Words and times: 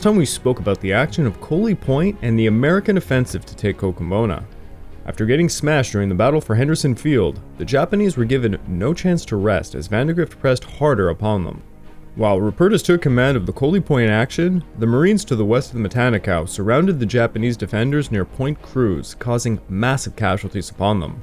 Last 0.00 0.04
time 0.04 0.16
we 0.16 0.24
spoke 0.24 0.60
about 0.60 0.80
the 0.80 0.94
action 0.94 1.26
of 1.26 1.42
Koli 1.42 1.74
Point 1.74 2.18
and 2.22 2.38
the 2.38 2.46
American 2.46 2.96
offensive 2.96 3.44
to 3.44 3.54
take 3.54 3.76
Kokumbona. 3.76 4.44
After 5.04 5.26
getting 5.26 5.50
smashed 5.50 5.92
during 5.92 6.08
the 6.08 6.14
battle 6.14 6.40
for 6.40 6.54
Henderson 6.54 6.94
Field, 6.94 7.38
the 7.58 7.66
Japanese 7.66 8.16
were 8.16 8.24
given 8.24 8.58
no 8.66 8.94
chance 8.94 9.26
to 9.26 9.36
rest 9.36 9.74
as 9.74 9.88
Vandegrift 9.88 10.40
pressed 10.40 10.64
harder 10.64 11.10
upon 11.10 11.44
them. 11.44 11.62
While 12.14 12.40
Rupertus 12.40 12.82
took 12.82 13.02
command 13.02 13.36
of 13.36 13.44
the 13.44 13.52
Koli 13.52 13.82
Point 13.82 14.08
action, 14.08 14.64
the 14.78 14.86
Marines 14.86 15.22
to 15.26 15.36
the 15.36 15.44
west 15.44 15.74
of 15.74 15.82
the 15.82 15.86
Matanikau 15.86 16.48
surrounded 16.48 16.98
the 16.98 17.04
Japanese 17.04 17.58
defenders 17.58 18.10
near 18.10 18.24
Point 18.24 18.62
Cruz, 18.62 19.14
causing 19.18 19.60
massive 19.68 20.16
casualties 20.16 20.70
upon 20.70 21.00
them. 21.00 21.22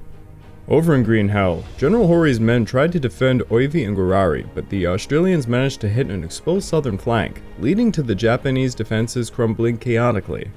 Over 0.70 0.96
in 0.96 1.04
Green 1.04 1.30
Hell, 1.30 1.64
General 1.78 2.08
Hori's 2.08 2.42
men 2.42 2.66
tried 2.66 2.92
to 2.92 3.00
defend 3.00 3.42
Oivi 3.44 3.88
and 3.88 3.96
Gorari, 3.96 4.46
but 4.54 4.68
the 4.70 4.86
Australians 4.86 5.48
managed 5.48 5.80
to 5.80 5.88
hit 5.88 6.08
an 6.08 6.26
exposed 6.26 6.68
southern 6.68 6.98
flank, 6.98 7.42
leading 7.60 7.90
to 7.94 8.04
the 8.04 8.16
Japanese 8.16 8.76
defenses 8.76 9.30
crumbling 9.30 9.78
chaotically. 9.78 10.52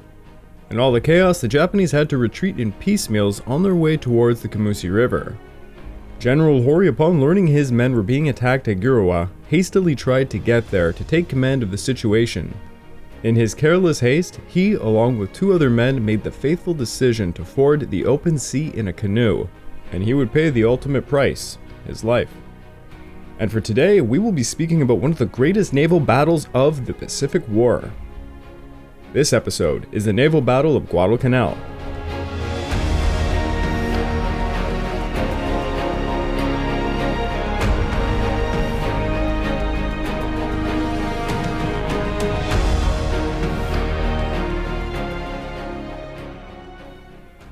In 0.68 0.80
all 0.80 0.90
the 0.90 1.00
chaos, 1.00 1.40
the 1.40 1.46
Japanese 1.46 1.92
had 1.92 2.10
to 2.10 2.18
retreat 2.18 2.58
in 2.58 2.72
piecemeals 2.72 3.40
on 3.46 3.62
their 3.62 3.76
way 3.76 3.96
towards 3.96 4.42
the 4.42 4.48
Kumusi 4.48 4.92
River. 4.92 5.38
General 6.18 6.60
Hori, 6.64 6.88
upon 6.88 7.20
learning 7.20 7.46
his 7.46 7.70
men 7.70 7.94
were 7.94 8.02
being 8.02 8.28
attacked 8.28 8.66
at 8.66 8.80
Giruwa, 8.80 9.28
hastily 9.46 9.94
tried 9.94 10.28
to 10.30 10.38
get 10.38 10.68
there 10.72 10.92
to 10.92 11.04
take 11.04 11.28
command 11.28 11.62
of 11.62 11.70
the 11.70 11.78
situation. 11.78 12.52
In 13.22 13.36
his 13.36 13.54
careless 13.54 14.00
haste, 14.00 14.40
he, 14.48 14.72
along 14.72 15.18
with 15.18 15.32
two 15.32 15.52
other 15.52 15.70
men, 15.70 16.04
made 16.04 16.24
the 16.24 16.32
faithful 16.32 16.74
decision 16.74 17.32
to 17.34 17.44
ford 17.44 17.90
the 17.90 18.04
open 18.04 18.38
sea 18.38 18.72
in 18.74 18.88
a 18.88 18.92
canoe, 18.92 19.46
and 19.92 20.02
he 20.02 20.14
would 20.14 20.32
pay 20.32 20.50
the 20.50 20.64
ultimate 20.64 21.06
price 21.06 21.58
his 21.86 22.04
life. 22.04 22.32
And 23.38 23.50
for 23.50 23.60
today, 23.60 24.00
we 24.00 24.18
will 24.18 24.32
be 24.32 24.42
speaking 24.42 24.82
about 24.82 24.98
one 24.98 25.12
of 25.12 25.18
the 25.18 25.26
greatest 25.26 25.72
naval 25.72 26.00
battles 26.00 26.46
of 26.52 26.86
the 26.86 26.92
Pacific 26.92 27.42
War. 27.48 27.90
This 29.12 29.32
episode 29.32 29.88
is 29.92 30.04
the 30.04 30.12
Naval 30.12 30.40
Battle 30.40 30.76
of 30.76 30.88
Guadalcanal. 30.88 31.56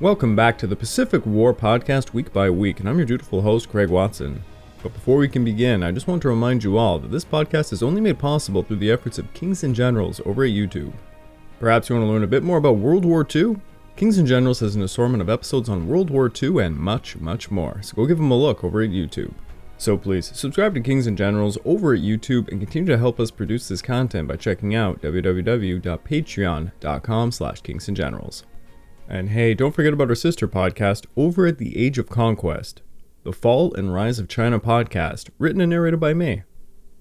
Welcome 0.01 0.33
back 0.33 0.57
to 0.59 0.67
the 0.67 0.77
Pacific 0.77 1.25
War 1.25 1.53
podcast 1.53 2.13
week 2.13 2.31
by 2.31 2.49
week, 2.49 2.79
and 2.79 2.87
I'm 2.87 2.95
your 2.95 3.05
dutiful 3.05 3.41
host, 3.41 3.67
Craig 3.67 3.89
Watson. 3.89 4.41
But 4.81 4.93
before 4.93 5.17
we 5.17 5.27
can 5.27 5.43
begin, 5.43 5.83
I 5.83 5.91
just 5.91 6.07
want 6.07 6.21
to 6.21 6.29
remind 6.29 6.63
you 6.63 6.77
all 6.77 6.99
that 6.99 7.11
this 7.11 7.25
podcast 7.25 7.73
is 7.73 7.83
only 7.83 7.99
made 7.99 8.17
possible 8.17 8.63
through 8.63 8.77
the 8.77 8.91
efforts 8.91 9.17
of 9.17 9.33
Kings 9.33 9.65
and 9.65 9.75
Generals 9.75 10.21
over 10.25 10.45
at 10.45 10.51
YouTube. 10.51 10.93
Perhaps 11.59 11.89
you 11.89 11.97
want 11.97 12.07
to 12.07 12.09
learn 12.09 12.23
a 12.23 12.27
bit 12.27 12.43
more 12.43 12.59
about 12.59 12.77
World 12.77 13.03
War 13.03 13.27
II? 13.35 13.57
Kings 13.97 14.17
and 14.17 14.25
Generals 14.25 14.61
has 14.61 14.77
an 14.77 14.83
assortment 14.83 15.21
of 15.21 15.29
episodes 15.29 15.67
on 15.67 15.89
World 15.89 16.09
War 16.09 16.31
II 16.33 16.63
and 16.63 16.77
much, 16.77 17.17
much 17.17 17.51
more, 17.51 17.81
so 17.81 17.97
go 17.97 18.05
give 18.05 18.19
them 18.19 18.31
a 18.31 18.37
look 18.37 18.63
over 18.63 18.81
at 18.81 18.91
YouTube. 18.91 19.33
So 19.77 19.97
please, 19.97 20.31
subscribe 20.33 20.75
to 20.75 20.81
Kings 20.81 21.07
and 21.07 21.17
Generals 21.17 21.57
over 21.65 21.93
at 21.93 21.99
YouTube 21.99 22.47
and 22.47 22.61
continue 22.61 22.93
to 22.93 22.97
help 22.97 23.19
us 23.19 23.31
produce 23.31 23.67
this 23.67 23.81
content 23.81 24.29
by 24.29 24.37
checking 24.37 24.73
out 24.73 25.01
www.patreon.com 25.01 27.31
slash 27.33 27.61
kingsandgenerals. 27.61 28.43
And 29.11 29.29
hey, 29.31 29.55
don't 29.55 29.73
forget 29.73 29.91
about 29.91 30.09
our 30.09 30.15
sister 30.15 30.47
podcast 30.47 31.07
over 31.17 31.47
at 31.47 31.57
the 31.57 31.75
Age 31.75 31.97
of 31.97 32.09
Conquest, 32.09 32.83
the 33.23 33.33
Fall 33.33 33.73
and 33.73 33.91
Rise 33.91 34.19
of 34.19 34.27
China 34.27 34.59
podcast, 34.59 35.31
written 35.39 35.59
and 35.61 35.71
narrated 35.71 35.99
by 35.99 36.13
me. 36.13 36.43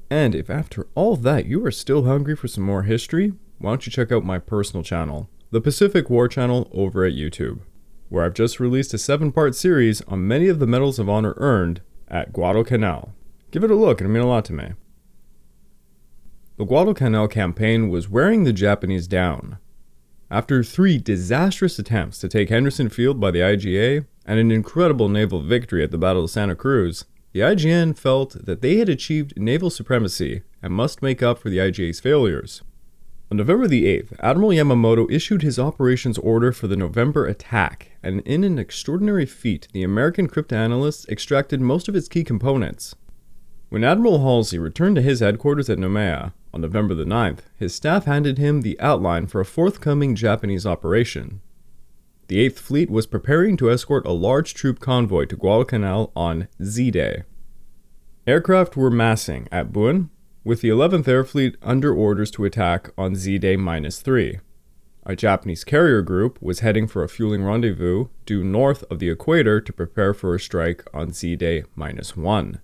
And 0.09 0.35
if 0.35 0.49
after 0.49 0.89
all 0.95 1.17
that 1.17 1.45
you 1.45 1.63
are 1.67 1.71
still 1.71 2.05
hungry 2.05 2.35
for 2.35 2.49
some 2.49 2.65
more 2.65 2.85
history, 2.85 3.35
why 3.59 3.73
don't 3.73 3.85
you 3.85 3.93
check 3.93 4.11
out 4.11 4.25
my 4.25 4.39
personal 4.39 4.83
channel, 4.83 5.29
the 5.51 5.61
Pacific 5.61 6.09
War 6.09 6.29
Channel 6.29 6.71
over 6.73 7.05
at 7.05 7.13
YouTube, 7.13 7.61
where 8.09 8.25
I've 8.25 8.33
just 8.33 8.59
released 8.59 8.95
a 8.95 8.99
seven 8.99 9.31
part 9.31 9.55
series 9.55 10.01
on 10.09 10.27
many 10.27 10.49
of 10.49 10.61
the 10.61 10.67
medals 10.67 10.99
of 10.99 11.11
honor 11.11 11.35
earned 11.37 11.83
at 12.09 12.33
Guadalcanal. 12.33 13.13
Give 13.51 13.65
it 13.65 13.71
a 13.71 13.75
look, 13.75 14.01
it'll 14.01 14.11
mean 14.11 14.23
a 14.23 14.27
lot 14.27 14.47
to 14.47 14.55
me. 14.55 14.73
The 16.57 16.65
Guadalcanal 16.65 17.29
campaign 17.29 17.91
was 17.91 18.09
wearing 18.09 18.45
the 18.45 18.55
Japanese 18.55 19.07
down, 19.07 19.59
after 20.31 20.63
three 20.63 20.99
disastrous 20.99 21.79
attempts 21.79 22.19
to 22.19 22.29
take 22.29 22.51
Henderson 22.51 22.89
Field 22.89 23.19
by 23.19 23.31
the 23.31 23.41
IGA 23.41 24.05
and 24.27 24.39
an 24.39 24.51
incredible 24.51 25.09
naval 25.09 25.41
victory 25.41 25.83
at 25.83 25.91
the 25.91 25.99
Battle 25.99 26.25
of 26.25 26.31
Santa 26.31 26.55
Cruz, 26.55 27.07
the 27.33 27.41
IGN 27.41 27.97
felt 27.97 28.45
that 28.45 28.61
they 28.61 28.77
had 28.77 28.89
achieved 28.89 29.39
naval 29.39 29.71
supremacy 29.71 30.43
and 30.63 30.73
must 30.73 31.03
make 31.03 31.23
up 31.23 31.39
for 31.39 31.49
the 31.49 31.59
IGA's 31.59 32.01
failures. 32.01 32.63
On 33.31 33.37
November 33.37 33.67
the 33.67 33.85
8th, 33.85 34.15
Admiral 34.21 34.51
Yamamoto 34.51 35.11
issued 35.11 35.43
his 35.43 35.59
operations 35.59 36.17
order 36.19 36.51
for 36.51 36.67
the 36.67 36.77
November 36.77 37.27
attack, 37.27 37.93
and 38.03 38.21
in 38.23 38.43
an 38.43 38.59
extraordinary 38.59 39.27
feat, 39.27 39.69
the 39.73 39.83
American 39.83 40.29
cryptanalysts 40.29 41.07
extracted 41.09 41.61
most 41.61 41.89
of 41.89 41.97
its 41.97 42.09
key 42.09 42.25
components. 42.25 42.95
When 43.69 43.85
Admiral 43.85 44.21
Halsey 44.21 44.59
returned 44.59 44.97
to 44.97 45.03
his 45.03 45.21
headquarters 45.21 45.69
at 45.69 45.79
Noumea, 45.79 46.33
on 46.53 46.61
November 46.61 46.95
the 46.95 47.05
9th, 47.05 47.41
his 47.57 47.75
staff 47.75 48.05
handed 48.05 48.39
him 48.39 48.63
the 48.63 48.79
outline 48.81 49.27
for 49.27 49.41
a 49.41 49.45
forthcoming 49.45 50.15
Japanese 50.15 50.67
operation. 50.67 51.41
The 52.29 52.49
8th 52.49 52.59
Fleet 52.59 52.91
was 52.91 53.07
preparing 53.07 53.57
to 53.57 53.71
escort 53.71 54.07
a 54.07 54.13
large 54.13 54.55
troop 54.55 54.81
convoy 54.81 55.25
to 55.27 55.37
Guadalcanal 55.37 56.13
on 56.15 56.49
Z 56.63 56.91
Day. 56.91 57.23
Aircraft 58.27 58.77
were 58.77 58.91
massing 58.91 59.49
at 59.51 59.73
Buin, 59.73 60.11
with 60.45 60.61
the 60.61 60.69
11th 60.69 61.09
Air 61.09 61.25
Fleet 61.25 61.57
under 61.63 61.95
orders 61.95 62.31
to 62.33 62.45
attack 62.45 62.91
on 62.99 63.15
Z 63.15 63.39
Day 63.39 63.57
minus 63.57 64.01
3. 64.01 64.41
A 65.07 65.17
Japanese 65.17 65.65
carrier 65.65 66.03
group 66.03 66.41
was 66.43 66.61
heading 66.61 66.87
for 66.87 67.03
a 67.03 67.09
fueling 67.09 67.43
rendezvous 67.43 68.09
due 68.27 68.45
north 68.45 68.85
of 68.91 68.99
the 68.99 69.09
equator 69.09 69.59
to 69.59 69.73
prepare 69.73 70.13
for 70.13 70.35
a 70.35 70.41
strike 70.41 70.85
on 70.93 71.13
Z 71.13 71.37
Day 71.37 71.65
minus 71.75 72.15
1. 72.15 72.61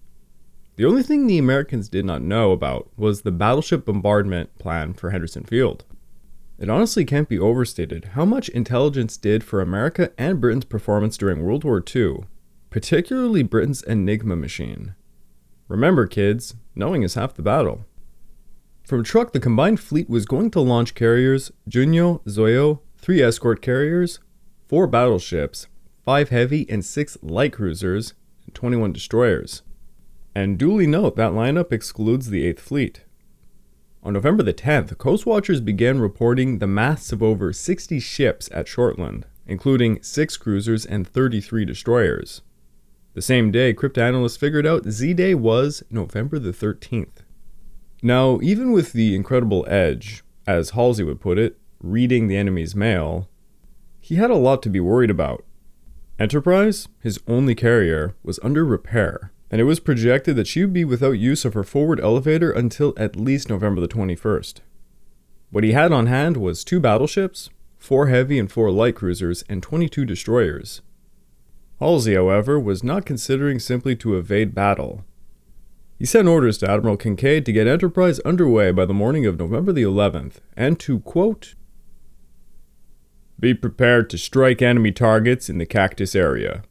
The 0.77 0.85
only 0.85 1.05
thing 1.05 1.27
the 1.27 1.39
Americans 1.39 1.89
did 1.89 2.05
not 2.05 2.23
know 2.23 2.51
about 2.51 2.91
was 2.97 3.23
the 3.23 3.31
battleship 3.31 3.85
bombardment 3.85 4.59
plan 4.59 4.93
for 4.93 5.11
Henderson 5.11 5.45
Field. 5.45 5.85
It 6.59 6.69
honestly 6.69 7.05
can't 7.05 7.29
be 7.29 7.39
overstated 7.39 8.11
how 8.15 8.25
much 8.25 8.49
intelligence 8.49 9.17
did 9.17 9.45
for 9.45 9.61
America 9.61 10.11
and 10.19 10.41
Britain's 10.41 10.65
performance 10.65 11.17
during 11.17 11.43
World 11.43 11.63
War 11.63 11.83
II, 11.95 12.25
particularly 12.71 13.45
Britain's 13.45 13.83
Enigma 13.85 14.35
machine. 14.35 14.95
Remember, 15.69 16.07
kids, 16.07 16.55
knowing 16.75 17.05
is 17.05 17.15
half 17.15 17.35
the 17.35 17.43
battle. 17.43 17.85
From 18.83 19.05
Truk, 19.05 19.33
the 19.33 19.41
combined 19.41 19.81
fleet 19.81 20.11
was 20.11 20.27
going 20.27 20.51
to 20.53 20.61
launch 20.61 20.95
carriers 20.95 21.53
Junyo, 21.69 22.21
Zoyo, 22.25 22.81
three 22.99 23.23
escort 23.23 23.63
carriers, 23.63 24.19
four 24.67 24.87
battleships, 24.89 25.69
five 26.05 26.31
heavy 26.31 26.69
and 26.69 26.85
six 26.85 27.17
light 27.23 27.53
cruisers, 27.53 28.15
and 28.45 28.55
21 28.55 28.93
destroyers. 28.93 29.63
And 30.35 30.59
duly 30.59 30.87
note 30.87 31.17
that 31.17 31.33
lineup 31.33 31.73
excludes 31.73 32.31
the 32.31 32.53
8th 32.53 32.59
Fleet. 32.59 33.05
On 34.03 34.13
November 34.13 34.43
the 34.43 34.53
10th, 34.53 34.99
Coast 34.99 35.25
Watchers 35.25 35.61
began 35.61 36.01
reporting 36.01 36.59
the 36.59 36.67
masts 36.67 37.13
of 37.13 37.23
over 37.23 37.53
60 37.53 38.01
ships 38.01 38.51
at 38.53 38.67
Shortland, 38.67 39.25
including 39.47 40.03
6 40.03 40.37
cruisers 40.37 40.85
and 40.85 41.07
33 41.07 41.65
destroyers. 41.65 42.43
The 43.15 43.23
same 43.23 43.53
day, 43.53 43.73
cryptanalysts 43.73 44.37
figured 44.37 44.67
out 44.67 44.91
Z 44.91 45.15
Day 45.15 45.35
was 45.35 45.85
November 45.89 46.41
the 46.41 46.51
13th. 46.51 47.23
Now, 48.03 48.41
even 48.43 48.73
with 48.73 48.93
the 48.93 49.15
incredible 49.15 49.65
edge, 49.69 50.25
as 50.47 50.71
Halsey 50.71 51.05
would 51.05 51.21
put 51.21 51.39
it, 51.39 51.57
reading 51.81 52.27
the 52.27 52.37
enemy's 52.37 52.75
mail, 52.75 53.29
he 54.01 54.17
had 54.17 54.31
a 54.31 54.37
lot 54.37 54.63
to 54.65 54.69
be 54.69 54.81
worried 54.81 55.11
about. 55.11 55.45
Enterprise, 56.19 56.89
his 57.01 57.21
only 57.27 57.55
carrier, 57.55 58.15
was 58.23 58.41
under 58.43 58.65
repair, 58.65 59.33
and 59.55 59.61
it 59.61 59.67
was 59.67 59.79
projected 59.79 60.35
that 60.35 60.49
she 60.49 60.63
would 60.63 60.73
be 60.73 60.85
without 60.85 61.13
use 61.13 61.45
of 61.45 61.55
her 61.55 61.63
forward 61.63 62.01
elevator 62.01 62.51
until 62.51 62.93
at 62.97 63.15
least 63.15 63.49
November 63.49 63.81
the 63.81 63.87
21st. 63.87 64.55
What 65.53 65.63
he 65.63 65.71
had 65.71 65.93
on 65.93 66.07
hand 66.07 66.37
was 66.37 66.65
two 66.65 66.81
battleships, 66.81 67.51
four 67.79 68.09
heavy 68.09 68.41
and 68.41 68.51
four 68.51 68.73
light 68.73 68.97
cruisers, 68.97 69.45
and 69.49 69.63
22 69.63 70.07
destroyers. 70.07 70.83
Halsey, 71.79 72.17
however, 72.17 72.59
was 72.59 72.83
not 72.83 73.07
considering 73.07 73.61
simply 73.61 73.95
to 73.95 74.17
evade 74.17 74.57
battle. 74.57 75.05
He 76.01 76.05
sent 76.05 76.27
orders 76.27 76.59
to 76.59 76.69
Admiral 76.69 76.97
Kinkaid 76.97 77.45
to 77.45 77.53
get 77.53 77.69
Enterprise 77.69 78.19
underway 78.25 78.73
by 78.73 78.87
the 78.87 78.93
morning 78.93 79.25
of 79.25 79.39
November 79.39 79.71
the 79.71 79.85
11th, 79.85 80.39
and 80.57 80.81
to, 80.81 80.99
quote, 80.99 81.55
be 83.39 83.55
prepared 83.55 84.11
to 84.11 84.19
strike 84.19 84.61
enemy 84.61 84.91
targets 84.91 85.49
in 85.49 85.59
the 85.59 85.65
Cactus 85.65 86.17
area. 86.17 86.65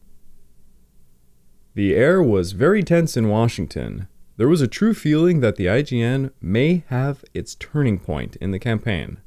The 1.76 1.96
air 1.96 2.22
was 2.22 2.52
very 2.52 2.84
tense 2.84 3.18
in 3.18 3.30
Washington. 3.30 4.08
There 4.38 4.48
was 4.48 4.62
a 4.62 4.68
true 4.68 4.94
feeling 4.94 5.40
that 5.40 5.56
the 5.56 5.66
IGN 5.66 6.32
may 6.40 6.84
have 6.88 7.26
its 7.34 7.56
turning 7.56 7.98
point 7.98 8.36
in 8.36 8.52
the 8.52 8.60
campaign. 8.60 9.18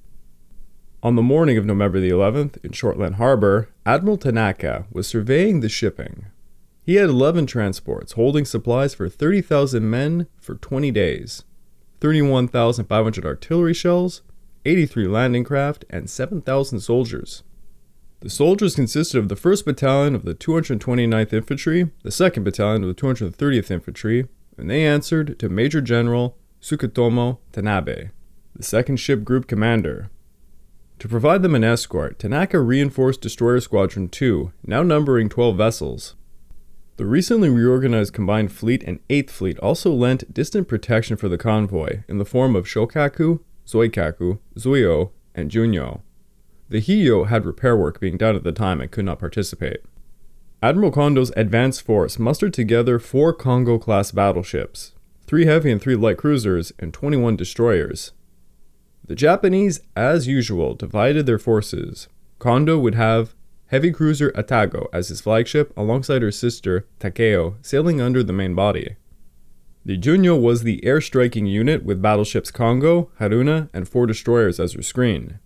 On 1.03 1.17
the 1.17 1.23
morning 1.23 1.59
of 1.59 1.65
November 1.67 1.99
the 1.99 2.11
11th, 2.11 2.65
in 2.65 2.71
Shortland 2.71 3.15
Harbor, 3.15 3.69
Admiral 3.85 4.17
Tanaka 4.17 4.87
was 4.93 5.09
surveying 5.09 5.59
the 5.59 5.69
shipping. 5.69 6.27
He 6.85 6.95
had 6.95 7.09
11 7.09 7.47
transports 7.47 8.13
holding 8.13 8.45
supplies 8.45 8.95
for 8.95 9.09
30,000 9.09 9.89
men 9.91 10.29
for 10.41 10.55
20 10.55 10.93
days, 10.93 11.43
31,500 12.01 13.27
artillery 13.27 13.75
shells, 13.75 14.23
83 14.65 15.09
landing 15.09 15.43
craft, 15.43 15.85
and 15.91 16.09
7,000 16.09 16.79
soldiers. 16.79 17.43
The 18.27 18.31
soldiers 18.31 18.75
consisted 18.75 19.19
of 19.19 19.29
the 19.29 19.37
1st 19.37 19.65
Battalion 19.65 20.17
of 20.17 20.25
the 20.25 20.35
229th 20.35 21.33
Infantry, 21.33 21.93
the 22.03 22.11
2nd 22.11 22.43
Battalion 22.43 22.83
of 22.83 22.89
the 22.89 23.01
230th 23.01 23.71
Infantry, 23.71 24.27
and 24.59 24.69
they 24.69 24.85
answered 24.85 25.39
to 25.39 25.49
Major 25.49 25.81
General 25.81 26.37
Tsukutomo 26.61 27.39
Tanabe, 27.53 28.11
the 28.57 28.63
2nd 28.65 28.99
Ship 28.99 29.23
Group 29.23 29.47
Commander. 29.47 30.11
To 30.99 31.07
provide 31.07 31.43
them 31.43 31.55
an 31.55 31.63
escort, 31.63 32.19
Tanaka 32.19 32.59
reinforced 32.59 33.21
Destroyer 33.21 33.61
Squadron 33.61 34.09
2, 34.09 34.53
now 34.65 34.83
numbering 34.83 35.29
12 35.29 35.57
vessels. 35.57 36.17
The 36.97 37.07
recently 37.07 37.49
reorganized 37.49 38.13
Combined 38.13 38.51
Fleet 38.51 38.83
and 38.83 38.99
8th 39.07 39.31
Fleet 39.31 39.59
also 39.61 39.93
lent 39.93 40.35
distant 40.35 40.67
protection 40.67 41.17
for 41.17 41.29
the 41.29 41.39
convoy 41.39 42.03
in 42.09 42.19
the 42.19 42.25
form 42.25 42.57
of 42.57 42.67
Shokaku, 42.67 43.39
Zuikaku, 43.65 44.41
Zuiho, 44.57 45.13
and 45.33 45.49
Junyo. 45.49 46.01
The 46.69 46.81
Hiyo 46.81 47.29
had 47.29 47.47
repair 47.47 47.77
work 47.77 48.01
being 48.01 48.17
done 48.17 48.35
at 48.35 48.43
the 48.43 48.53
time 48.53 48.81
and 48.81 48.91
could 48.91 49.05
not 49.05 49.21
participate. 49.21 49.81
Admiral 50.63 50.91
Kondo's 50.91 51.33
advance 51.37 51.81
force 51.81 52.19
mustered 52.19 52.53
together 52.53 52.99
four 52.99 53.33
Kongo 53.33 53.79
class 53.79 54.11
battleships, 54.11 54.93
three 55.27 55.47
heavy 55.47 55.71
and 55.71 55.81
three 55.81 55.95
light 55.95 56.17
cruisers, 56.17 56.73
and 56.79 56.93
21 56.93 57.37
destroyers. 57.37 58.13
The 59.07 59.15
Japanese, 59.15 59.81
as 59.95 60.27
usual, 60.27 60.75
divided 60.75 61.27
their 61.27 61.39
forces. 61.39 62.09
Kondo 62.41 62.79
would 62.79 62.97
have 62.97 63.35
heavy 63.67 63.93
cruiser 63.93 64.33
Atago 64.33 64.89
as 64.93 65.09
his 65.09 65.21
flagship 65.21 65.73
alongside 65.77 66.23
her 66.23 66.33
sister 66.33 66.87
Takao 66.99 67.55
sailing 67.63 68.01
under 68.01 68.23
the 68.25 68.33
main 68.33 68.55
body. 68.55 68.97
The 69.85 69.97
Junyo 69.97 70.41
was 70.41 70.63
the 70.65 70.85
air 70.85 71.01
striking 71.01 71.47
unit 71.47 71.85
with 71.85 72.03
battleships 72.03 72.51
Kongo, 72.51 73.11
Haruna, 73.21 73.69
and 73.73 73.89
four 73.89 74.07
destroyers 74.07 74.59
as 74.59 74.73
her 74.73 74.83
screen. 74.83 75.39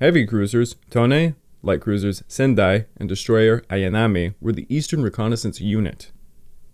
Heavy 0.00 0.24
cruisers 0.24 0.76
Tone, 0.88 1.34
light 1.62 1.82
cruisers 1.82 2.24
Sendai, 2.26 2.86
and 2.96 3.06
destroyer 3.06 3.60
Ayanami 3.68 4.32
were 4.40 4.52
the 4.52 4.66
eastern 4.74 5.02
reconnaissance 5.02 5.60
unit. 5.60 6.10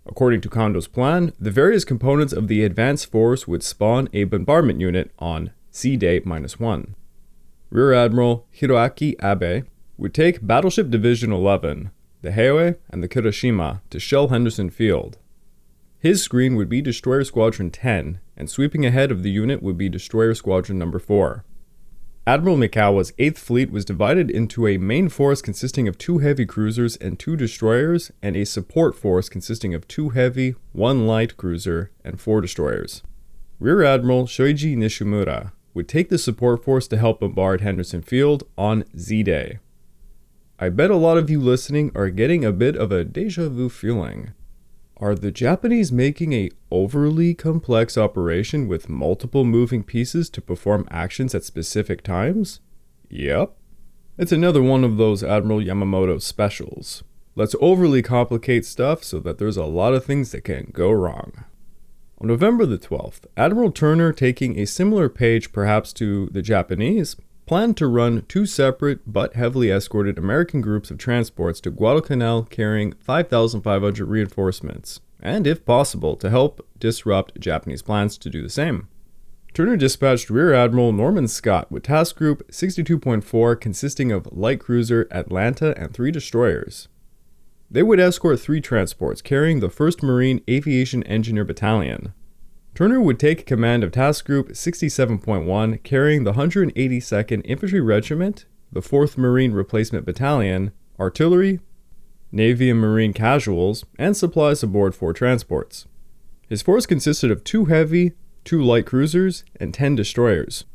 According 0.05 0.39
to 0.41 0.49
Kondo's 0.49 0.87
plan, 0.87 1.33
the 1.37 1.51
various 1.51 1.83
components 1.83 2.31
of 2.31 2.47
the 2.47 2.63
advance 2.63 3.03
force 3.03 3.45
would 3.45 3.63
spawn 3.63 4.07
a 4.13 4.23
bombardment 4.23 4.79
unit 4.79 5.11
on 5.19 5.51
C 5.71 5.97
Day 5.97 6.21
minus 6.23 6.57
1. 6.57 6.95
Rear 7.69 7.91
Admiral 7.91 8.47
Hiroaki 8.57 9.15
Abe 9.21 9.65
would 9.97 10.13
take 10.13 10.47
Battleship 10.47 10.89
Division 10.89 11.33
11, 11.33 11.91
the 12.21 12.29
Hiei 12.31 12.77
and 12.89 13.03
the 13.03 13.09
Kirishima, 13.09 13.81
to 13.89 13.99
shell 13.99 14.29
Henderson 14.29 14.69
Field. 14.69 15.17
His 15.99 16.23
screen 16.23 16.55
would 16.55 16.69
be 16.69 16.81
Destroyer 16.81 17.25
Squadron 17.25 17.71
10, 17.71 18.21
and 18.37 18.49
sweeping 18.49 18.85
ahead 18.85 19.11
of 19.11 19.21
the 19.21 19.31
unit 19.31 19.61
would 19.61 19.77
be 19.77 19.89
Destroyer 19.89 20.33
Squadron 20.33 20.79
number 20.79 20.97
4. 20.97 21.43
Admiral 22.27 22.57
Mikawa's 22.57 23.13
8th 23.13 23.37
Fleet 23.37 23.71
was 23.71 23.85
divided 23.85 24.29
into 24.29 24.67
a 24.67 24.77
main 24.77 25.07
force 25.07 25.41
consisting 25.41 25.87
of 25.87 25.97
two 25.97 26.17
heavy 26.17 26.45
cruisers 26.45 26.97
and 26.97 27.17
two 27.17 27.37
destroyers, 27.37 28.11
and 28.21 28.35
a 28.35 28.45
support 28.45 28.97
force 28.97 29.29
consisting 29.29 29.73
of 29.73 29.87
two 29.87 30.09
heavy, 30.09 30.53
one 30.73 31.07
light 31.07 31.37
cruiser, 31.37 31.89
and 32.03 32.19
four 32.19 32.41
destroyers. 32.41 33.01
Rear 33.61 33.81
Admiral 33.81 34.27
Shoji 34.27 34.75
Nishimura 34.75 35.53
would 35.73 35.87
take 35.87 36.09
the 36.09 36.17
support 36.17 36.65
force 36.65 36.85
to 36.89 36.97
help 36.97 37.21
bombard 37.21 37.61
Henderson 37.61 38.01
Field 38.01 38.43
on 38.57 38.83
Z 38.97 39.23
Day. 39.23 39.59
I 40.59 40.67
bet 40.67 40.91
a 40.91 40.97
lot 40.97 41.17
of 41.17 41.29
you 41.29 41.39
listening 41.39 41.93
are 41.95 42.09
getting 42.09 42.43
a 42.43 42.51
bit 42.51 42.75
of 42.75 42.91
a 42.91 43.05
deja 43.05 43.47
vu 43.47 43.69
feeling. 43.69 44.33
Are 44.99 45.13
the 45.13 45.31
Japanese 45.31 45.91
making 45.91 46.33
a 46.33 46.49
overly 46.71 47.35
complex 47.35 47.99
operation 47.99 48.67
with 48.67 48.89
multiple 48.89 49.43
moving 49.43 49.83
pieces 49.83 50.27
to 50.31 50.41
perform 50.41 50.87
actions 50.89 51.35
at 51.35 51.43
specific 51.43 52.01
times? 52.01 52.61
Yep. 53.09 53.55
It's 54.17 54.31
another 54.31 54.63
one 54.63 54.83
of 54.83 54.97
those 54.97 55.23
Admiral 55.23 55.59
Yamamoto 55.59 56.19
specials. 56.19 57.03
Let's 57.35 57.55
overly 57.61 58.01
complicate 58.01 58.65
stuff 58.65 59.03
so 59.03 59.19
that 59.19 59.37
there's 59.37 59.57
a 59.57 59.65
lot 59.65 59.93
of 59.93 60.03
things 60.03 60.31
that 60.31 60.41
can 60.41 60.71
go 60.73 60.89
wrong. 60.89 61.43
On 62.19 62.27
November 62.27 62.65
the 62.65 62.79
12th, 62.79 63.27
Admiral 63.37 63.71
Turner, 63.71 64.11
taking 64.11 64.57
a 64.57 64.65
similar 64.65 65.09
page 65.09 65.51
perhaps 65.51 65.93
to 65.93 66.25
the 66.31 66.41
Japanese, 66.41 67.15
planned 67.47 67.77
to 67.77 67.87
run 67.87 68.23
two 68.27 68.45
separate 68.45 68.99
but 69.11 69.35
heavily 69.35 69.71
escorted 69.71 70.17
American 70.17 70.59
groups 70.61 70.91
of 70.91 70.97
transports 70.97 71.61
to 71.61 71.71
Guadalcanal 71.71 72.43
carrying 72.43 72.91
5,500 72.99 74.05
reinforcements, 74.05 74.99
and 75.21 75.47
if 75.47 75.65
possible, 75.65 76.17
to 76.17 76.29
help 76.29 76.67
disrupt 76.77 77.39
Japanese 77.39 77.81
plans 77.81 78.17
to 78.17 78.29
do 78.29 78.43
the 78.43 78.49
same. 78.49 78.89
Turner 79.53 79.77
dispatched 79.77 80.29
Rear 80.29 80.53
Admiral 80.53 80.91
Norman 80.91 81.27
Scott 81.27 81.71
with 81.71 81.83
Task 81.83 82.17
Group 82.17 82.47
62.4 82.51 83.59
consisting 83.59 84.11
of 84.11 84.27
light 84.31 84.59
cruiser 84.59 85.07
Atlanta 85.09 85.73
and 85.81 85.93
three 85.93 86.11
destroyers. 86.11 86.89
They 87.71 87.81
would 87.81 87.99
escort 87.99 88.39
three 88.39 88.61
transports 88.61 89.21
carrying 89.21 89.61
the 89.61 89.69
1st 89.69 90.03
Marine 90.03 90.41
Aviation 90.49 91.01
Engineer 91.03 91.43
Battalion, 91.43 92.13
Turner 92.77 93.01
would 93.01 93.17
take 93.17 93.47
command 93.47 93.83
of 93.83 93.91
Task 93.91 94.23
Group 94.23 94.49
67.1, 94.49 95.81
carrying 95.81 96.25
the 96.25 96.33
182nd 96.33 97.41
Infantry 97.43 97.81
Regiment, 97.81 98.45
the 98.71 98.81
4th 98.81 99.17
Marine 99.17 99.51
Replacement 99.51 100.05
Battalion, 100.05 100.71
artillery, 100.99 101.59
Navy 102.31 102.69
and 102.69 102.79
Marine 102.79 103.13
casuals, 103.13 103.83
and 103.97 104.15
supplies 104.15 104.61
aboard 104.61 104.93
four 104.93 105.11
transports. 105.11 105.87
His 106.47 106.61
force 106.61 106.85
consisted 106.85 107.31
of 107.31 107.43
two 107.43 107.65
heavy, 107.65 108.11
two 108.45 108.61
light 108.61 108.85
cruisers, 108.85 109.43
and 109.59 109.73
10 109.73 109.95
destroyers. 109.95 110.65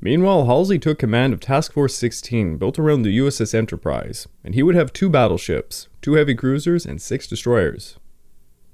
Meanwhile, 0.00 0.46
Halsey 0.46 0.80
took 0.80 0.98
command 0.98 1.32
of 1.32 1.38
Task 1.38 1.72
Force 1.72 1.94
16, 1.94 2.56
built 2.58 2.80
around 2.80 3.02
the 3.02 3.16
USS 3.16 3.54
Enterprise, 3.54 4.26
and 4.42 4.56
he 4.56 4.64
would 4.64 4.74
have 4.74 4.92
two 4.92 5.08
battleships, 5.08 5.86
two 6.02 6.14
heavy 6.14 6.34
cruisers, 6.34 6.84
and 6.84 7.00
six 7.00 7.28
destroyers. 7.28 7.96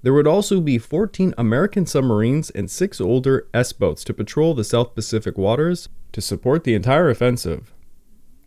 There 0.02 0.14
would 0.14 0.26
also 0.26 0.60
be 0.60 0.78
14 0.78 1.34
American 1.36 1.84
submarines 1.84 2.50
and 2.50 2.70
six 2.70 3.00
older 3.00 3.48
S 3.52 3.72
boats 3.72 4.02
to 4.04 4.14
patrol 4.14 4.54
the 4.54 4.64
South 4.64 4.94
Pacific 4.94 5.36
waters 5.36 5.88
to 6.12 6.20
support 6.20 6.64
the 6.64 6.74
entire 6.74 7.10
offensive. 7.10 7.74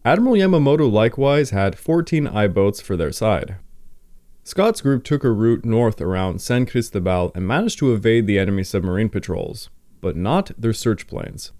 Admiral 0.03 0.35
Yamamoto 0.35 0.91
likewise 0.91 1.51
had 1.51 1.77
14 1.77 2.27
I 2.27 2.47
boats 2.47 2.81
for 2.81 2.97
their 2.97 3.11
side. 3.11 3.57
Scott's 4.43 4.81
group 4.81 5.03
took 5.03 5.23
a 5.23 5.31
route 5.31 5.63
north 5.63 6.01
around 6.01 6.41
San 6.41 6.65
Cristobal 6.65 7.31
and 7.33 7.47
managed 7.47 7.79
to 7.79 7.93
evade 7.93 8.27
the 8.27 8.39
enemy 8.39 8.63
submarine 8.63 9.07
patrols, 9.07 9.69
but 10.01 10.17
not 10.17 10.51
their 10.57 10.73
search 10.73 11.07
planes. 11.07 11.53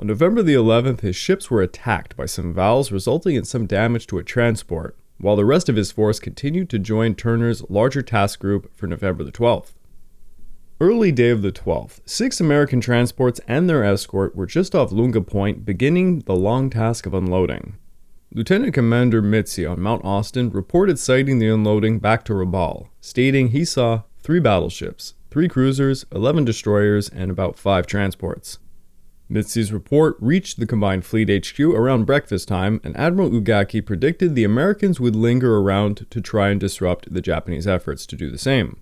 On 0.00 0.08
November 0.08 0.42
the 0.42 0.54
11th, 0.54 1.02
his 1.02 1.14
ships 1.14 1.48
were 1.48 1.62
attacked 1.62 2.16
by 2.16 2.26
some 2.26 2.52
VALs, 2.52 2.90
resulting 2.90 3.36
in 3.36 3.44
some 3.44 3.66
damage 3.66 4.08
to 4.08 4.18
a 4.18 4.24
transport, 4.24 4.96
while 5.24 5.36
the 5.36 5.44
rest 5.46 5.70
of 5.70 5.76
his 5.76 5.90
force 5.90 6.20
continued 6.20 6.68
to 6.68 6.78
join 6.78 7.14
Turner's 7.14 7.64
larger 7.70 8.02
task 8.02 8.38
group 8.40 8.70
for 8.76 8.86
November 8.86 9.24
the 9.24 9.32
12th. 9.32 9.72
Early 10.78 11.12
day 11.12 11.30
of 11.30 11.40
the 11.40 11.50
12th, 11.50 12.00
six 12.04 12.42
American 12.42 12.78
transports 12.78 13.40
and 13.48 13.66
their 13.66 13.82
escort 13.82 14.36
were 14.36 14.44
just 14.44 14.74
off 14.74 14.92
Lunga 14.92 15.22
Point, 15.22 15.64
beginning 15.64 16.18
the 16.26 16.36
long 16.36 16.68
task 16.68 17.06
of 17.06 17.14
unloading. 17.14 17.78
Lieutenant 18.34 18.74
Commander 18.74 19.22
Mitzi 19.22 19.64
on 19.64 19.80
Mount 19.80 20.04
Austin 20.04 20.50
reported 20.50 20.98
sighting 20.98 21.38
the 21.38 21.48
unloading 21.48 22.00
back 22.00 22.22
to 22.26 22.34
Rabaul, 22.34 22.88
stating 23.00 23.48
he 23.48 23.64
saw 23.64 24.02
three 24.18 24.40
battleships, 24.40 25.14
three 25.30 25.48
cruisers, 25.48 26.04
11 26.12 26.44
destroyers, 26.44 27.08
and 27.08 27.30
about 27.30 27.56
five 27.56 27.86
transports. 27.86 28.58
Mitzi's 29.30 29.72
report 29.72 30.16
reached 30.20 30.60
the 30.60 30.66
combined 30.66 31.04
fleet 31.04 31.30
HQ 31.30 31.58
around 31.60 32.04
breakfast 32.04 32.46
time, 32.46 32.80
and 32.84 32.96
Admiral 32.96 33.30
Ugaki 33.30 33.84
predicted 33.84 34.34
the 34.34 34.44
Americans 34.44 35.00
would 35.00 35.16
linger 35.16 35.56
around 35.56 36.06
to 36.10 36.20
try 36.20 36.50
and 36.50 36.60
disrupt 36.60 37.12
the 37.12 37.22
Japanese 37.22 37.66
efforts 37.66 38.04
to 38.06 38.16
do 38.16 38.30
the 38.30 38.38
same. 38.38 38.78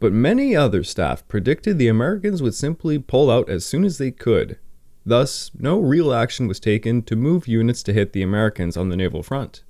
But 0.00 0.12
many 0.12 0.56
other 0.56 0.82
staff 0.82 1.26
predicted 1.28 1.78
the 1.78 1.88
Americans 1.88 2.42
would 2.42 2.54
simply 2.54 2.98
pull 2.98 3.30
out 3.30 3.48
as 3.48 3.64
soon 3.64 3.84
as 3.84 3.98
they 3.98 4.10
could. 4.10 4.58
Thus, 5.06 5.50
no 5.58 5.78
real 5.78 6.12
action 6.12 6.48
was 6.48 6.58
taken 6.58 7.02
to 7.02 7.16
move 7.16 7.46
units 7.46 7.82
to 7.84 7.92
hit 7.92 8.12
the 8.12 8.22
Americans 8.22 8.76
on 8.76 8.88
the 8.88 8.96
naval 8.96 9.22
front. 9.22 9.62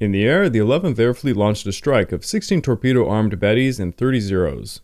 In 0.00 0.10
the 0.10 0.24
air, 0.24 0.48
the 0.48 0.58
11th 0.58 0.98
Air 0.98 1.14
Fleet 1.14 1.36
launched 1.36 1.66
a 1.66 1.72
strike 1.72 2.12
of 2.12 2.24
16 2.24 2.62
torpedo 2.62 3.08
armed 3.08 3.38
Bettys 3.38 3.78
and 3.78 3.96
30 3.96 4.20
Zeros. 4.20 4.80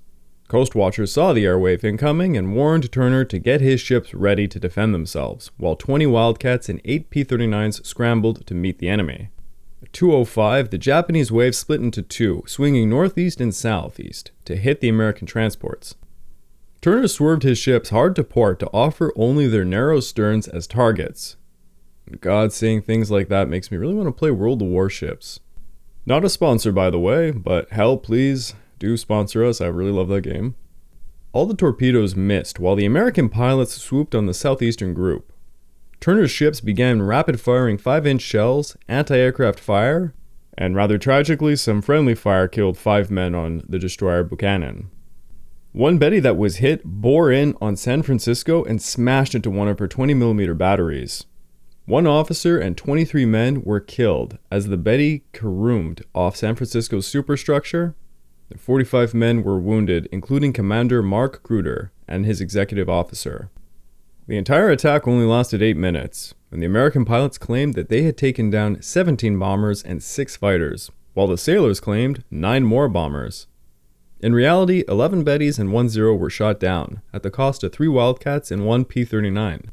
Coast 0.49 0.75
watchers 0.75 1.13
saw 1.13 1.35
the 1.35 1.45
airwave 1.45 1.85
incoming 1.85 2.35
and 2.35 2.55
warned 2.55 2.91
Turner 2.91 3.23
to 3.27 3.39
get 3.39 3.61
his 3.61 3.83
ships 3.83 4.15
ready 4.15 4.49
to 4.49 4.59
defend 4.59 4.95
themselves, 4.95 5.51
while 5.59 5.77
20 5.77 6.07
Wildcats 6.07 6.71
and 6.71 6.81
8 6.87 7.11
P 7.11 7.23
39s 7.23 7.85
scrambled 7.85 8.47
to 8.47 8.55
meet 8.55 8.79
the 8.79 8.89
enemy. 8.89 9.29
At 9.83 9.93
205, 9.93 10.71
the 10.71 10.79
Japanese 10.79 11.31
wave 11.31 11.55
split 11.55 11.83
into 11.83 12.01
two, 12.01 12.45
swinging 12.47 12.89
northeast 12.89 13.43
and 13.43 13.55
southeast, 13.55 14.31
to 14.47 14.57
hit 14.57 14.81
the 14.81 14.89
American 14.89 15.27
transports. 15.27 15.95
Turner 16.81 17.09
swerved 17.09 17.43
his 17.43 17.59
ships 17.59 17.91
hard 17.91 18.17
to 18.17 18.25
port 18.25 18.59
to 18.61 18.71
offer 18.73 19.13
only 19.17 19.49
their 19.49 19.67
narrow 19.67 20.01
sterns 20.01 20.49
as 20.49 20.67
targets. 20.67 21.37
God, 22.21 22.55
seeing 22.55 22.81
things 22.81 23.11
like 23.11 23.29
that 23.29 23.51
makes 23.51 23.71
me 23.71 23.77
really 23.77 23.95
want 23.95 24.07
to 24.07 24.13
play 24.13 24.31
World 24.31 24.63
of 24.63 24.69
Warships. 24.69 25.41
Not 26.07 26.25
a 26.25 26.31
sponsor, 26.31 26.73
by 26.73 26.89
the 26.89 26.99
way, 26.99 27.33
but 27.33 27.71
hell, 27.71 27.99
please, 27.99 28.55
do 28.79 28.97
sponsor 28.97 29.45
us. 29.45 29.61
I 29.61 29.67
really 29.67 29.93
love 29.93 30.09
that 30.09 30.23
game. 30.23 30.55
All 31.33 31.47
the 31.47 31.55
torpedoes 31.55 32.17
missed 32.17 32.59
while 32.59 32.77
the 32.77 32.87
American 32.87 33.29
pilots 33.29 33.81
swooped 33.81 34.15
on 34.15 34.27
the 34.27 34.35
southeastern 34.35 34.95
group. 34.95 35.33
Turner's 36.01 36.31
ships 36.31 36.61
began 36.61 37.03
rapid 37.03 37.41
firing 37.41 37.77
5 37.77 38.07
inch 38.07 38.23
shells, 38.23 38.77
anti 38.89 39.17
aircraft 39.17 39.59
fire, 39.59 40.15
and 40.57 40.75
rather 40.75 40.99
tragically, 40.99 41.55
some 41.55 41.81
friendly 41.81 42.15
fire 42.15 42.49
killed 42.49 42.77
five 42.77 43.11
men 43.11 43.35
on 43.35 43.63
the 43.69 43.79
destroyer 43.79 44.25
Buchanan. 44.25 44.91
One 45.73 45.99
Betty 45.99 46.19
that 46.21 46.37
was 46.37 46.57
hit 46.57 46.83
bore 46.85 47.31
in 47.31 47.55
on 47.61 47.77
San 47.77 48.03
Francisco 48.03 48.65
and 48.65 48.83
smashed 48.83 49.35
into 49.35 49.51
one 49.51 49.69
of 49.69 49.79
her 49.79 49.87
20mm 49.87 50.59
batteries. 50.59 51.27
One 51.85 52.07
officer 52.07 52.59
and 52.59 52.77
23 52.77 53.25
men 53.25 53.63
were 53.63 53.81
killed 53.81 54.39
as 54.51 54.67
the 54.67 54.77
Betty 54.77 55.25
caroomed 55.33 56.05
off 56.15 56.37
San 56.37 56.57
Francisco's 56.57 57.07
superstructure. 57.07 57.95
45 58.57 59.13
men 59.13 59.43
were 59.43 59.59
wounded, 59.59 60.09
including 60.11 60.53
Commander 60.53 61.03
Mark 61.03 61.43
Crouter 61.43 61.93
and 62.07 62.25
his 62.25 62.41
executive 62.41 62.89
officer. 62.89 63.51
The 64.27 64.37
entire 64.37 64.71
attack 64.71 65.07
only 65.07 65.27
lasted 65.27 65.63
8 65.63 65.77
minutes, 65.77 66.35
and 66.51 66.63
the 66.63 66.67
American 66.67 67.05
pilots 67.05 67.39
claimed 67.39 67.75
that 67.75 67.89
they 67.89 68.03
had 68.03 68.17
taken 68.17 68.51
down 68.51 68.83
17 68.83 69.39
bombers 69.39 69.83
and 69.83 70.03
6 70.03 70.37
fighters, 70.37 70.91
while 71.15 71.27
the 71.27 71.39
sailors 71.39 71.81
claimed 71.81 72.25
9 72.31 72.65
more 72.65 72.89
bombers. 72.89 73.47
In 74.21 74.35
reality, 74.35 74.85
11 74.89 75.25
Bettys 75.25 75.59
and 75.59 75.73
1 75.73 75.89
Zero 75.89 76.15
were 76.15 76.31
shot 76.31 76.59
down, 76.59 77.03
at 77.13 77.23
the 77.23 77.31
cost 77.31 77.63
of 77.63 77.73
3 77.73 77.89
Wildcats 77.89 78.51
and 78.51 78.67
1 78.67 78.85
P 78.85 79.05
39. 79.05 79.71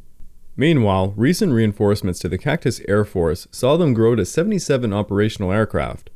Meanwhile, 0.56 1.14
recent 1.18 1.52
reinforcements 1.52 2.20
to 2.20 2.30
the 2.30 2.38
Cactus 2.38 2.80
Air 2.88 3.04
Force 3.04 3.48
saw 3.52 3.76
them 3.76 3.94
grow 3.94 4.16
to 4.16 4.26
77 4.26 4.94
operational 4.94 5.52
aircraft 5.52 6.10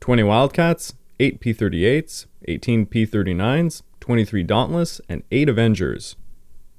20 0.00 0.22
Wildcats, 0.22 0.94
8 1.20 1.40
P 1.40 1.54
38s, 1.54 2.26
18 2.46 2.86
P 2.86 3.06
39s, 3.06 3.82
23 4.00 4.42
Dauntless, 4.42 5.00
and 5.08 5.22
8 5.30 5.48
Avengers. 5.48 6.16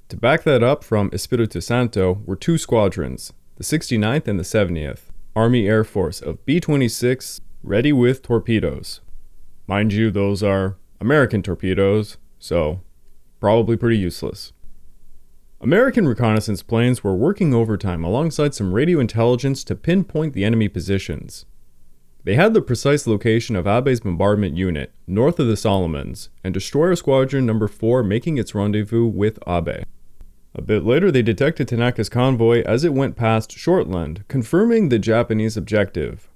To 0.08 0.16
back 0.16 0.44
that 0.44 0.62
up 0.62 0.84
from 0.84 1.10
Espiritu 1.12 1.60
Santo 1.60 2.22
were 2.26 2.36
two 2.36 2.58
squadrons, 2.58 3.32
the 3.56 3.64
69th 3.64 4.28
and 4.28 4.38
the 4.38 4.44
70th, 4.44 5.06
Army 5.34 5.66
Air 5.66 5.84
Force 5.84 6.20
of 6.20 6.44
B 6.44 6.60
26 6.60 7.40
ready 7.62 7.92
with 7.92 8.22
torpedoes. 8.22 9.00
Mind 9.66 9.92
you, 9.92 10.10
those 10.10 10.42
are 10.42 10.76
American 11.00 11.42
torpedoes, 11.42 12.18
so 12.38 12.82
probably 13.40 13.76
pretty 13.76 13.98
useless. 13.98 14.52
American 15.60 16.06
reconnaissance 16.06 16.62
planes 16.62 17.02
were 17.02 17.16
working 17.16 17.52
overtime 17.52 18.04
alongside 18.04 18.54
some 18.54 18.72
radio 18.72 19.00
intelligence 19.00 19.64
to 19.64 19.74
pinpoint 19.74 20.34
the 20.34 20.44
enemy 20.44 20.68
positions. 20.68 21.46
They 22.26 22.34
had 22.34 22.54
the 22.54 22.60
precise 22.60 23.06
location 23.06 23.54
of 23.54 23.68
Abe's 23.68 24.00
bombardment 24.00 24.56
unit 24.56 24.92
north 25.06 25.38
of 25.38 25.46
the 25.46 25.56
Solomons, 25.56 26.28
and 26.42 26.52
Destroyer 26.52 26.96
Squadron 26.96 27.46
Number 27.46 27.68
4 27.68 28.02
making 28.02 28.36
its 28.36 28.52
rendezvous 28.52 29.06
with 29.06 29.38
Abe. 29.46 29.84
A 30.52 30.60
bit 30.60 30.82
later, 30.82 31.12
they 31.12 31.22
detected 31.22 31.68
Tanaka's 31.68 32.08
convoy 32.08 32.64
as 32.64 32.82
it 32.82 32.92
went 32.92 33.14
past 33.14 33.56
Shortland, 33.56 34.26
confirming 34.26 34.88
the 34.88 34.98
Japanese 34.98 35.56
objective. 35.56 36.28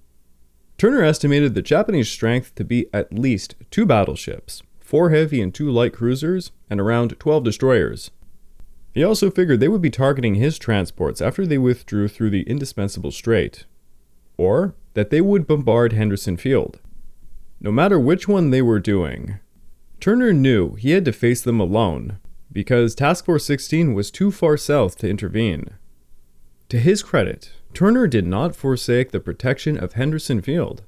Turner 0.79 1.03
estimated 1.03 1.57
the 1.57 1.61
Japanese 1.61 2.09
strength 2.09 2.55
to 2.55 2.63
be 2.63 2.87
at 2.93 3.13
least 3.13 3.57
two 3.73 3.85
battleships, 3.85 4.63
four 4.79 5.11
heavy 5.11 5.43
and 5.43 5.53
two 5.53 5.73
light 5.73 5.93
cruisers, 5.93 6.53
and 6.71 6.81
around 6.81 7.19
12 7.19 7.43
destroyers. 7.43 8.13
He 8.95 9.03
also 9.03 9.29
figured 9.29 9.59
they 9.59 9.67
would 9.67 9.83
be 9.83 9.91
targeting 9.91 10.37
his 10.37 10.57
transports 10.57 11.21
after 11.21 11.45
they 11.45 11.59
withdrew 11.59 12.07
through 12.07 12.31
the 12.31 12.43
indispensable 12.43 13.11
strait, 13.11 13.65
or 14.41 14.75
that 14.95 15.11
they 15.11 15.21
would 15.21 15.47
bombard 15.47 15.93
Henderson 15.93 16.35
Field. 16.35 16.81
No 17.61 17.71
matter 17.71 18.01
which 18.01 18.27
one 18.27 18.49
they 18.49 18.63
were 18.63 18.81
doing, 18.81 19.39
Turner 20.01 20.33
knew 20.33 20.77
he 20.77 20.93
had 20.93 21.05
to 21.05 21.13
face 21.13 21.43
them 21.43 21.61
alone, 21.61 22.17
because 22.51 22.95
Task 22.95 23.27
Force 23.27 23.45
16 23.45 23.93
was 23.93 24.11
too 24.11 24.31
far 24.31 24.57
south 24.57 24.97
to 24.97 25.11
intervene. 25.11 25.69
To 26.71 26.79
his 26.79 27.03
credit, 27.03 27.53
Turner 27.75 28.07
did 28.07 28.27
not 28.27 28.57
forsake 28.57 29.11
the 29.11 29.21
protection 29.21 29.77
of 29.77 29.93
Henderson 29.93 30.41
Field. 30.41 30.85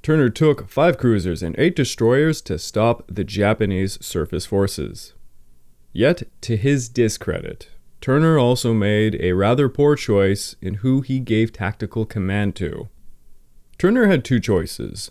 Turner 0.00 0.28
took 0.28 0.68
five 0.68 0.98
cruisers 0.98 1.42
and 1.42 1.58
eight 1.58 1.74
destroyers 1.74 2.40
to 2.42 2.60
stop 2.60 3.02
the 3.08 3.24
Japanese 3.24 3.98
surface 4.00 4.46
forces. 4.46 5.14
Yet, 5.92 6.22
to 6.42 6.56
his 6.56 6.88
discredit, 6.88 7.70
Turner 8.00 8.38
also 8.38 8.72
made 8.72 9.16
a 9.20 9.32
rather 9.32 9.68
poor 9.68 9.96
choice 9.96 10.56
in 10.60 10.74
who 10.74 11.00
he 11.00 11.20
gave 11.20 11.52
tactical 11.52 12.06
command 12.06 12.54
to. 12.56 12.88
Turner 13.76 14.06
had 14.06 14.24
two 14.24 14.40
choices 14.40 15.10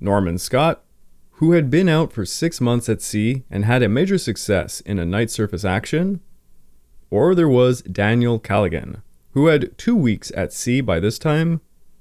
Norman 0.00 0.38
Scott 0.38 0.84
who 1.38 1.52
had 1.52 1.70
been 1.70 1.88
out 1.88 2.12
for 2.12 2.26
six 2.26 2.60
months 2.60 2.88
at 2.88 3.00
sea 3.00 3.44
and 3.48 3.64
had 3.64 3.80
a 3.80 3.88
major 3.88 4.18
success 4.18 4.80
in 4.80 4.98
a 4.98 5.06
night 5.06 5.30
surface 5.30 5.64
action, 5.64 6.20
or 7.10 7.32
there 7.32 7.48
was 7.48 7.80
Daniel 7.82 8.40
Callaghan, 8.40 9.02
who 9.30 9.46
had 9.46 9.78
two 9.78 9.94
weeks 9.94 10.32
at 10.36 10.52
sea 10.52 10.80
by 10.80 10.98
this 10.98 11.16
time, 11.16 11.60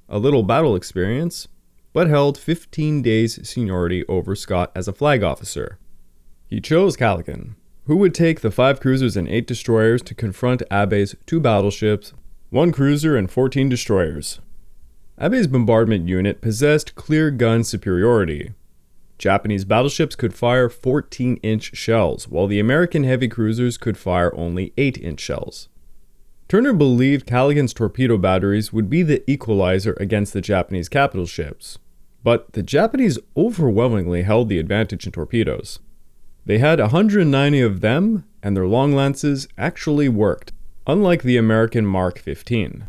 a 0.09 0.17
little 0.17 0.41
battle 0.41 0.75
experience, 0.75 1.47
but 1.93 2.09
held 2.09 2.35
15 2.35 3.03
days 3.03 3.47
seniority 3.47 4.03
over 4.07 4.35
Scott 4.35 4.71
as 4.75 4.87
a 4.87 4.93
flag 4.93 5.21
officer. 5.21 5.77
He 6.47 6.59
chose 6.59 6.97
Callaghan, 6.97 7.55
who 7.87 7.97
would 7.97 8.13
take 8.13 8.41
the 8.41 8.51
five 8.51 8.79
cruisers 8.79 9.17
and 9.17 9.27
eight 9.27 9.47
destroyers 9.47 10.01
to 10.03 10.13
confront 10.13 10.61
Abe's 10.69 11.15
two 11.25 11.39
battleships, 11.39 12.13
one 12.49 12.71
cruiser 12.71 13.17
and 13.17 13.29
14 13.29 13.67
destroyers. 13.67 14.39
Abe's 15.17 15.47
bombardment 15.47 16.07
unit 16.07 16.39
possessed 16.39 16.95
clear 16.95 17.31
gun 17.31 17.63
superiority, 17.63 18.51
Japanese 19.17 19.65
battleships 19.65 20.15
could 20.15 20.33
fire 20.33 20.69
14 20.69 21.37
inch 21.37 21.75
shells, 21.75 22.27
while 22.27 22.47
the 22.47 22.59
American 22.59 23.03
heavy 23.03 23.27
cruisers 23.27 23.77
could 23.77 23.97
fire 23.97 24.33
only 24.35 24.73
8 24.77 24.97
inch 24.99 25.19
shells. 25.19 25.69
Turner 26.47 26.73
believed 26.73 27.27
Callaghan's 27.27 27.73
torpedo 27.73 28.17
batteries 28.17 28.71
would 28.71 28.89
be 28.89 29.03
the 29.03 29.29
equalizer 29.29 29.97
against 29.99 30.33
the 30.33 30.41
Japanese 30.41 30.87
capital 30.87 31.25
ships, 31.25 31.79
but 32.23 32.53
the 32.53 32.63
Japanese 32.63 33.19
overwhelmingly 33.35 34.21
held 34.21 34.49
the 34.49 34.59
advantage 34.59 35.05
in 35.05 35.11
torpedoes. 35.11 35.79
They 36.47 36.59
had 36.59 36.79
190 36.79 37.59
of 37.59 37.81
them, 37.81 38.23
and 38.41 38.55
their 38.55 38.67
long 38.67 38.93
lances 38.93 39.49
actually 39.57 40.07
worked, 40.07 40.53
unlike 40.87 41.23
the 41.23 41.35
American 41.35 41.85
Mark 41.85 42.19
15. 42.19 42.87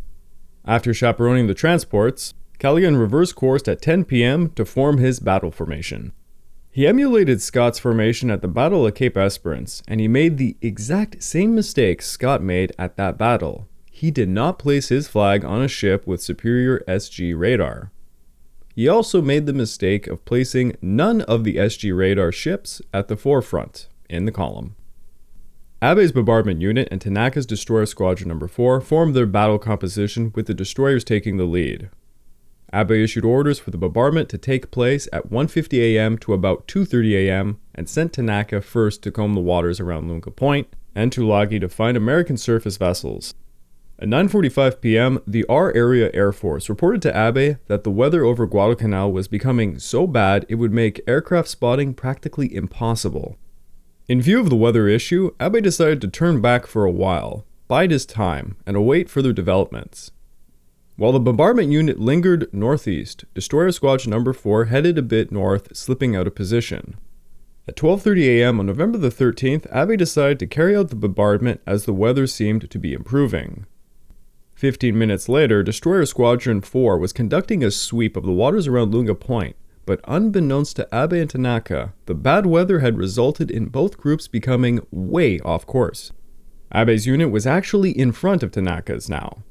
After 0.64 0.94
chaperoning 0.94 1.48
the 1.48 1.54
transports, 1.54 2.34
Callaghan 2.60 2.96
reversed 2.96 3.34
course 3.34 3.66
at 3.66 3.82
10 3.82 4.04
p.m. 4.04 4.50
to 4.50 4.64
form 4.64 4.98
his 4.98 5.18
battle 5.18 5.50
formation. 5.50 6.12
He 6.70 6.86
emulated 6.86 7.42
Scott's 7.42 7.80
formation 7.80 8.30
at 8.30 8.42
the 8.42 8.46
Battle 8.46 8.86
of 8.86 8.94
Cape 8.94 9.16
Esperance, 9.16 9.82
and 9.88 9.98
he 9.98 10.06
made 10.06 10.38
the 10.38 10.56
exact 10.62 11.20
same 11.20 11.52
mistake 11.56 12.00
Scott 12.00 12.40
made 12.40 12.72
at 12.78 12.96
that 12.96 13.18
battle. 13.18 13.66
He 13.90 14.12
did 14.12 14.28
not 14.28 14.60
place 14.60 14.88
his 14.88 15.08
flag 15.08 15.44
on 15.44 15.62
a 15.62 15.68
ship 15.68 16.06
with 16.06 16.22
superior 16.22 16.84
SG 16.86 17.36
radar. 17.36 17.90
He 18.78 18.86
also 18.86 19.20
made 19.20 19.46
the 19.46 19.52
mistake 19.52 20.06
of 20.06 20.24
placing 20.24 20.76
none 20.80 21.22
of 21.22 21.42
the 21.42 21.56
SG 21.56 21.92
radar 21.98 22.30
ships 22.30 22.80
at 22.94 23.08
the 23.08 23.16
forefront 23.16 23.88
in 24.08 24.24
the 24.24 24.30
column. 24.30 24.76
Abe's 25.82 26.12
bombardment 26.12 26.60
unit 26.60 26.86
and 26.92 27.00
Tanaka's 27.00 27.44
destroyer 27.44 27.86
squadron 27.86 28.28
number 28.28 28.46
4 28.46 28.80
formed 28.80 29.16
their 29.16 29.26
battle 29.26 29.58
composition 29.58 30.30
with 30.36 30.46
the 30.46 30.54
destroyers 30.54 31.02
taking 31.02 31.38
the 31.38 31.44
lead, 31.44 31.90
Abe 32.72 32.92
issued 32.92 33.24
orders 33.24 33.58
for 33.58 33.72
the 33.72 33.78
bombardment 33.78 34.28
to 34.28 34.38
take 34.38 34.70
place 34.70 35.08
at 35.12 35.28
1:50 35.28 35.80
a.m. 35.80 36.16
to 36.18 36.32
about 36.32 36.68
2:30 36.68 37.14
a.m. 37.26 37.58
and 37.74 37.88
sent 37.88 38.12
Tanaka 38.12 38.60
first 38.60 39.02
to 39.02 39.10
comb 39.10 39.34
the 39.34 39.40
waters 39.40 39.80
around 39.80 40.06
Lunga 40.06 40.30
Point 40.30 40.68
and 40.94 41.10
Tulagi 41.10 41.58
to 41.58 41.68
find 41.68 41.96
American 41.96 42.36
surface 42.36 42.76
vessels. 42.76 43.34
At 44.00 44.06
9:45 44.06 44.80
p.m., 44.80 45.18
the 45.26 45.44
R 45.48 45.74
Area 45.74 46.08
Air 46.14 46.30
Force 46.30 46.68
reported 46.68 47.02
to 47.02 47.10
Abe 47.10 47.56
that 47.66 47.82
the 47.82 47.90
weather 47.90 48.22
over 48.22 48.46
Guadalcanal 48.46 49.10
was 49.10 49.26
becoming 49.26 49.80
so 49.80 50.06
bad 50.06 50.46
it 50.48 50.54
would 50.54 50.72
make 50.72 51.00
aircraft 51.08 51.48
spotting 51.48 51.94
practically 51.94 52.54
impossible. 52.54 53.36
In 54.06 54.22
view 54.22 54.38
of 54.38 54.50
the 54.50 54.56
weather 54.56 54.86
issue, 54.86 55.32
Abe 55.40 55.60
decided 55.60 56.00
to 56.00 56.08
turn 56.08 56.40
back 56.40 56.64
for 56.68 56.84
a 56.84 56.92
while, 56.92 57.44
bide 57.66 57.90
his 57.90 58.06
time, 58.06 58.56
and 58.64 58.76
await 58.76 59.10
further 59.10 59.32
developments. 59.32 60.12
While 60.94 61.10
the 61.10 61.18
bombardment 61.18 61.72
unit 61.72 61.98
lingered 61.98 62.48
northeast, 62.52 63.24
Destroyer 63.34 63.72
Squadron 63.72 64.10
Number 64.10 64.32
4 64.32 64.66
headed 64.66 64.96
a 64.96 65.02
bit 65.02 65.32
north, 65.32 65.76
slipping 65.76 66.14
out 66.14 66.28
of 66.28 66.36
position. 66.36 66.94
At 67.66 67.74
12:30 67.74 68.26
a.m. 68.38 68.60
on 68.60 68.66
November 68.66 68.96
the 68.96 69.10
13th, 69.10 69.66
Abe 69.74 69.98
decided 69.98 70.38
to 70.38 70.46
carry 70.46 70.76
out 70.76 70.90
the 70.90 70.94
bombardment 70.94 71.62
as 71.66 71.84
the 71.84 71.92
weather 71.92 72.28
seemed 72.28 72.70
to 72.70 72.78
be 72.78 72.92
improving. 72.92 73.66
15 74.58 74.98
minutes 74.98 75.28
later, 75.28 75.62
Destroyer 75.62 76.04
Squadron 76.04 76.60
4 76.60 76.98
was 76.98 77.12
conducting 77.12 77.62
a 77.62 77.70
sweep 77.70 78.16
of 78.16 78.24
the 78.24 78.32
waters 78.32 78.66
around 78.66 78.92
Lunga 78.92 79.14
Point, 79.14 79.54
but 79.86 80.00
unbeknownst 80.02 80.74
to 80.76 80.88
Abe 80.92 81.12
and 81.12 81.30
Tanaka, 81.30 81.94
the 82.06 82.14
bad 82.14 82.44
weather 82.44 82.80
had 82.80 82.98
resulted 82.98 83.52
in 83.52 83.66
both 83.66 83.98
groups 83.98 84.26
becoming 84.26 84.84
way 84.90 85.38
off 85.40 85.64
course. 85.64 86.10
Abe's 86.72 87.06
unit 87.06 87.30
was 87.30 87.46
actually 87.46 87.96
in 87.96 88.10
front 88.10 88.42
of 88.42 88.50
Tanaka's 88.50 89.08
now, 89.08 89.44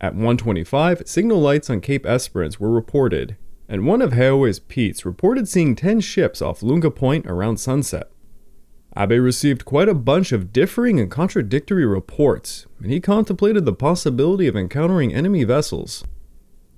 at 0.00 0.12
125, 0.12 1.02
signal 1.06 1.40
lights 1.40 1.68
on 1.68 1.80
Cape 1.80 2.06
Esperance 2.06 2.60
were 2.60 2.70
reported, 2.70 3.36
and 3.68 3.84
one 3.84 4.00
of 4.00 4.12
Hiei's 4.12 4.60
Pete's 4.60 5.04
reported 5.04 5.48
seeing 5.48 5.74
10 5.74 6.00
ships 6.00 6.40
off 6.40 6.62
Lunga 6.62 6.90
Point 6.92 7.26
around 7.26 7.56
sunset. 7.56 8.10
Abe 8.98 9.22
received 9.22 9.66
quite 9.66 9.88
a 9.88 9.94
bunch 9.94 10.32
of 10.32 10.52
differing 10.52 10.98
and 10.98 11.10
contradictory 11.10 11.84
reports, 11.84 12.66
and 12.82 12.90
he 12.90 12.98
contemplated 12.98 13.64
the 13.66 13.72
possibility 13.72 14.46
of 14.46 14.56
encountering 14.56 15.12
enemy 15.12 15.44
vessels. 15.44 16.04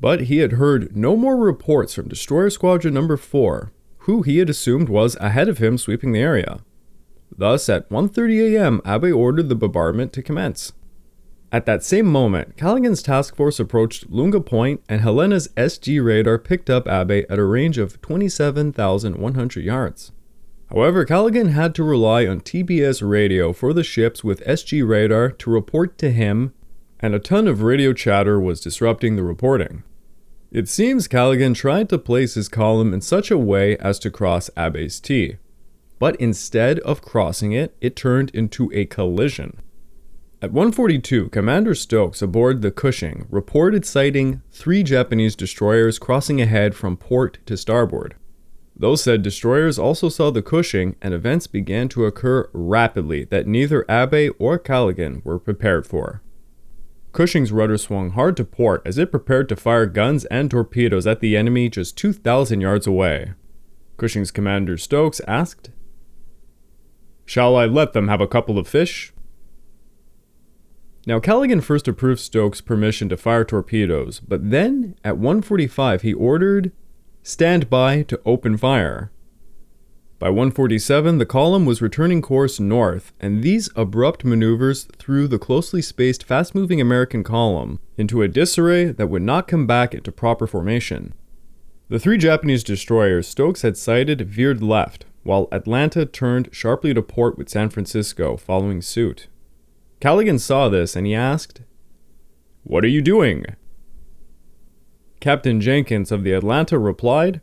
But 0.00 0.22
he 0.22 0.38
had 0.38 0.52
heard 0.52 0.96
no 0.96 1.16
more 1.16 1.36
reports 1.36 1.94
from 1.94 2.08
Destroyer 2.08 2.50
Squadron 2.50 2.94
Number 2.94 3.16
4, 3.16 3.72
who 3.98 4.22
he 4.22 4.38
had 4.38 4.50
assumed 4.50 4.88
was 4.88 5.16
ahead 5.16 5.48
of 5.48 5.58
him 5.58 5.78
sweeping 5.78 6.12
the 6.12 6.20
area. 6.20 6.60
Thus, 7.36 7.68
at 7.68 7.88
1:30 7.88 8.54
a.m., 8.54 8.80
Abe 8.84 9.14
ordered 9.14 9.48
the 9.48 9.54
bombardment 9.54 10.12
to 10.14 10.22
commence. 10.22 10.72
At 11.52 11.66
that 11.66 11.84
same 11.84 12.06
moment, 12.06 12.56
Callaghan's 12.56 13.02
task 13.02 13.36
force 13.36 13.60
approached 13.60 14.10
Lunga 14.10 14.40
Point 14.40 14.82
and 14.88 15.00
Helena's 15.00 15.48
SG 15.56 16.04
radar 16.04 16.38
picked 16.38 16.68
up 16.68 16.88
Abe 16.88 17.24
at 17.30 17.38
a 17.38 17.44
range 17.44 17.78
of 17.78 18.00
27,100 18.02 19.64
yards. 19.64 20.12
However, 20.70 21.04
Callaghan 21.04 21.48
had 21.48 21.74
to 21.76 21.82
rely 21.82 22.26
on 22.26 22.40
TBS 22.40 23.08
radio 23.08 23.52
for 23.52 23.72
the 23.72 23.82
ships 23.82 24.22
with 24.22 24.44
SG 24.44 24.86
radar 24.86 25.30
to 25.30 25.50
report 25.50 25.96
to 25.98 26.10
him, 26.10 26.52
and 27.00 27.14
a 27.14 27.18
ton 27.18 27.48
of 27.48 27.62
radio 27.62 27.92
chatter 27.92 28.38
was 28.38 28.60
disrupting 28.60 29.16
the 29.16 29.22
reporting. 29.22 29.82
It 30.50 30.68
seems 30.68 31.08
Callaghan 31.08 31.54
tried 31.54 31.88
to 31.88 31.98
place 31.98 32.34
his 32.34 32.48
column 32.48 32.92
in 32.92 33.00
such 33.00 33.30
a 33.30 33.38
way 33.38 33.76
as 33.78 33.98
to 34.00 34.10
cross 34.10 34.50
Abe's 34.56 35.00
T, 35.00 35.36
but 35.98 36.16
instead 36.16 36.78
of 36.80 37.02
crossing 37.02 37.52
it, 37.52 37.74
it 37.80 37.96
turned 37.96 38.30
into 38.30 38.70
a 38.74 38.84
collision. 38.84 39.60
At 40.40 40.52
142, 40.52 41.30
Commander 41.30 41.74
Stokes 41.74 42.22
aboard 42.22 42.62
the 42.62 42.70
Cushing 42.70 43.26
reported 43.28 43.84
sighting 43.84 44.42
three 44.52 44.82
Japanese 44.82 45.34
destroyers 45.34 45.98
crossing 45.98 46.40
ahead 46.40 46.74
from 46.74 46.96
port 46.96 47.38
to 47.46 47.56
starboard. 47.56 48.14
Those 48.78 49.02
said 49.02 49.22
destroyers 49.22 49.78
also 49.78 50.08
saw 50.08 50.30
the 50.30 50.42
Cushing, 50.42 50.94
and 51.02 51.12
events 51.12 51.48
began 51.48 51.88
to 51.88 52.04
occur 52.04 52.48
rapidly 52.52 53.24
that 53.24 53.46
neither 53.46 53.84
Abe 53.90 54.32
or 54.38 54.58
Callaghan 54.58 55.20
were 55.24 55.40
prepared 55.40 55.86
for. 55.86 56.22
Cushing's 57.12 57.50
rudder 57.50 57.78
swung 57.78 58.10
hard 58.10 58.36
to 58.36 58.44
port 58.44 58.82
as 58.84 58.96
it 58.96 59.10
prepared 59.10 59.48
to 59.48 59.56
fire 59.56 59.86
guns 59.86 60.24
and 60.26 60.50
torpedoes 60.50 61.06
at 61.06 61.20
the 61.20 61.36
enemy 61.36 61.68
just 61.68 61.96
2,000 61.96 62.60
yards 62.60 62.86
away. 62.86 63.32
Cushing's 63.96 64.30
commander 64.30 64.76
Stokes 64.76 65.20
asked, 65.26 65.70
Shall 67.24 67.56
I 67.56 67.66
let 67.66 67.94
them 67.94 68.06
have 68.06 68.20
a 68.20 68.28
couple 68.28 68.58
of 68.58 68.68
fish? 68.68 69.12
Now, 71.06 71.18
Callaghan 71.18 71.62
first 71.62 71.88
approved 71.88 72.20
Stokes' 72.20 72.60
permission 72.60 73.08
to 73.08 73.16
fire 73.16 73.44
torpedoes, 73.44 74.20
but 74.20 74.50
then, 74.50 74.94
at 75.02 75.16
145, 75.16 76.02
he 76.02 76.12
ordered 76.12 76.70
stand 77.22 77.68
by 77.68 78.02
to 78.02 78.20
open 78.24 78.56
fire. 78.56 79.10
By 80.18 80.30
147, 80.30 81.18
the 81.18 81.26
column 81.26 81.64
was 81.64 81.80
returning 81.80 82.22
course 82.22 82.58
north, 82.58 83.12
and 83.20 83.42
these 83.42 83.70
abrupt 83.76 84.24
maneuvers 84.24 84.88
threw 84.98 85.28
the 85.28 85.38
closely 85.38 85.80
spaced, 85.80 86.24
fast 86.24 86.56
moving 86.56 86.80
American 86.80 87.22
column 87.22 87.78
into 87.96 88.22
a 88.22 88.28
disarray 88.28 88.86
that 88.86 89.08
would 89.08 89.22
not 89.22 89.46
come 89.46 89.64
back 89.64 89.94
into 89.94 90.10
proper 90.10 90.48
formation. 90.48 91.14
The 91.88 92.00
three 92.00 92.18
Japanese 92.18 92.64
destroyers 92.64 93.28
Stokes 93.28 93.62
had 93.62 93.76
sighted 93.76 94.22
veered 94.22 94.60
left, 94.60 95.06
while 95.22 95.46
Atlanta 95.52 96.04
turned 96.04 96.48
sharply 96.50 96.92
to 96.94 97.02
port 97.02 97.38
with 97.38 97.48
San 97.48 97.70
Francisco 97.70 98.36
following 98.36 98.82
suit. 98.82 99.28
Callaghan 100.00 100.38
saw 100.38 100.68
this 100.68 100.96
and 100.96 101.06
he 101.06 101.14
asked, 101.14 101.62
What 102.64 102.84
are 102.84 102.88
you 102.88 103.02
doing? 103.02 103.44
Captain 105.20 105.60
Jenkins 105.60 106.12
of 106.12 106.22
the 106.22 106.32
Atlanta 106.32 106.78
replied, 106.78 107.40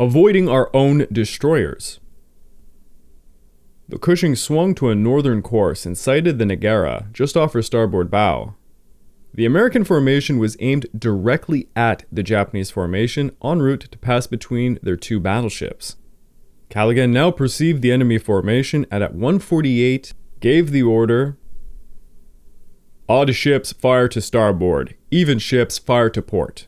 Avoiding 0.00 0.48
our 0.48 0.68
own 0.74 1.06
destroyers. 1.12 2.00
The 3.88 3.98
Cushing 3.98 4.34
swung 4.34 4.74
to 4.76 4.88
a 4.88 4.94
northern 4.94 5.42
course 5.42 5.86
and 5.86 5.96
sighted 5.96 6.38
the 6.38 6.44
Nagara 6.44 7.12
just 7.12 7.36
off 7.36 7.52
her 7.52 7.62
starboard 7.62 8.10
bow. 8.10 8.54
The 9.34 9.46
American 9.46 9.84
formation 9.84 10.38
was 10.38 10.56
aimed 10.60 10.86
directly 10.98 11.68
at 11.76 12.04
the 12.10 12.22
Japanese 12.22 12.70
formation 12.70 13.30
en 13.44 13.60
route 13.60 13.88
to 13.90 13.98
pass 13.98 14.26
between 14.26 14.78
their 14.82 14.96
two 14.96 15.20
battleships. 15.20 15.96
Callaghan 16.68 17.12
now 17.12 17.30
perceived 17.30 17.82
the 17.82 17.92
enemy 17.92 18.18
formation 18.18 18.86
and 18.90 19.04
at 19.04 19.12
148 19.12 20.14
gave 20.40 20.70
the 20.70 20.82
order 20.82 21.36
Odd 23.08 23.34
ships 23.34 23.72
fire 23.72 24.08
to 24.08 24.20
starboard, 24.20 24.94
even 25.10 25.38
ships 25.38 25.76
fire 25.76 26.08
to 26.08 26.22
port. 26.22 26.66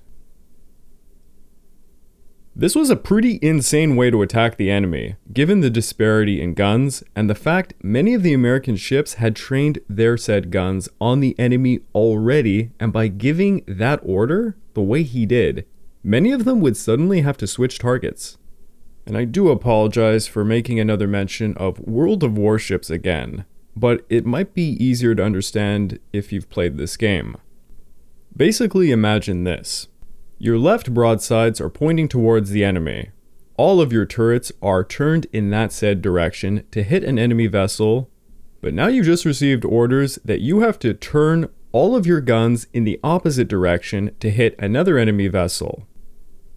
This 2.57 2.77
was 2.77 2.89
a 2.89 2.97
pretty 2.97 3.39
insane 3.43 3.97
way 3.97 4.11
to 4.11 4.23
attack 4.23 4.57
the 4.57 4.71
enemy, 4.71 5.17
given 5.33 5.61
the 5.61 5.71
disparity 5.71 6.41
in 6.41 6.55
guns 6.55 7.03
and 7.17 7.29
the 7.29 7.35
fact 7.35 7.75
many 7.83 8.15
of 8.15 8.23
the 8.23 8.33
American 8.33 8.77
ships 8.77 9.15
had 9.15 9.35
trained 9.35 9.81
their 9.89 10.17
said 10.17 10.51
guns 10.51 10.89
on 11.01 11.21
the 11.21 11.35
enemy 11.39 11.81
already, 11.95 12.71
and 12.79 12.93
by 12.93 13.09
giving 13.09 13.65
that 13.67 14.01
order 14.05 14.57
the 14.75 14.83
way 14.83 15.03
he 15.03 15.27
did, 15.27 15.67
many 16.03 16.31
of 16.31 16.45
them 16.45 16.61
would 16.61 16.77
suddenly 16.77 17.23
have 17.23 17.37
to 17.39 17.47
switch 17.47 17.79
targets. 17.79 18.39
And 19.05 19.17
I 19.17 19.25
do 19.25 19.49
apologize 19.49 20.27
for 20.27 20.45
making 20.45 20.79
another 20.79 21.09
mention 21.09 21.57
of 21.57 21.81
World 21.81 22.23
of 22.23 22.39
Warships 22.39 22.89
again 22.89 23.45
but 23.77 24.05
it 24.09 24.25
might 24.25 24.55
be 24.55 24.77
easier 24.83 25.15
to 25.15 25.25
understand 25.25 25.99
if 26.13 26.33
you've 26.33 26.51
played 26.51 26.77
this 26.77 26.97
game. 26.97 27.37
Basically, 28.37 28.91
imagine 28.91 29.45
this 29.45 29.89
your 30.39 30.59
left 30.59 30.93
broadsides 30.93 31.61
are 31.61 31.71
pointing 31.71 32.09
towards 32.09 32.51
the 32.51 32.65
enemy. 32.65 33.11
All 33.57 33.81
of 33.81 33.93
your 33.93 34.05
turrets 34.05 34.51
are 34.61 34.85
turned 34.85 35.27
in 35.33 35.51
that 35.51 35.73
said 35.73 36.03
direction 36.03 36.65
to 36.73 36.83
hit 36.83 37.05
an 37.05 37.19
enemy 37.19 37.47
vessel, 37.47 38.11
but 38.61 38.75
now 38.75 38.89
you've 38.89 39.07
just 39.07 39.25
received 39.25 39.65
orders 39.65 40.19
that 40.25 40.41
you 40.41 40.61
have 40.61 40.79
to 40.81 40.95
turn 40.95 41.49
all 41.71 41.95
of 41.95 42.07
your 42.07 42.21
guns 42.21 42.67
in 42.73 42.85
the 42.85 42.99
opposite 43.03 43.49
direction 43.49 44.15
to 44.21 44.31
hit 44.31 44.55
another 44.59 44.99
enemy 44.99 45.29
vessel. 45.29 45.87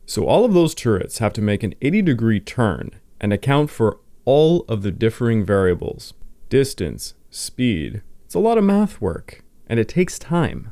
So 0.06 0.26
all 0.26 0.46
of 0.46 0.54
those 0.54 0.74
turrets 0.74 1.20
have 1.20 1.34
to 1.34 1.42
make 1.42 1.64
an 1.64 1.76
80 1.82 2.02
degree 2.04 2.40
turn 2.40 2.92
and 3.20 3.34
account 3.34 3.70
for 3.70 4.00
all 4.26 4.62
of 4.68 4.82
the 4.82 4.92
differing 4.92 5.46
variables 5.46 6.14
distance, 6.50 7.14
speed. 7.30 8.02
It's 8.26 8.36
a 8.36 8.40
lot 8.40 8.58
of 8.58 8.64
math 8.64 9.02
work, 9.02 9.44
and 9.68 9.80
it 9.80 9.90
takes 9.90 10.18
time. 10.18 10.72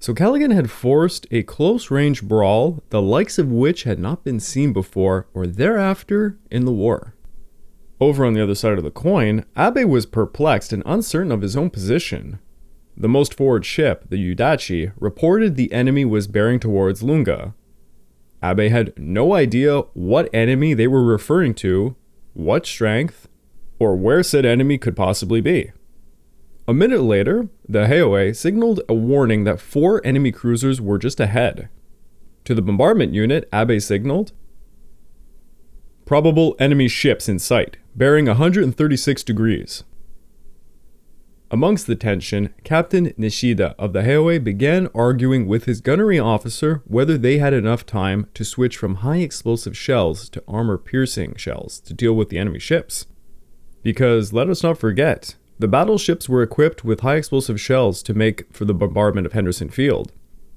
So 0.00 0.14
Callaghan 0.14 0.50
had 0.50 0.70
forced 0.70 1.26
a 1.30 1.42
close 1.42 1.90
range 1.90 2.22
brawl, 2.22 2.82
the 2.88 3.02
likes 3.02 3.38
of 3.38 3.52
which 3.52 3.82
had 3.82 3.98
not 3.98 4.24
been 4.24 4.40
seen 4.40 4.72
before 4.72 5.26
or 5.34 5.46
thereafter 5.46 6.38
in 6.50 6.64
the 6.64 6.72
war. 6.72 7.14
Over 8.00 8.24
on 8.24 8.32
the 8.32 8.42
other 8.42 8.54
side 8.54 8.78
of 8.78 8.82
the 8.82 8.90
coin, 8.90 9.44
Abe 9.58 9.84
was 9.84 10.06
perplexed 10.06 10.72
and 10.72 10.82
uncertain 10.86 11.30
of 11.30 11.42
his 11.42 11.54
own 11.54 11.68
position. 11.68 12.38
The 12.96 13.10
most 13.10 13.34
forward 13.34 13.66
ship, 13.66 14.06
the 14.08 14.16
Yudachi, 14.16 14.92
reported 14.98 15.56
the 15.56 15.70
enemy 15.70 16.06
was 16.06 16.26
bearing 16.26 16.60
towards 16.60 17.02
Lunga. 17.02 17.54
Abe 18.42 18.70
had 18.70 18.98
no 18.98 19.34
idea 19.34 19.80
what 19.92 20.30
enemy 20.32 20.72
they 20.72 20.86
were 20.86 21.04
referring 21.04 21.52
to, 21.56 21.94
what 22.32 22.64
strength, 22.64 23.28
or 23.78 23.96
where 23.96 24.22
said 24.22 24.46
enemy 24.46 24.78
could 24.78 24.96
possibly 24.96 25.42
be. 25.42 25.72
A 26.70 26.72
minute 26.72 27.02
later, 27.02 27.48
the 27.68 27.86
Hiei 27.86 28.32
signaled 28.32 28.80
a 28.88 28.94
warning 28.94 29.42
that 29.42 29.58
four 29.58 30.00
enemy 30.06 30.30
cruisers 30.30 30.80
were 30.80 30.98
just 30.98 31.18
ahead. 31.18 31.68
To 32.44 32.54
the 32.54 32.62
bombardment 32.62 33.12
unit, 33.12 33.48
Abe 33.52 33.80
signaled 33.80 34.30
Probable 36.06 36.54
enemy 36.60 36.86
ships 36.86 37.28
in 37.28 37.40
sight, 37.40 37.78
bearing 37.96 38.26
136 38.26 39.24
degrees. 39.24 39.82
Amongst 41.50 41.88
the 41.88 41.96
tension, 41.96 42.54
Captain 42.62 43.14
Nishida 43.18 43.74
of 43.76 43.92
the 43.92 44.02
Hiei 44.02 44.38
began 44.38 44.88
arguing 44.94 45.48
with 45.48 45.64
his 45.64 45.80
gunnery 45.80 46.20
officer 46.20 46.82
whether 46.84 47.18
they 47.18 47.38
had 47.38 47.52
enough 47.52 47.84
time 47.84 48.28
to 48.34 48.44
switch 48.44 48.76
from 48.76 48.96
high 48.96 49.18
explosive 49.18 49.76
shells 49.76 50.28
to 50.28 50.44
armor 50.46 50.78
piercing 50.78 51.34
shells 51.34 51.80
to 51.80 51.92
deal 51.92 52.12
with 52.12 52.28
the 52.28 52.38
enemy 52.38 52.60
ships. 52.60 53.06
Because 53.82 54.32
let 54.32 54.48
us 54.48 54.62
not 54.62 54.78
forget, 54.78 55.34
the 55.60 55.68
battleships 55.68 56.26
were 56.26 56.42
equipped 56.42 56.84
with 56.86 57.00
high 57.00 57.16
explosive 57.16 57.60
shells 57.60 58.02
to 58.02 58.14
make 58.14 58.50
for 58.50 58.64
the 58.64 58.72
bombardment 58.72 59.26
of 59.26 59.34
Henderson 59.34 59.68
Field. 59.68 60.10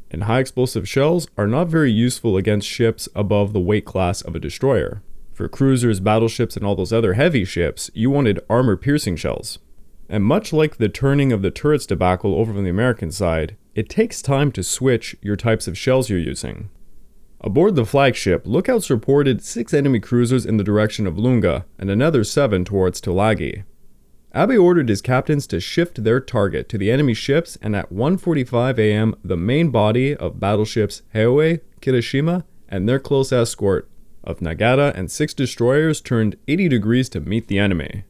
And 0.09 0.23
high 0.23 0.39
explosive 0.39 0.87
shells 0.87 1.27
are 1.37 1.45
not 1.45 1.67
very 1.67 1.91
useful 1.91 2.37
against 2.37 2.69
ships 2.69 3.09
above 3.13 3.51
the 3.51 3.59
weight 3.59 3.83
class 3.83 4.21
of 4.21 4.33
a 4.33 4.39
destroyer. 4.39 5.01
For 5.33 5.49
cruisers, 5.49 5.99
battleships, 5.99 6.55
and 6.55 6.65
all 6.65 6.77
those 6.77 6.93
other 6.93 7.15
heavy 7.15 7.43
ships, 7.43 7.91
you 7.93 8.11
wanted 8.11 8.45
armor 8.49 8.77
piercing 8.77 9.17
shells. 9.17 9.59
And 10.07 10.23
much 10.23 10.53
like 10.53 10.77
the 10.77 10.87
turning 10.87 11.33
of 11.33 11.41
the 11.41 11.51
turrets 11.51 11.85
debacle 11.85 12.35
over 12.35 12.57
on 12.57 12.63
the 12.63 12.69
American 12.69 13.11
side, 13.11 13.57
it 13.75 13.89
takes 13.89 14.21
time 14.21 14.53
to 14.53 14.63
switch 14.63 15.17
your 15.21 15.35
types 15.35 15.67
of 15.67 15.77
shells 15.77 16.09
you're 16.09 16.17
using. 16.17 16.69
Aboard 17.41 17.75
the 17.75 17.85
flagship, 17.85 18.43
lookouts 18.45 18.89
reported 18.89 19.43
six 19.43 19.73
enemy 19.73 19.99
cruisers 19.99 20.45
in 20.45 20.55
the 20.55 20.63
direction 20.63 21.05
of 21.05 21.17
Lunga 21.17 21.65
and 21.77 21.89
another 21.89 22.23
seven 22.23 22.63
towards 22.63 23.01
Tulagi. 23.01 23.63
Abe 24.35 24.57
ordered 24.59 24.89
his 24.89 25.01
captains 25.01 25.45
to 25.47 25.59
shift 25.59 26.03
their 26.03 26.19
target 26.19 26.67
to 26.69 26.77
the 26.79 26.89
enemy 26.89 27.13
ships, 27.13 27.55
and 27.61 27.75
at 27.75 27.93
1:45 27.93 28.79
a.m., 28.79 29.15
the 29.23 29.37
main 29.37 29.69
body 29.69 30.15
of 30.15 30.39
battleships 30.39 31.03
Hiei, 31.13 31.61
Kirishima, 31.81 32.43
and 32.67 32.89
their 32.89 32.99
close 32.99 33.31
escort 33.31 33.87
of 34.23 34.39
Nagara 34.39 34.91
and 34.95 35.11
six 35.11 35.35
destroyers 35.35 36.01
turned 36.01 36.37
80 36.47 36.67
degrees 36.69 37.09
to 37.09 37.19
meet 37.19 37.47
the 37.47 37.59
enemy. 37.59 38.05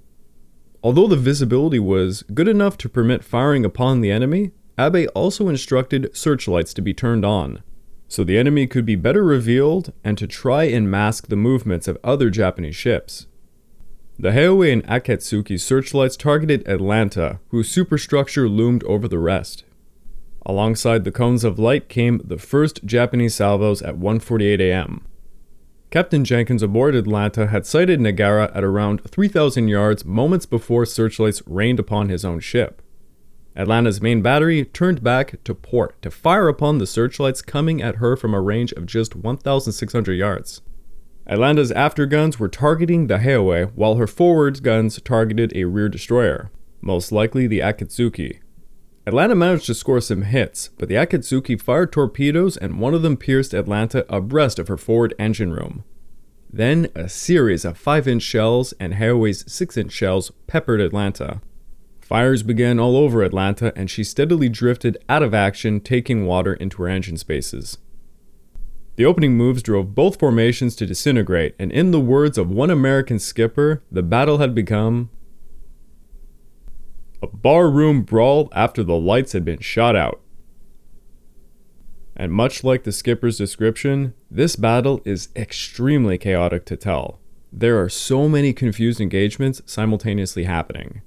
Although 0.81 1.07
the 1.07 1.17
visibility 1.17 1.79
was 1.79 2.23
good 2.33 2.47
enough 2.47 2.77
to 2.77 2.89
permit 2.89 3.23
firing 3.23 3.65
upon 3.65 3.99
the 3.99 4.11
enemy, 4.11 4.51
Abe 4.79 5.07
also 5.13 5.49
instructed 5.49 6.15
searchlights 6.15 6.73
to 6.75 6.81
be 6.81 6.93
turned 6.93 7.25
on, 7.25 7.63
so 8.07 8.23
the 8.23 8.37
enemy 8.37 8.65
could 8.67 8.85
be 8.85 8.95
better 8.95 9.23
revealed 9.23 9.91
and 10.03 10.17
to 10.17 10.27
try 10.27 10.63
and 10.63 10.89
mask 10.89 11.27
the 11.27 11.35
movements 11.35 11.87
of 11.87 11.97
other 12.03 12.29
Japanese 12.29 12.75
ships. 12.75 13.27
The 14.19 14.29
Hiei 14.29 14.71
and 14.71 14.85
Akatsuki 14.85 15.59
searchlights 15.59 16.15
targeted 16.15 16.67
Atlanta, 16.67 17.39
whose 17.49 17.69
superstructure 17.69 18.47
loomed 18.47 18.83
over 18.83 19.07
the 19.07 19.17
rest. 19.17 19.63
Alongside 20.45 21.03
the 21.03 21.11
cones 21.11 21.43
of 21.43 21.57
light 21.57 21.89
came 21.89 22.21
the 22.23 22.37
first 22.37 22.85
Japanese 22.85 23.33
salvos 23.33 23.81
at 23.81 23.95
1:48 23.95 24.59
a.m. 24.59 25.01
Captain 25.89 26.23
Jenkins 26.23 26.61
aboard 26.61 26.95
Atlanta 26.95 27.47
had 27.47 27.65
sighted 27.65 27.99
Nagara 27.99 28.55
at 28.55 28.63
around 28.63 29.01
3,000 29.03 29.67
yards 29.67 30.05
moments 30.05 30.45
before 30.45 30.85
searchlights 30.85 31.41
rained 31.47 31.79
upon 31.79 32.09
his 32.09 32.23
own 32.23 32.39
ship. 32.39 32.81
Atlanta's 33.55 34.01
main 34.01 34.21
battery 34.21 34.65
turned 34.65 35.03
back 35.03 35.43
to 35.43 35.55
port 35.55 35.99
to 36.01 36.11
fire 36.11 36.47
upon 36.47 36.77
the 36.77 36.87
searchlights 36.87 37.41
coming 37.41 37.81
at 37.81 37.95
her 37.95 38.15
from 38.15 38.33
a 38.33 38.41
range 38.41 38.71
of 38.73 38.85
just 38.85 39.15
1,600 39.15 40.13
yards. 40.13 40.61
Atlanta's 41.25 41.71
afterguns 41.71 42.37
were 42.37 42.49
targeting 42.49 43.07
the 43.07 43.19
Hiei, 43.19 43.71
while 43.75 43.95
her 43.95 44.07
forward 44.07 44.61
guns 44.61 45.01
targeted 45.01 45.55
a 45.55 45.63
rear 45.63 45.87
destroyer, 45.87 46.51
most 46.81 47.11
likely 47.11 47.47
the 47.47 47.59
Akatsuki. 47.59 48.39
Atlanta 49.05 49.35
managed 49.35 49.65
to 49.65 49.73
score 49.73 50.01
some 50.01 50.23
hits, 50.23 50.69
but 50.77 50.89
the 50.89 50.95
Akatsuki 50.95 51.59
fired 51.59 51.91
torpedoes 51.91 52.57
and 52.57 52.79
one 52.79 52.93
of 52.93 53.01
them 53.01 53.17
pierced 53.17 53.53
Atlanta 53.53 54.05
abreast 54.13 54.59
of 54.59 54.67
her 54.67 54.77
forward 54.77 55.13
engine 55.17 55.51
room. 55.51 55.83
Then, 56.51 56.89
a 56.93 57.09
series 57.09 57.65
of 57.65 57.77
5 57.77 58.07
inch 58.07 58.23
shells 58.23 58.73
and 58.79 58.93
Hiei's 58.93 59.51
6 59.51 59.77
inch 59.77 59.91
shells 59.91 60.31
peppered 60.47 60.81
Atlanta. 60.81 61.41
Fires 61.99 62.43
began 62.43 62.79
all 62.79 62.95
over 62.95 63.23
Atlanta, 63.23 63.73
and 63.75 63.89
she 63.89 64.03
steadily 64.03 64.49
drifted 64.49 64.97
out 65.09 65.23
of 65.23 65.33
action, 65.33 65.79
taking 65.79 66.25
water 66.25 66.53
into 66.53 66.83
her 66.83 66.89
engine 66.89 67.17
spaces. 67.17 67.77
The 68.95 69.05
opening 69.05 69.35
moves 69.35 69.63
drove 69.63 69.95
both 69.95 70.19
formations 70.19 70.75
to 70.75 70.85
disintegrate, 70.85 71.55
and 71.57 71.71
in 71.71 71.91
the 71.91 71.99
words 71.99 72.37
of 72.37 72.51
one 72.51 72.69
American 72.69 73.17
skipper, 73.17 73.81
the 73.91 74.03
battle 74.03 74.37
had 74.37 74.53
become 74.53 75.09
a 77.21 77.27
barroom 77.27 78.03
brawl 78.03 78.49
after 78.51 78.83
the 78.83 78.97
lights 78.97 79.31
had 79.31 79.43
been 79.43 79.59
shot 79.59 79.95
out. 79.95 80.21
And 82.15 82.31
much 82.31 82.63
like 82.63 82.83
the 82.83 82.91
skipper's 82.91 83.37
description, 83.37 84.13
this 84.29 84.55
battle 84.55 85.01
is 85.03 85.29
extremely 85.35 86.19
chaotic 86.19 86.65
to 86.65 86.77
tell. 86.77 87.19
There 87.51 87.81
are 87.81 87.89
so 87.89 88.29
many 88.29 88.53
confused 88.53 89.01
engagements 89.01 89.61
simultaneously 89.65 90.43
happening. 90.43 91.01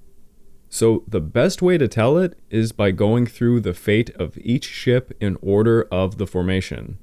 So, 0.69 1.05
the 1.07 1.21
best 1.21 1.63
way 1.63 1.79
to 1.79 1.87
tell 1.87 2.19
it 2.19 2.37
is 2.51 2.73
by 2.73 2.91
going 2.91 3.27
through 3.27 3.61
the 3.61 3.75
fate 3.75 4.11
of 4.17 4.37
each 4.39 4.65
ship 4.65 5.17
in 5.21 5.39
order 5.41 5.87
of 5.93 6.19
the 6.19 6.27
formation. 6.27 6.99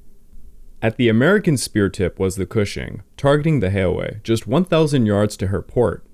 At 0.84 0.98
the 0.98 1.08
American 1.08 1.56
spear 1.56 1.88
tip 1.88 2.20
was 2.20 2.36
the 2.36 2.46
Cushing, 2.46 3.04
targeting 3.16 3.62
the 3.62 3.70
Hiei, 3.70 4.22
just 4.22 4.46
1,000 4.46 5.06
yards 5.06 5.38
to 5.38 5.48
her 5.48 5.62
port. 5.62 6.06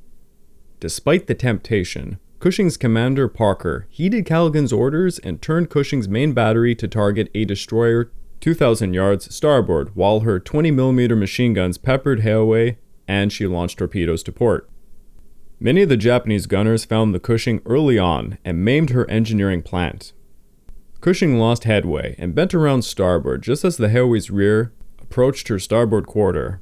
Despite 0.80 1.26
the 1.26 1.34
temptation, 1.34 2.20
Cushing's 2.40 2.78
commander 2.78 3.28
Parker 3.28 3.88
heeded 3.90 4.28
Callaghan's 4.28 4.72
orders 4.72 5.18
and 5.18 5.42
turned 5.42 5.72
Cushing's 5.72 6.08
main 6.08 6.34
battery 6.34 6.76
to 6.76 6.88
target 6.88 7.32
a 7.34 7.46
destroyer 7.46 8.12
2,000 8.42 8.94
yards 8.94 9.34
starboard 9.34 9.96
while 9.96 10.20
her 10.20 10.40
20mm 10.40 11.18
machine 11.18 11.56
guns 11.56 11.80
peppered 11.80 12.20
Hiei 12.20 12.78
and 13.08 13.34
she 13.34 13.48
launched 13.48 13.80
torpedoes 13.80 14.22
to 14.22 14.32
port. 14.32 14.70
Many 15.60 15.82
of 15.82 15.90
the 15.90 15.98
Japanese 15.98 16.46
gunners 16.46 16.86
found 16.86 17.16
the 17.16 17.20
Cushing 17.20 17.60
early 17.66 17.98
on 17.98 18.38
and 18.46 18.64
maimed 18.64 18.92
her 18.92 19.10
engineering 19.10 19.64
plant, 19.64 20.14
Cushing 21.02 21.40
lost 21.40 21.64
headway 21.64 22.16
and 22.18 22.36
bent 22.36 22.54
around 22.54 22.82
starboard 22.82 23.42
just 23.42 23.64
as 23.64 23.78
the 23.78 23.88
Hiei's 23.88 24.30
rear 24.30 24.74
approached 25.02 25.48
her 25.48 25.58
starboard 25.58 26.06
quarter. 26.06 26.62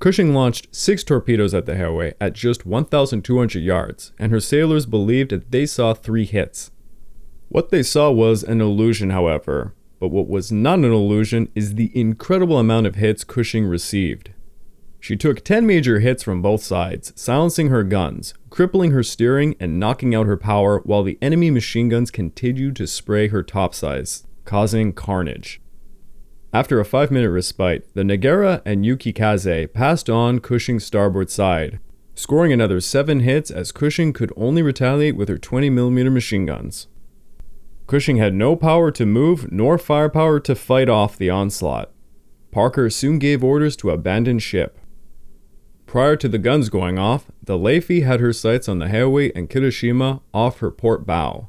Cushing 0.00 0.34
launched 0.34 0.74
six 0.74 1.04
torpedoes 1.04 1.54
at 1.54 1.66
the 1.66 1.74
Hiei 1.74 2.14
at 2.20 2.32
just 2.32 2.66
1,200 2.66 3.60
yards, 3.60 4.12
and 4.18 4.32
her 4.32 4.40
sailors 4.40 4.86
believed 4.86 5.30
that 5.30 5.52
they 5.52 5.66
saw 5.66 5.94
three 5.94 6.24
hits. 6.24 6.72
What 7.48 7.70
they 7.70 7.84
saw 7.84 8.10
was 8.10 8.42
an 8.42 8.60
illusion, 8.60 9.10
however, 9.10 9.74
but 10.00 10.08
what 10.08 10.26
was 10.26 10.50
not 10.50 10.78
an 10.80 10.92
illusion 10.92 11.48
is 11.54 11.74
the 11.74 11.92
incredible 11.94 12.58
amount 12.58 12.86
of 12.88 12.96
hits 12.96 13.22
Cushing 13.22 13.66
received. 13.66 14.30
She 14.98 15.16
took 15.16 15.44
10 15.44 15.64
major 15.66 16.00
hits 16.00 16.22
from 16.24 16.42
both 16.42 16.62
sides, 16.62 17.12
silencing 17.14 17.68
her 17.68 17.84
guns, 17.84 18.34
crippling 18.50 18.90
her 18.90 19.02
steering, 19.02 19.54
and 19.58 19.80
knocking 19.80 20.14
out 20.14 20.26
her 20.26 20.36
power 20.36 20.80
while 20.80 21.02
the 21.02 21.18
enemy 21.22 21.50
machine 21.50 21.88
guns 21.88 22.10
continued 22.10 22.76
to 22.76 22.86
spray 22.86 23.28
her 23.28 23.42
topsides, 23.42 24.26
causing 24.44 24.92
carnage. 24.92 25.60
After 26.52 26.80
a 26.80 26.84
5 26.84 27.12
minute 27.12 27.30
respite, 27.30 27.88
the 27.94 28.02
Nagara 28.02 28.60
and 28.64 28.84
Yukikaze 28.84 29.72
passed 29.72 30.10
on 30.10 30.40
Cushing's 30.40 30.84
starboard 30.84 31.30
side, 31.30 31.78
scoring 32.16 32.52
another 32.52 32.80
7 32.80 33.20
hits 33.20 33.52
as 33.52 33.70
Cushing 33.70 34.12
could 34.12 34.32
only 34.36 34.60
retaliate 34.60 35.14
with 35.14 35.28
her 35.28 35.38
20mm 35.38 36.12
machine 36.12 36.46
guns. 36.46 36.88
Cushing 37.86 38.16
had 38.16 38.34
no 38.34 38.56
power 38.56 38.90
to 38.90 39.06
move 39.06 39.52
nor 39.52 39.78
firepower 39.78 40.40
to 40.40 40.56
fight 40.56 40.88
off 40.88 41.16
the 41.16 41.30
onslaught. 41.30 41.92
Parker 42.50 42.90
soon 42.90 43.20
gave 43.20 43.44
orders 43.44 43.76
to 43.76 43.90
abandon 43.90 44.40
ship. 44.40 44.79
Prior 45.90 46.14
to 46.14 46.28
the 46.28 46.38
guns 46.38 46.68
going 46.68 47.00
off, 47.00 47.32
the 47.42 47.58
Laffey 47.58 48.04
had 48.04 48.20
her 48.20 48.32
sights 48.32 48.68
on 48.68 48.78
the 48.78 48.86
Hiei 48.86 49.32
and 49.34 49.50
Kirishima 49.50 50.20
off 50.32 50.60
her 50.60 50.70
port 50.70 51.04
bow. 51.04 51.48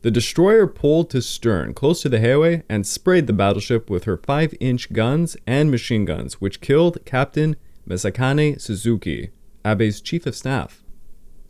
The 0.00 0.10
destroyer 0.10 0.66
pulled 0.66 1.10
to 1.10 1.20
stern 1.20 1.74
close 1.74 2.00
to 2.00 2.08
the 2.08 2.16
Hiei 2.16 2.62
and 2.70 2.86
sprayed 2.86 3.26
the 3.26 3.34
battleship 3.34 3.90
with 3.90 4.04
her 4.04 4.16
5 4.16 4.54
inch 4.60 4.94
guns 4.94 5.36
and 5.46 5.70
machine 5.70 6.06
guns, 6.06 6.40
which 6.40 6.62
killed 6.62 7.04
Captain 7.04 7.54
Masakane 7.86 8.58
Suzuki, 8.58 9.28
Abe's 9.62 10.00
chief 10.00 10.24
of 10.24 10.34
staff. 10.34 10.82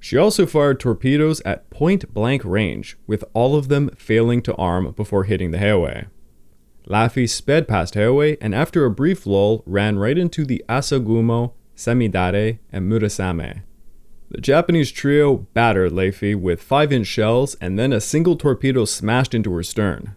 She 0.00 0.16
also 0.16 0.46
fired 0.46 0.80
torpedoes 0.80 1.40
at 1.42 1.70
point 1.70 2.12
blank 2.12 2.44
range, 2.44 2.98
with 3.06 3.22
all 3.34 3.54
of 3.54 3.68
them 3.68 3.88
failing 3.96 4.42
to 4.42 4.56
arm 4.56 4.90
before 4.96 5.22
hitting 5.22 5.52
the 5.52 5.58
Hiei. 5.58 6.08
Laffey 6.88 7.28
sped 7.28 7.68
past 7.68 7.94
Hiei 7.94 8.36
and 8.40 8.52
after 8.52 8.84
a 8.84 8.90
brief 8.90 9.26
lull 9.26 9.62
ran 9.64 9.96
right 9.96 10.18
into 10.18 10.44
the 10.44 10.64
Asagumo 10.68 11.52
Samidare, 11.76 12.58
and 12.72 12.90
Murasame. 12.90 13.62
The 14.30 14.40
Japanese 14.40 14.90
trio 14.90 15.46
battered 15.54 15.92
Laffey 15.92 16.34
with 16.34 16.60
5 16.60 16.92
inch 16.92 17.06
shells 17.06 17.54
and 17.60 17.78
then 17.78 17.92
a 17.92 18.00
single 18.00 18.36
torpedo 18.36 18.84
smashed 18.84 19.34
into 19.34 19.52
her 19.52 19.62
stern. 19.62 20.16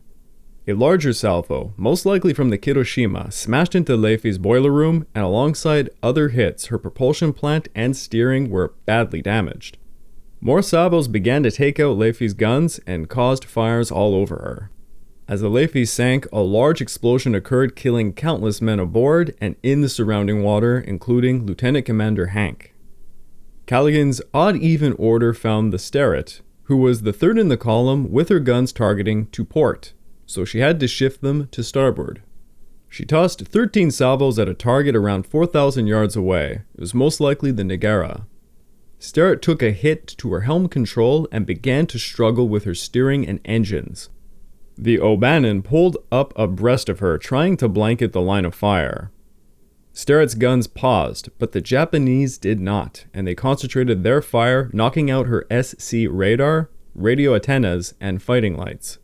A 0.67 0.74
larger 0.74 1.13
salvo, 1.13 1.74
most 1.78 2.06
likely 2.06 2.34
from 2.34 2.50
the 2.50 2.58
Kirishima, 2.58 3.32
smashed 3.32 3.76
into 3.76 3.98
Laffey's 3.98 4.38
boiler 4.38 4.72
room, 4.72 5.06
and 5.15 5.24
alongside 5.24 5.89
other 6.04 6.30
hits, 6.30 6.67
her 6.67 6.78
propulsion 6.78 7.34
plant 7.34 7.67
and 7.74 7.95
steering 7.95 8.50
were 8.50 8.74
badly 8.86 9.22
damaged. 9.22 9.78
More 10.41 10.62
salvos 10.62 11.08
began 11.08 11.43
to 11.43 11.52
take 11.52 11.80
out 11.80 11.98
Laffey's 11.98 12.34
guns 12.34 12.80
and 12.88 13.10
caused 13.10 13.45
fires 13.45 13.91
all 13.91 14.15
over 14.15 14.36
her. 14.36 14.72
As 15.29 15.41
the 15.41 15.49
Laffey 15.49 15.87
sank, 15.87 16.25
a 16.33 16.41
large 16.41 16.81
explosion 16.81 17.35
occurred, 17.35 17.75
killing 17.75 18.13
countless 18.13 18.63
men 18.63 18.79
aboard 18.79 19.35
and 19.39 19.55
in 19.61 19.81
the 19.81 19.87
surrounding 19.87 20.41
water, 20.41 20.79
including 20.79 21.45
Lieutenant 21.45 21.85
Commander 21.85 22.27
Hank. 22.27 22.73
Callaghan's 23.67 24.23
odd 24.33 24.55
even 24.57 24.93
order 24.93 25.35
found 25.35 25.71
the 25.71 25.77
Sterett, 25.77 26.41
who 26.63 26.77
was 26.77 27.03
the 27.03 27.13
third 27.13 27.37
in 27.37 27.47
the 27.47 27.57
column 27.57 28.11
with 28.11 28.29
her 28.29 28.39
guns 28.39 28.73
targeting 28.73 29.27
to 29.27 29.45
port, 29.45 29.93
so 30.25 30.45
she 30.45 30.61
had 30.61 30.79
to 30.79 30.87
shift 30.87 31.21
them 31.21 31.47
to 31.51 31.63
starboard. 31.63 32.23
She 32.89 33.05
tossed 33.05 33.41
13 33.45 33.91
salvos 33.91 34.39
at 34.39 34.49
a 34.49 34.55
target 34.55 34.95
around 34.95 35.27
4,000 35.27 35.85
yards 35.85 36.15
away. 36.15 36.63
It 36.73 36.81
was 36.81 36.95
most 36.95 37.21
likely 37.21 37.51
the 37.51 37.61
Nagara. 37.61 38.25
Sterett 38.97 39.43
took 39.43 39.61
a 39.61 39.69
hit 39.69 40.07
to 40.17 40.33
her 40.33 40.41
helm 40.41 40.67
control 40.67 41.27
and 41.31 41.45
began 41.45 41.85
to 41.85 41.99
struggle 41.99 42.49
with 42.49 42.63
her 42.63 42.73
steering 42.73 43.27
and 43.27 43.39
engines. 43.45 44.09
The 44.81 44.97
O'Bannon 44.97 45.61
pulled 45.61 45.97
up 46.09 46.31
abreast 46.37 46.87
of 46.87 46.99
her, 46.99 47.17
trying 47.17 47.57
to 47.57 47.67
blanket 47.67 48.13
the 48.13 48.21
line 48.21 48.45
of 48.45 48.55
fire. 48.55 49.11
Sterett's 49.91 50.35
guns 50.35 50.67
paused, 50.67 51.27
but 51.37 51.51
the 51.51 51.59
Japanese 51.59 52.37
did 52.37 52.61
not, 52.61 53.03
and 53.13 53.27
they 53.27 53.35
concentrated 53.35 54.03
their 54.03 54.21
fire, 54.21 54.69
knocking 54.71 55.11
out 55.11 55.27
her 55.27 55.45
SC 55.51 56.07
radar, 56.09 56.69
radio 56.95 57.35
antennas, 57.35 57.93
and 57.99 58.23
fighting 58.23 58.55
lights. 58.55 58.99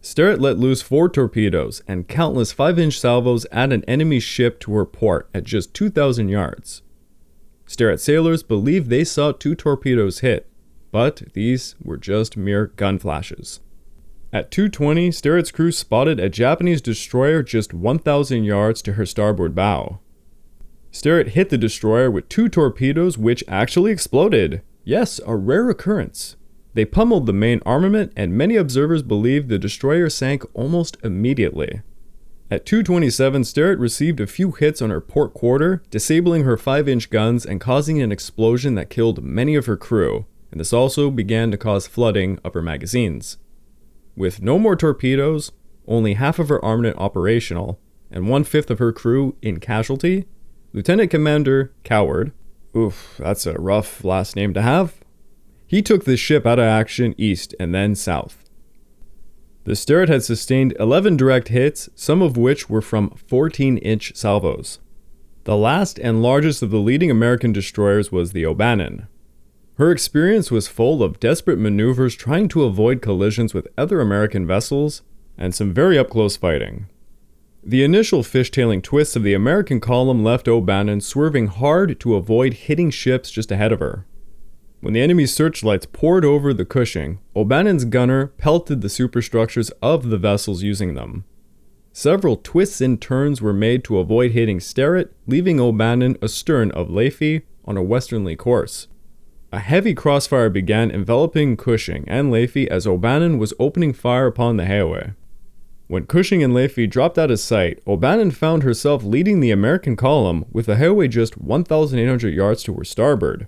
Sterett 0.00 0.40
let 0.40 0.58
loose 0.58 0.82
four 0.82 1.08
torpedoes 1.08 1.82
and 1.86 2.08
countless 2.08 2.50
5 2.50 2.76
inch 2.76 2.98
salvos 2.98 3.46
at 3.52 3.72
an 3.72 3.84
enemy 3.84 4.18
ship 4.18 4.58
to 4.58 4.74
her 4.74 4.84
port 4.84 5.30
at 5.32 5.44
just 5.44 5.72
2,000 5.72 6.28
yards. 6.28 6.82
Sterett 7.64 8.00
sailors 8.00 8.42
believe 8.42 8.88
they 8.88 9.04
saw 9.04 9.30
two 9.30 9.54
torpedoes 9.54 10.18
hit, 10.18 10.50
but 10.90 11.22
these 11.34 11.76
were 11.80 11.96
just 11.96 12.36
mere 12.36 12.66
gun 12.66 12.98
flashes. 12.98 13.60
At 14.36 14.50
2:20, 14.50 15.10
Sterett's 15.12 15.50
crew 15.50 15.72
spotted 15.72 16.20
a 16.20 16.28
Japanese 16.28 16.82
destroyer 16.82 17.42
just 17.42 17.72
1,000 17.72 18.44
yards 18.44 18.82
to 18.82 18.92
her 18.92 19.06
starboard 19.06 19.54
bow. 19.54 20.00
Sterett 20.90 21.28
hit 21.28 21.48
the 21.48 21.56
destroyer 21.56 22.10
with 22.10 22.28
two 22.28 22.50
torpedoes, 22.50 23.16
which 23.16 23.42
actually 23.48 23.92
exploded. 23.92 24.60
Yes, 24.84 25.22
a 25.26 25.34
rare 25.34 25.70
occurrence. 25.70 26.36
They 26.74 26.84
pummeled 26.84 27.24
the 27.24 27.32
main 27.32 27.62
armament, 27.64 28.12
and 28.14 28.36
many 28.36 28.56
observers 28.56 29.02
believe 29.02 29.48
the 29.48 29.58
destroyer 29.58 30.10
sank 30.10 30.44
almost 30.52 30.98
immediately. 31.02 31.80
At 32.50 32.66
227, 32.66 33.42
Sterett 33.42 33.78
received 33.78 34.20
a 34.20 34.26
few 34.26 34.50
hits 34.50 34.82
on 34.82 34.90
her 34.90 35.00
port 35.00 35.32
quarter, 35.32 35.82
disabling 35.90 36.44
her 36.44 36.58
5 36.58 36.86
inch 36.86 37.08
guns 37.08 37.46
and 37.46 37.58
causing 37.58 38.02
an 38.02 38.12
explosion 38.12 38.74
that 38.74 38.90
killed 38.90 39.24
many 39.24 39.54
of 39.54 39.64
her 39.64 39.78
crew, 39.78 40.26
and 40.50 40.60
this 40.60 40.74
also 40.74 41.10
began 41.10 41.50
to 41.52 41.56
cause 41.56 41.86
flooding 41.86 42.38
of 42.44 42.52
her 42.52 42.60
magazines. 42.60 43.38
With 44.16 44.40
no 44.40 44.58
more 44.58 44.76
torpedoes, 44.76 45.52
only 45.86 46.14
half 46.14 46.38
of 46.38 46.48
her 46.48 46.64
armament 46.64 46.96
operational, 46.98 47.78
and 48.10 48.28
one 48.28 48.44
fifth 48.44 48.70
of 48.70 48.78
her 48.78 48.92
crew 48.92 49.36
in 49.42 49.60
casualty, 49.60 50.26
Lieutenant 50.72 51.10
Commander 51.10 51.72
Coward, 51.84 52.32
oof, 52.74 53.16
that's 53.18 53.46
a 53.46 53.54
rough 53.54 54.04
last 54.04 54.34
name 54.34 54.54
to 54.54 54.62
have, 54.62 54.94
he 55.66 55.82
took 55.82 56.04
the 56.04 56.16
ship 56.16 56.46
out 56.46 56.58
of 56.58 56.64
action 56.64 57.14
east 57.18 57.54
and 57.60 57.74
then 57.74 57.94
south. 57.94 58.42
The 59.64 59.74
Sterett 59.74 60.08
had 60.08 60.22
sustained 60.22 60.76
11 60.78 61.16
direct 61.16 61.48
hits, 61.48 61.88
some 61.96 62.22
of 62.22 62.36
which 62.36 62.70
were 62.70 62.82
from 62.82 63.10
14 63.10 63.78
inch 63.78 64.14
salvos. 64.14 64.78
The 65.44 65.56
last 65.56 65.98
and 65.98 66.22
largest 66.22 66.62
of 66.62 66.70
the 66.70 66.78
leading 66.78 67.10
American 67.10 67.52
destroyers 67.52 68.12
was 68.12 68.32
the 68.32 68.46
O'Bannon. 68.46 69.08
Her 69.78 69.90
experience 69.90 70.50
was 70.50 70.68
full 70.68 71.02
of 71.02 71.20
desperate 71.20 71.58
maneuvers 71.58 72.14
trying 72.14 72.48
to 72.48 72.64
avoid 72.64 73.02
collisions 73.02 73.52
with 73.52 73.68
other 73.76 74.00
American 74.00 74.46
vessels 74.46 75.02
and 75.36 75.54
some 75.54 75.74
very 75.74 75.98
up 75.98 76.08
close 76.08 76.34
fighting. 76.34 76.86
The 77.62 77.84
initial 77.84 78.22
fishtailing 78.22 78.82
twists 78.82 79.16
of 79.16 79.22
the 79.22 79.34
American 79.34 79.80
column 79.80 80.24
left 80.24 80.48
O'Bannon 80.48 81.02
swerving 81.02 81.48
hard 81.48 82.00
to 82.00 82.14
avoid 82.14 82.54
hitting 82.54 82.90
ships 82.90 83.30
just 83.30 83.52
ahead 83.52 83.70
of 83.70 83.80
her. 83.80 84.06
When 84.80 84.94
the 84.94 85.02
enemy's 85.02 85.34
searchlights 85.34 85.86
poured 85.92 86.24
over 86.24 86.54
the 86.54 86.64
Cushing, 86.64 87.18
O'Bannon's 87.34 87.84
gunner 87.84 88.28
pelted 88.28 88.80
the 88.80 88.88
superstructures 88.88 89.70
of 89.82 90.08
the 90.08 90.16
vessels 90.16 90.62
using 90.62 90.94
them. 90.94 91.24
Several 91.92 92.36
twists 92.36 92.80
and 92.80 93.00
turns 93.00 93.42
were 93.42 93.52
made 93.52 93.84
to 93.84 93.98
avoid 93.98 94.32
hitting 94.32 94.60
Sterett, 94.60 95.12
leaving 95.26 95.60
O'Bannon 95.60 96.16
astern 96.22 96.70
of 96.70 96.88
Laffey 96.88 97.42
on 97.64 97.76
a 97.76 97.82
westerly 97.82 98.36
course. 98.36 98.86
A 99.52 99.58
heavy 99.60 99.94
crossfire 99.94 100.50
began 100.50 100.90
enveloping 100.90 101.56
Cushing 101.56 102.04
and 102.08 102.32
Laffey 102.32 102.66
as 102.66 102.86
O'Bannon 102.86 103.38
was 103.38 103.54
opening 103.58 103.92
fire 103.92 104.26
upon 104.26 104.56
the 104.56 104.64
Hiei. 104.64 105.14
When 105.86 106.06
Cushing 106.06 106.42
and 106.42 106.52
Laffey 106.52 106.88
dropped 106.90 107.18
out 107.18 107.30
of 107.30 107.38
sight, 107.38 107.80
O'Bannon 107.86 108.32
found 108.32 108.62
herself 108.62 109.04
leading 109.04 109.40
the 109.40 109.52
American 109.52 109.96
column 109.96 110.44
with 110.50 110.66
the 110.66 110.74
Hiei 110.74 111.08
just 111.08 111.38
1,800 111.38 112.34
yards 112.34 112.62
to 112.64 112.74
her 112.74 112.84
starboard 112.84 113.46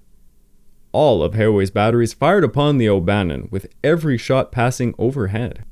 all 0.93 1.23
of 1.23 1.35
Hiei's 1.35 1.71
batteries 1.71 2.13
fired 2.13 2.45
upon 2.45 2.79
the 2.79 2.89
O'Bannon, 2.89 3.49
with 3.51 3.73
every 3.85 4.19
shot 4.19 4.51
passing 4.53 4.95
overhead. 4.99 5.65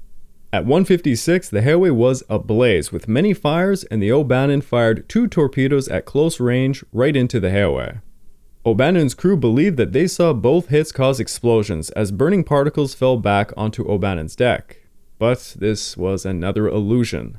At 0.52 0.64
156, 0.64 1.48
the 1.48 1.62
Hiei 1.62 1.90
was 1.90 2.22
ablaze 2.28 2.92
with 2.92 3.08
many 3.08 3.34
fires, 3.34 3.84
and 3.84 4.02
the 4.02 4.12
O'Bannon 4.12 4.60
fired 4.60 5.08
two 5.08 5.26
torpedoes 5.26 5.88
at 5.88 6.04
close 6.04 6.38
range 6.38 6.84
right 6.92 7.16
into 7.16 7.40
the 7.40 7.48
Hiei. 7.48 8.00
O'Bannon's 8.66 9.14
crew 9.14 9.36
believed 9.36 9.76
that 9.76 9.92
they 9.92 10.08
saw 10.08 10.32
both 10.32 10.70
hits 10.70 10.90
cause 10.90 11.20
explosions 11.20 11.90
as 11.90 12.10
burning 12.10 12.42
particles 12.42 12.94
fell 12.94 13.16
back 13.16 13.52
onto 13.56 13.88
O'Bannon's 13.88 14.34
deck. 14.34 14.78
But 15.20 15.54
this 15.56 15.96
was 15.96 16.26
another 16.26 16.66
illusion. 16.66 17.38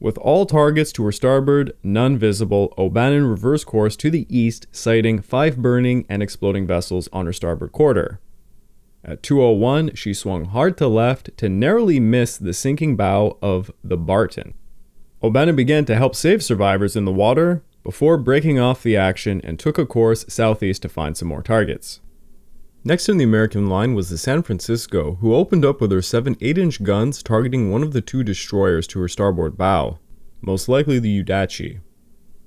With 0.00 0.16
all 0.16 0.46
targets 0.46 0.90
to 0.92 1.04
her 1.04 1.12
starboard, 1.12 1.74
none 1.82 2.16
visible, 2.16 2.72
O'Bannon 2.78 3.26
reversed 3.26 3.66
course 3.66 3.94
to 3.96 4.10
the 4.10 4.26
east, 4.34 4.66
sighting 4.72 5.20
five 5.20 5.58
burning 5.58 6.06
and 6.08 6.22
exploding 6.22 6.66
vessels 6.66 7.10
on 7.12 7.26
her 7.26 7.32
starboard 7.34 7.72
quarter. 7.72 8.18
At 9.04 9.22
201, 9.22 9.94
she 9.94 10.14
swung 10.14 10.46
hard 10.46 10.78
to 10.78 10.88
left 10.88 11.36
to 11.36 11.50
narrowly 11.50 12.00
miss 12.00 12.38
the 12.38 12.54
sinking 12.54 12.96
bow 12.96 13.36
of 13.42 13.70
the 13.84 13.98
Barton. 13.98 14.54
O'Bannon 15.22 15.56
began 15.56 15.84
to 15.84 15.94
help 15.94 16.14
save 16.14 16.42
survivors 16.42 16.96
in 16.96 17.04
the 17.04 17.12
water 17.12 17.62
before 17.84 18.16
breaking 18.18 18.58
off 18.58 18.82
the 18.82 18.96
action 18.96 19.40
and 19.44 19.58
took 19.58 19.78
a 19.78 19.86
course 19.86 20.24
southeast 20.28 20.82
to 20.82 20.88
find 20.88 21.16
some 21.16 21.28
more 21.28 21.42
targets. 21.42 22.00
Next 22.82 23.08
in 23.08 23.18
the 23.18 23.24
American 23.24 23.68
line 23.68 23.94
was 23.94 24.10
the 24.10 24.18
San 24.18 24.42
Francisco, 24.42 25.16
who 25.20 25.34
opened 25.34 25.64
up 25.64 25.80
with 25.80 25.92
her 25.92 26.02
seven 26.02 26.36
8 26.40 26.58
inch 26.58 26.82
guns 26.82 27.22
targeting 27.22 27.70
one 27.70 27.82
of 27.82 27.92
the 27.92 28.00
two 28.00 28.24
destroyers 28.24 28.86
to 28.88 29.00
her 29.00 29.08
starboard 29.08 29.56
bow, 29.56 29.98
most 30.42 30.68
likely 30.68 30.98
the 30.98 31.22
Yudachi. 31.22 31.80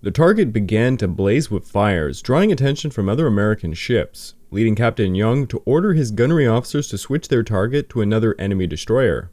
The 0.02 0.12
target 0.12 0.54
began 0.54 0.96
to 0.98 1.08
blaze 1.08 1.50
with 1.50 1.68
fires, 1.68 2.22
drawing 2.22 2.52
attention 2.52 2.92
from 2.92 3.10
other 3.10 3.26
American 3.26 3.74
ships, 3.74 4.36
leading 4.52 4.76
Captain 4.76 5.16
Young 5.16 5.48
to 5.48 5.64
order 5.66 5.94
his 5.94 6.12
gunnery 6.12 6.46
officers 6.46 6.88
to 6.90 7.00
switch 7.00 7.30
their 7.30 7.42
target 7.42 7.90
to 7.90 8.02
another 8.02 8.36
enemy 8.38 8.68
destroyer. 8.68 9.32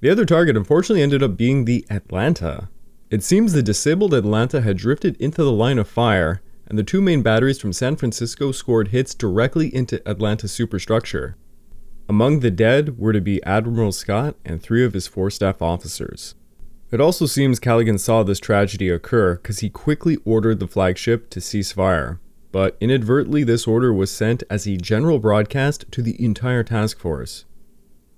The 0.00 0.10
other 0.10 0.24
target 0.24 0.56
unfortunately 0.56 1.02
ended 1.02 1.22
up 1.22 1.36
being 1.36 1.64
the 1.64 1.86
Atlanta. 1.88 2.68
It 3.12 3.22
seems 3.22 3.52
the 3.52 3.62
disabled 3.62 4.14
Atlanta 4.14 4.62
had 4.62 4.78
drifted 4.78 5.18
into 5.20 5.44
the 5.44 5.52
line 5.52 5.78
of 5.78 5.86
fire 5.86 6.40
and 6.66 6.78
the 6.78 6.82
two 6.82 7.02
main 7.02 7.20
batteries 7.20 7.58
from 7.58 7.74
San 7.74 7.94
Francisco 7.94 8.52
scored 8.52 8.88
hits 8.88 9.14
directly 9.14 9.72
into 9.74 10.00
Atlanta's 10.08 10.50
superstructure. 10.50 11.36
Among 12.08 12.40
the 12.40 12.50
dead 12.50 12.98
were 12.98 13.12
to 13.12 13.20
be 13.20 13.44
Admiral 13.44 13.92
Scott 13.92 14.36
and 14.46 14.62
three 14.62 14.82
of 14.82 14.94
his 14.94 15.06
four 15.06 15.28
staff 15.28 15.60
officers. 15.60 16.36
It 16.90 17.02
also 17.02 17.26
seems 17.26 17.60
Callaghan 17.60 17.98
saw 17.98 18.22
this 18.22 18.40
tragedy 18.40 18.88
occur 18.88 19.34
because 19.34 19.58
he 19.58 19.68
quickly 19.68 20.16
ordered 20.24 20.58
the 20.58 20.66
flagship 20.66 21.28
to 21.30 21.40
cease 21.42 21.72
fire, 21.72 22.18
but 22.50 22.78
inadvertently 22.80 23.44
this 23.44 23.66
order 23.66 23.92
was 23.92 24.10
sent 24.10 24.42
as 24.48 24.66
a 24.66 24.78
general 24.78 25.18
broadcast 25.18 25.84
to 25.90 26.00
the 26.00 26.16
entire 26.24 26.64
task 26.64 26.98
force. 26.98 27.44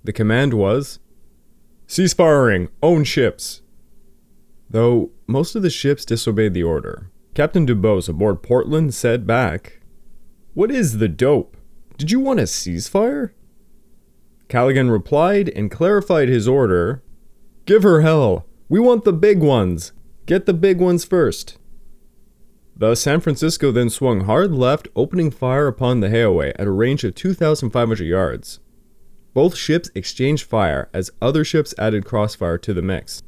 The 0.05 0.13
command 0.13 0.53
was 0.53 0.99
Cease 1.85 2.13
firing! 2.13 2.69
Own 2.81 3.03
ships! 3.03 3.61
Though 4.69 5.11
most 5.27 5.55
of 5.55 5.61
the 5.61 5.69
ships 5.69 6.05
disobeyed 6.05 6.53
the 6.53 6.63
order, 6.63 7.11
Captain 7.33 7.65
Dubose 7.65 8.09
aboard 8.09 8.41
Portland 8.41 8.93
said 8.93 9.27
back, 9.27 9.81
What 10.53 10.71
is 10.71 10.97
the 10.97 11.07
dope? 11.07 11.57
Did 11.97 12.11
you 12.11 12.19
want 12.19 12.39
a 12.39 12.43
ceasefire? 12.43 13.31
Callaghan 14.47 14.89
replied 14.89 15.49
and 15.49 15.71
clarified 15.71 16.29
his 16.29 16.47
order 16.47 17.03
Give 17.65 17.83
her 17.83 18.01
hell! 18.01 18.45
We 18.69 18.79
want 18.79 19.03
the 19.03 19.13
big 19.13 19.39
ones! 19.39 19.91
Get 20.25 20.45
the 20.45 20.53
big 20.53 20.79
ones 20.79 21.05
first! 21.05 21.57
The 22.75 22.95
San 22.95 23.21
Francisco 23.21 23.71
then 23.71 23.89
swung 23.89 24.21
hard 24.21 24.51
left, 24.51 24.89
opening 24.95 25.31
fire 25.31 25.67
upon 25.67 26.01
the 26.01 26.09
Hiei 26.09 26.53
at 26.59 26.67
a 26.67 26.71
range 26.71 27.03
of 27.05 27.15
2,500 27.15 28.03
yards. 28.03 28.59
Both 29.33 29.55
ships 29.55 29.89
exchanged 29.95 30.43
fire 30.43 30.89
as 30.93 31.11
other 31.21 31.43
ships 31.43 31.73
added 31.77 32.05
crossfire 32.05 32.57
to 32.57 32.73
the 32.73 32.81
mix. 32.81 33.23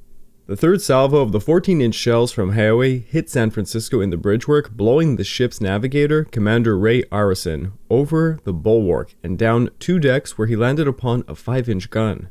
The 0.47 0.55
third 0.55 0.81
salvo 0.81 1.17
of 1.17 1.33
the 1.33 1.41
14 1.41 1.81
inch 1.81 1.93
shells 1.93 2.31
from 2.31 2.53
Hiei 2.53 3.03
hit 3.03 3.29
San 3.29 3.49
Francisco 3.49 3.99
in 3.99 4.11
the 4.11 4.17
bridgework, 4.17 4.71
blowing 4.71 5.17
the 5.17 5.25
ship's 5.25 5.59
navigator, 5.59 6.23
Commander 6.23 6.77
Rae 6.77 7.03
Arison, 7.11 7.73
over 7.89 8.39
the 8.45 8.53
bulwark 8.53 9.13
and 9.21 9.37
down 9.37 9.69
two 9.77 9.99
decks 9.99 10.37
where 10.37 10.47
he 10.47 10.55
landed 10.55 10.87
upon 10.87 11.25
a 11.27 11.35
5 11.35 11.67
inch 11.67 11.89
gun. 11.89 12.29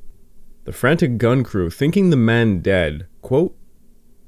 The 0.65 0.73
frantic 0.73 1.19
gun 1.19 1.45
crew, 1.45 1.69
thinking 1.69 2.09
the 2.09 2.17
man 2.17 2.61
dead, 2.61 3.07
quote, 3.21 3.55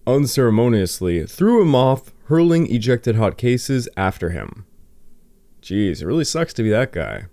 unceremoniously 0.07 1.25
threw 1.25 1.63
him 1.63 1.75
off, 1.75 2.13
hurling 2.25 2.71
ejected 2.71 3.17
hot 3.17 3.39
cases 3.39 3.89
after 3.97 4.29
him. 4.31 4.67
Geez, 5.63 6.03
it 6.03 6.07
really 6.07 6.25
sucks 6.25 6.53
to 6.53 6.63
be 6.63 6.69
that 6.69 6.93
guy. 6.93 7.25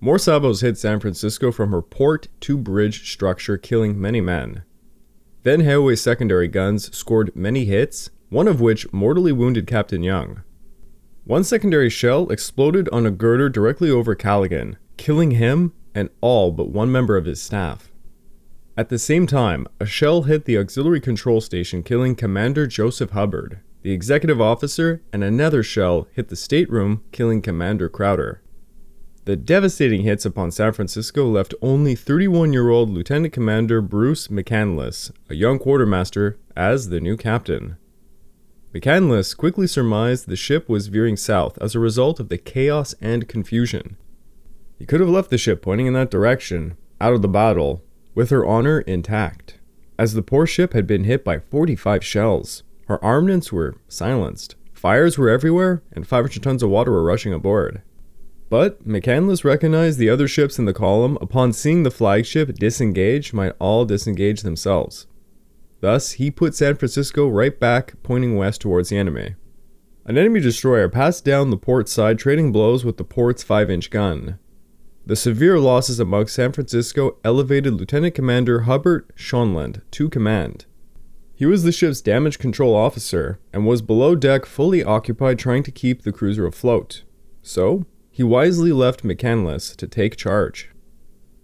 More 0.00 0.18
salvos 0.18 0.60
hit 0.60 0.76
San 0.76 0.98
Francisco 0.98 1.52
from 1.52 1.70
her 1.70 1.82
port 1.82 2.26
to 2.40 2.58
bridge 2.58 3.08
structure, 3.12 3.56
killing 3.56 4.00
many 4.00 4.20
men. 4.20 4.64
Then 5.48 5.62
Hiei's 5.62 6.02
secondary 6.02 6.46
guns 6.46 6.94
scored 6.94 7.34
many 7.34 7.64
hits, 7.64 8.10
one 8.28 8.46
of 8.46 8.60
which 8.60 8.92
mortally 8.92 9.32
wounded 9.32 9.66
Captain 9.66 10.02
Young. 10.02 10.42
One 11.24 11.42
secondary 11.42 11.88
shell 11.88 12.30
exploded 12.30 12.86
on 12.90 13.06
a 13.06 13.10
girder 13.10 13.48
directly 13.48 13.90
over 13.90 14.14
Callaghan, 14.14 14.76
killing 14.98 15.30
him 15.30 15.72
and 15.94 16.10
all 16.20 16.52
but 16.52 16.68
one 16.68 16.92
member 16.92 17.16
of 17.16 17.24
his 17.24 17.40
staff. 17.40 17.90
At 18.76 18.90
the 18.90 18.98
same 18.98 19.26
time, 19.26 19.66
a 19.80 19.86
shell 19.86 20.24
hit 20.24 20.44
the 20.44 20.58
auxiliary 20.58 21.00
control 21.00 21.40
station, 21.40 21.82
killing 21.82 22.14
Commander 22.14 22.66
Joseph 22.66 23.12
Hubbard. 23.12 23.60
The 23.80 23.92
executive 23.92 24.42
officer 24.42 25.00
and 25.14 25.24
another 25.24 25.62
shell 25.62 26.08
hit 26.12 26.28
the 26.28 26.36
stateroom, 26.36 27.04
killing 27.10 27.40
Commander 27.40 27.88
Crouter. 27.88 28.42
The 29.28 29.36
devastating 29.36 30.04
hits 30.04 30.24
upon 30.24 30.52
San 30.52 30.72
Francisco 30.72 31.28
left 31.28 31.52
only 31.60 31.94
31 31.94 32.54
year 32.54 32.70
old 32.70 32.88
Lieutenant 32.88 33.30
Commander 33.30 33.82
Bruce 33.82 34.28
McCandless, 34.28 35.10
a 35.28 35.34
young 35.34 35.58
quartermaster, 35.58 36.38
as 36.56 36.88
the 36.88 36.98
new 36.98 37.14
captain. 37.14 37.76
McCandless 38.74 39.36
quickly 39.36 39.66
surmised 39.66 40.28
the 40.28 40.34
ship 40.34 40.66
was 40.66 40.86
veering 40.86 41.18
south 41.18 41.58
as 41.58 41.74
a 41.74 41.78
result 41.78 42.18
of 42.18 42.30
the 42.30 42.38
chaos 42.38 42.94
and 43.02 43.28
confusion. 43.28 43.98
He 44.78 44.86
could 44.86 45.00
have 45.00 45.10
left 45.10 45.28
the 45.28 45.36
ship 45.36 45.60
pointing 45.60 45.86
in 45.88 45.92
that 45.92 46.10
direction, 46.10 46.78
out 46.98 47.12
of 47.12 47.20
the 47.20 47.28
battle, 47.28 47.84
with 48.14 48.30
her 48.30 48.46
honor 48.46 48.80
intact, 48.80 49.58
as 49.98 50.14
the 50.14 50.22
poor 50.22 50.46
ship 50.46 50.72
had 50.72 50.86
been 50.86 51.04
hit 51.04 51.22
by 51.22 51.38
45 51.38 52.02
shells. 52.02 52.62
Her 52.86 53.04
armaments 53.04 53.52
were 53.52 53.76
silenced, 53.88 54.54
fires 54.72 55.18
were 55.18 55.28
everywhere, 55.28 55.82
and 55.92 56.08
500 56.08 56.42
tons 56.42 56.62
of 56.62 56.70
water 56.70 56.92
were 56.92 57.04
rushing 57.04 57.34
aboard. 57.34 57.82
But 58.50 58.86
McCandless 58.86 59.44
recognized 59.44 59.98
the 59.98 60.08
other 60.08 60.26
ships 60.26 60.58
in 60.58 60.64
the 60.64 60.72
column 60.72 61.18
upon 61.20 61.52
seeing 61.52 61.82
the 61.82 61.90
flagship 61.90 62.54
disengage 62.54 63.32
might 63.32 63.54
all 63.58 63.84
disengage 63.84 64.40
themselves. 64.40 65.06
Thus, 65.80 66.12
he 66.12 66.30
put 66.30 66.54
San 66.54 66.76
Francisco 66.76 67.28
right 67.28 67.58
back, 67.58 67.94
pointing 68.02 68.36
west 68.36 68.62
towards 68.62 68.88
the 68.88 68.96
enemy. 68.96 69.34
An 70.06 70.16
enemy 70.16 70.40
destroyer 70.40 70.88
passed 70.88 71.24
down 71.24 71.50
the 71.50 71.58
port 71.58 71.88
side, 71.88 72.18
trading 72.18 72.50
blows 72.50 72.84
with 72.84 72.96
the 72.96 73.04
port's 73.04 73.42
5 73.42 73.70
inch 73.70 73.90
gun. 73.90 74.38
The 75.04 75.16
severe 75.16 75.58
losses 75.58 76.00
amongst 76.00 76.34
San 76.34 76.52
Francisco 76.52 77.18
elevated 77.24 77.74
Lieutenant 77.74 78.14
Commander 78.14 78.60
Herbert 78.60 79.14
Schonland 79.16 79.82
to 79.92 80.08
command. 80.08 80.64
He 81.34 81.46
was 81.46 81.62
the 81.62 81.72
ship's 81.72 82.00
damage 82.00 82.38
control 82.38 82.74
officer 82.74 83.38
and 83.52 83.66
was 83.66 83.80
below 83.80 84.16
deck 84.16 84.44
fully 84.44 84.82
occupied 84.82 85.38
trying 85.38 85.62
to 85.62 85.70
keep 85.70 86.02
the 86.02 86.12
cruiser 86.12 86.46
afloat. 86.46 87.04
So, 87.42 87.86
he 88.18 88.24
wisely 88.24 88.72
left 88.72 89.04
McCandless 89.04 89.76
to 89.76 89.86
take 89.86 90.16
charge. 90.16 90.70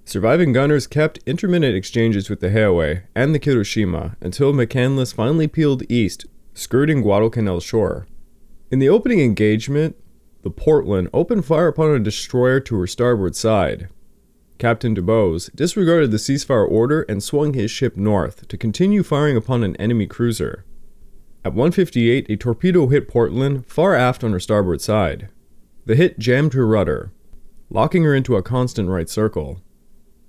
Surviving 0.04 0.52
gunners 0.52 0.88
kept 0.88 1.20
intermittent 1.24 1.76
exchanges 1.76 2.28
with 2.28 2.40
the 2.40 2.48
Hiei 2.48 3.02
and 3.14 3.32
the 3.32 3.38
Kirishima 3.38 4.16
until 4.20 4.52
McCandless 4.52 5.14
finally 5.14 5.46
peeled 5.46 5.88
east, 5.88 6.26
skirting 6.52 7.00
Guadalcanal 7.00 7.60
shore. 7.60 8.08
In 8.72 8.80
the 8.80 8.88
opening 8.88 9.20
engagement, 9.20 9.94
the 10.42 10.50
Portland 10.50 11.10
opened 11.12 11.44
fire 11.44 11.68
upon 11.68 11.92
a 11.92 12.00
destroyer 12.00 12.58
to 12.58 12.80
her 12.80 12.88
starboard 12.88 13.36
side. 13.36 13.88
Captain 14.58 14.96
Dubose 14.96 15.54
disregarded 15.54 16.10
the 16.10 16.16
ceasefire 16.16 16.68
order 16.68 17.02
and 17.02 17.22
swung 17.22 17.54
his 17.54 17.70
ship 17.70 17.96
north 17.96 18.48
to 18.48 18.58
continue 18.58 19.04
firing 19.04 19.36
upon 19.36 19.62
an 19.62 19.76
enemy 19.76 20.08
cruiser. 20.08 20.64
At 21.44 21.52
158, 21.52 22.28
a 22.28 22.36
torpedo 22.36 22.88
hit 22.88 23.06
Portland 23.06 23.64
far 23.64 23.94
aft 23.94 24.24
on 24.24 24.32
her 24.32 24.40
starboard 24.40 24.80
side. 24.80 25.28
The 25.86 25.96
hit 25.96 26.18
jammed 26.18 26.54
her 26.54 26.66
rudder, 26.66 27.12
locking 27.68 28.04
her 28.04 28.14
into 28.14 28.36
a 28.36 28.42
constant 28.42 28.88
right 28.88 29.08
circle. 29.08 29.60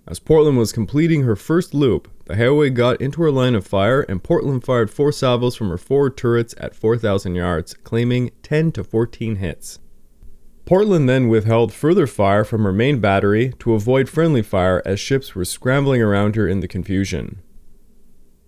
As 0.07 0.19
Portland 0.19 0.57
was 0.57 0.73
completing 0.73 1.23
her 1.23 1.35
first 1.35 1.73
loop, 1.73 2.09
the 2.25 2.35
Hiei 2.35 2.73
got 2.73 2.99
into 2.99 3.21
her 3.21 3.31
line 3.31 3.55
of 3.55 3.65
fire 3.65 4.01
and 4.01 4.21
Portland 4.21 4.63
fired 4.63 4.91
four 4.91 5.11
salvos 5.11 5.55
from 5.55 5.69
her 5.69 5.77
forward 5.77 6.17
turrets 6.17 6.53
at 6.57 6.75
4,000 6.75 7.35
yards, 7.35 7.73
claiming 7.73 8.31
10 8.43 8.73
to 8.73 8.83
14 8.83 9.37
hits. 9.37 9.79
Portland 10.65 11.07
then 11.07 11.27
withheld 11.27 11.71
further 11.71 12.05
fire 12.05 12.43
from 12.43 12.63
her 12.63 12.73
main 12.73 12.99
battery 12.99 13.53
to 13.59 13.73
avoid 13.73 14.09
friendly 14.09 14.41
fire 14.41 14.81
as 14.85 14.99
ships 14.99 15.35
were 15.35 15.45
scrambling 15.45 16.01
around 16.01 16.35
her 16.35 16.47
in 16.47 16.59
the 16.59 16.67
confusion. 16.67 17.41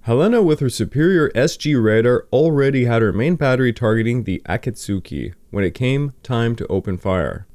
Helena, 0.07 0.41
with 0.41 0.61
her 0.61 0.69
superior 0.69 1.29
SG 1.31 1.83
radar, 1.83 2.27
already 2.31 2.85
had 2.85 3.01
her 3.01 3.11
main 3.11 3.35
battery 3.35 3.73
targeting 3.73 4.23
the 4.23 4.41
Akatsuki 4.47 5.33
when 5.51 5.65
it 5.65 5.73
came 5.73 6.13
time 6.23 6.55
to 6.55 6.67
open 6.67 6.97
fire. 6.97 7.45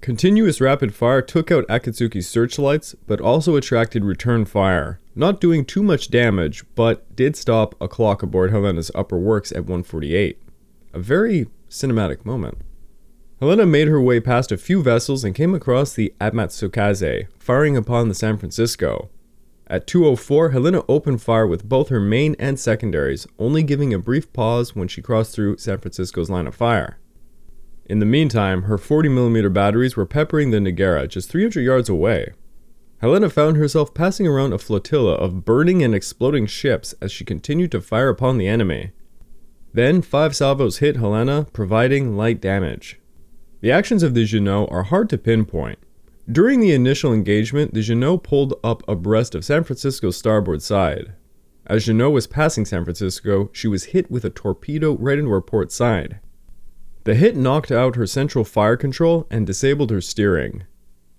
Continuous 0.00 0.60
rapid 0.60 0.94
fire 0.94 1.20
took 1.20 1.50
out 1.50 1.66
Akatsuki's 1.66 2.28
searchlights, 2.28 2.94
but 3.08 3.20
also 3.20 3.56
attracted 3.56 4.04
return 4.04 4.44
fire, 4.44 5.00
not 5.16 5.40
doing 5.40 5.64
too 5.64 5.82
much 5.82 6.08
damage, 6.08 6.62
but 6.76 7.16
did 7.16 7.34
stop 7.34 7.74
a 7.80 7.88
clock 7.88 8.22
aboard 8.22 8.52
Helena's 8.52 8.92
upper 8.94 9.18
works 9.18 9.50
at 9.50 9.64
148. 9.64 10.40
A 10.94 11.00
very 11.00 11.48
cinematic 11.68 12.24
moment. 12.24 12.58
Helena 13.40 13.66
made 13.66 13.88
her 13.88 14.00
way 14.00 14.20
past 14.20 14.52
a 14.52 14.56
few 14.56 14.80
vessels 14.80 15.24
and 15.24 15.34
came 15.34 15.56
across 15.56 15.92
the 15.92 16.14
Amatsukaze, 16.20 17.26
firing 17.40 17.76
upon 17.76 18.08
the 18.08 18.14
San 18.14 18.38
Francisco, 18.38 19.10
at 19.68 19.86
204, 19.86 20.50
Helena 20.50 20.82
opened 20.88 21.22
fire 21.22 21.46
with 21.46 21.68
both 21.68 21.88
her 21.88 21.98
main 21.98 22.36
and 22.38 22.58
secondaries, 22.58 23.26
only 23.38 23.64
giving 23.64 23.92
a 23.92 23.98
brief 23.98 24.32
pause 24.32 24.76
when 24.76 24.86
she 24.86 25.02
crossed 25.02 25.34
through 25.34 25.58
San 25.58 25.78
Francisco's 25.78 26.30
line 26.30 26.46
of 26.46 26.54
fire. 26.54 26.98
In 27.84 27.98
the 27.98 28.06
meantime, 28.06 28.62
her 28.62 28.78
40mm 28.78 29.52
batteries 29.52 29.96
were 29.96 30.06
peppering 30.06 30.50
the 30.50 30.58
Nagara 30.58 31.08
just 31.08 31.30
300 31.30 31.60
yards 31.60 31.88
away. 31.88 32.32
Helena 32.98 33.28
found 33.28 33.56
herself 33.56 33.92
passing 33.92 34.26
around 34.26 34.52
a 34.52 34.58
flotilla 34.58 35.14
of 35.14 35.44
burning 35.44 35.82
and 35.82 35.94
exploding 35.94 36.46
ships 36.46 36.94
as 37.00 37.12
she 37.12 37.24
continued 37.24 37.70
to 37.72 37.80
fire 37.80 38.08
upon 38.08 38.38
the 38.38 38.48
enemy. 38.48 38.92
Then, 39.72 40.00
five 40.00 40.34
salvos 40.34 40.78
hit 40.78 40.96
Helena, 40.96 41.46
providing 41.52 42.16
light 42.16 42.40
damage. 42.40 42.98
The 43.60 43.72
actions 43.72 44.02
of 44.02 44.14
the 44.14 44.24
Juneau 44.24 44.66
are 44.66 44.84
hard 44.84 45.10
to 45.10 45.18
pinpoint, 45.18 45.78
during 46.30 46.60
the 46.60 46.72
initial 46.72 47.12
engagement, 47.12 47.72
the 47.72 47.82
Juneau 47.82 48.18
pulled 48.18 48.54
up 48.64 48.82
abreast 48.88 49.34
of 49.34 49.44
San 49.44 49.64
Francisco's 49.64 50.16
starboard 50.16 50.62
side. 50.62 51.12
As 51.66 51.86
Juneau 51.86 52.10
was 52.10 52.26
passing 52.26 52.64
San 52.64 52.84
Francisco, 52.84 53.50
she 53.52 53.68
was 53.68 53.84
hit 53.86 54.10
with 54.10 54.24
a 54.24 54.30
torpedo 54.30 54.96
right 54.96 55.18
into 55.18 55.30
her 55.30 55.40
port 55.40 55.72
side. 55.72 56.20
The 57.04 57.14
hit 57.14 57.36
knocked 57.36 57.70
out 57.70 57.96
her 57.96 58.06
central 58.06 58.44
fire 58.44 58.76
control 58.76 59.26
and 59.30 59.46
disabled 59.46 59.90
her 59.90 60.00
steering. 60.00 60.64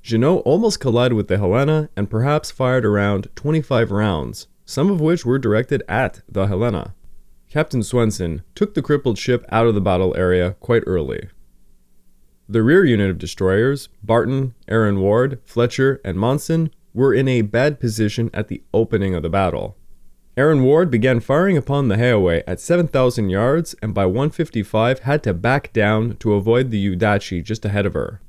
Juneau 0.02 0.38
almost 0.40 0.80
collided 0.80 1.16
with 1.16 1.28
the 1.28 1.38
Helena 1.38 1.90
and 1.96 2.10
perhaps 2.10 2.52
fired 2.52 2.86
around 2.86 3.30
25 3.36 3.92
rounds, 3.92 4.48
some 4.66 4.90
of 4.90 5.02
which 5.02 5.26
were 5.26 5.40
directed 5.40 5.84
at 5.88 6.22
the 6.30 6.48
Helena. 6.48 6.94
Captain 7.50 7.84
Swenson 7.84 8.42
took 8.56 8.74
the 8.74 8.82
crippled 8.82 9.18
ship 9.18 9.46
out 9.50 9.68
of 9.68 9.76
the 9.76 9.82
battle 9.82 10.16
area 10.18 10.56
quite 10.60 10.84
early. 10.86 11.30
The 12.50 12.64
rear 12.64 12.86
unit 12.86 13.10
of 13.10 13.18
destroyers, 13.18 13.90
Barton, 14.02 14.54
Aaron 14.70 15.02
Ward, 15.02 15.40
Fletcher, 15.44 16.00
and 16.06 16.18
Monssen, 16.18 16.70
were 16.94 17.14
in 17.14 17.28
a 17.28 17.42
bad 17.42 17.78
position 17.78 18.30
at 18.34 18.48
the 18.48 18.64
opening 18.74 19.14
of 19.14 19.22
the 19.22 19.30
battle. 19.30 19.76
Aaron 20.38 20.64
Ward 20.64 20.90
began 20.90 21.20
firing 21.20 21.58
upon 21.58 21.88
the 21.88 21.96
Hiei 21.96 22.44
at 22.48 22.62
7,000 22.62 23.30
yards 23.30 23.76
and 23.82 23.94
by 23.94 24.06
155 24.06 25.00
had 25.00 25.24
to 25.24 25.34
back 25.34 25.74
down 25.74 26.16
to 26.18 26.36
avoid 26.36 26.72
the 26.72 26.96
Yudachi 26.96 27.44
just 27.44 27.66
ahead 27.66 27.86
of 27.86 27.96
her. 27.96 28.22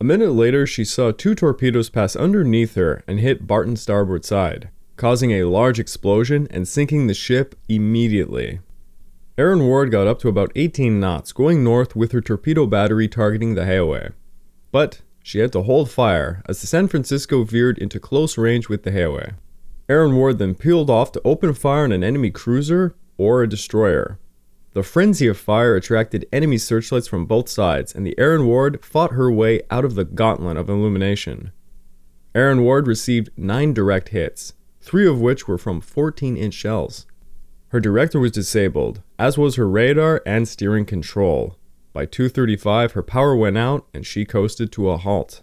A 0.00 0.04
minute 0.04 0.30
later, 0.30 0.66
she 0.66 0.84
saw 0.84 1.10
two 1.10 1.34
torpedoes 1.34 1.90
pass 1.90 2.16
underneath 2.16 2.74
her 2.76 3.02
and 3.06 3.20
hit 3.20 3.46
Barton's 3.46 3.82
starboard 3.82 4.24
side, 4.24 4.70
causing 4.96 5.32
a 5.32 5.44
large 5.44 5.78
explosion 5.78 6.46
and 6.50 6.66
sinking 6.66 7.06
the 7.06 7.14
ship 7.14 7.54
immediately. 7.68 8.60
Aaron 9.38 9.68
Ward 9.68 9.92
got 9.92 10.08
up 10.08 10.18
to 10.18 10.28
about 10.28 10.50
18 10.56 10.98
knots, 10.98 11.30
going 11.30 11.62
north 11.62 11.94
with 11.94 12.10
her 12.10 12.20
torpedo 12.20 12.66
battery 12.66 13.06
targeting 13.06 13.54
the 13.54 13.60
Hiei. 13.60 14.12
But 14.72 15.02
she 15.22 15.38
had 15.38 15.52
to 15.52 15.62
hold 15.62 15.88
fire 15.88 16.42
as 16.48 16.60
the 16.60 16.66
San 16.66 16.88
Francisco 16.88 17.44
veered 17.44 17.78
into 17.78 18.00
close 18.00 18.36
range 18.36 18.68
with 18.68 18.82
the 18.82 18.90
Hiei. 18.90 19.34
Aaron 19.88 20.16
Ward 20.16 20.38
then 20.38 20.56
peeled 20.56 20.90
off 20.90 21.12
to 21.12 21.22
open 21.24 21.54
fire 21.54 21.84
on 21.84 21.92
an 21.92 22.02
enemy 22.02 22.32
cruiser 22.32 22.96
or 23.16 23.40
a 23.40 23.48
destroyer. 23.48 24.18
The 24.72 24.82
frenzy 24.82 25.28
of 25.28 25.38
fire 25.38 25.76
attracted 25.76 26.26
enemy 26.32 26.58
searchlights 26.58 27.06
from 27.06 27.24
both 27.24 27.48
sides, 27.48 27.94
and 27.94 28.04
the 28.04 28.18
Aaron 28.18 28.44
Ward 28.44 28.84
fought 28.84 29.12
her 29.12 29.30
way 29.30 29.62
out 29.70 29.84
of 29.84 29.94
the 29.94 30.04
gauntlet 30.04 30.56
of 30.56 30.68
illumination. 30.68 31.52
Aaron 32.34 32.62
Ward 32.62 32.88
received 32.88 33.30
nine 33.36 33.72
direct 33.72 34.08
hits, 34.08 34.54
three 34.80 35.06
of 35.06 35.20
which 35.20 35.46
were 35.46 35.58
from 35.58 35.80
14 35.80 36.36
inch 36.36 36.54
shells. 36.54 37.06
Her 37.68 37.80
director 37.80 38.18
was 38.18 38.32
disabled, 38.32 39.02
as 39.18 39.36
was 39.36 39.56
her 39.56 39.68
radar 39.68 40.22
and 40.24 40.48
steering 40.48 40.86
control. 40.86 41.56
By 41.92 42.06
2:35, 42.06 42.92
her 42.92 43.02
power 43.02 43.36
went 43.36 43.58
out 43.58 43.86
and 43.92 44.06
she 44.06 44.24
coasted 44.24 44.72
to 44.72 44.90
a 44.90 44.96
halt. 44.96 45.42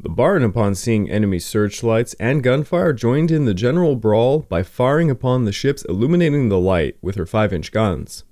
The 0.00 0.08
Barton, 0.08 0.44
upon 0.44 0.76
seeing 0.76 1.10
enemy 1.10 1.40
searchlights 1.40 2.14
and 2.20 2.42
gunfire, 2.42 2.92
joined 2.92 3.32
in 3.32 3.46
the 3.46 3.54
general 3.54 3.96
brawl 3.96 4.46
by 4.48 4.62
firing 4.62 5.10
upon 5.10 5.44
the 5.44 5.50
ships 5.50 5.84
illuminating 5.88 6.48
the 6.48 6.58
light 6.60 6.96
with 7.02 7.16
her 7.16 7.24
5-inch 7.24 7.72
guns. 7.72 8.22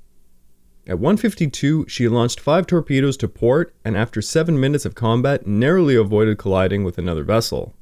At 0.87 1.01
152, 1.01 1.87
she 1.89 2.07
launched 2.07 2.39
five 2.39 2.69
torpedoes 2.69 3.17
to 3.17 3.27
port 3.27 3.75
and 3.85 3.97
after 3.97 4.23
7 4.23 4.61
minutes 4.61 4.85
of 4.85 4.95
combat 4.95 5.45
narrowly 5.45 5.97
avoided 5.97 6.39
colliding 6.39 6.85
with 6.85 6.99
another 6.99 7.25
vessel. 7.25 7.75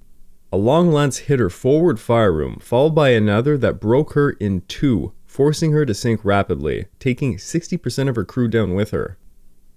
A 0.54 0.56
long 0.56 0.92
lance 0.92 1.18
hit 1.18 1.40
her 1.40 1.50
forward 1.50 1.98
fire 1.98 2.32
room, 2.32 2.58
followed 2.60 2.94
by 2.94 3.08
another 3.08 3.58
that 3.58 3.80
broke 3.80 4.12
her 4.12 4.30
in 4.30 4.60
two, 4.68 5.12
forcing 5.26 5.72
her 5.72 5.84
to 5.84 5.92
sink 5.92 6.24
rapidly, 6.24 6.86
taking 7.00 7.38
60% 7.38 8.08
of 8.08 8.14
her 8.14 8.24
crew 8.24 8.46
down 8.46 8.72
with 8.72 8.92
her. 8.92 9.18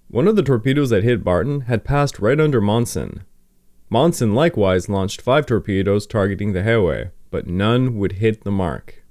One 0.06 0.28
of 0.28 0.36
the 0.36 0.42
torpedoes 0.44 0.90
that 0.90 1.02
hit 1.02 1.24
Barton 1.24 1.62
had 1.62 1.82
passed 1.82 2.20
right 2.20 2.38
under 2.38 2.60
Monssen. 2.60 3.22
Monssen 3.90 4.34
likewise 4.36 4.88
launched 4.88 5.20
five 5.20 5.46
torpedoes 5.46 6.06
targeting 6.06 6.52
the 6.52 6.62
Hiei, 6.62 7.10
but 7.32 7.48
none 7.48 7.98
would 7.98 8.12
hit 8.12 8.44
the 8.44 8.52
mark. 8.52 9.02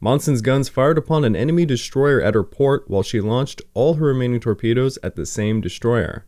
Monssen's 0.00 0.40
guns 0.40 0.70
fired 0.70 0.96
upon 0.96 1.22
an 1.22 1.36
enemy 1.36 1.66
destroyer 1.66 2.22
at 2.22 2.32
her 2.32 2.42
port 2.42 2.88
while 2.88 3.02
she 3.02 3.20
launched 3.20 3.60
all 3.74 3.96
her 3.96 4.06
remaining 4.06 4.40
torpedoes 4.40 4.98
at 5.02 5.16
the 5.16 5.26
same 5.26 5.60
destroyer. 5.60 6.24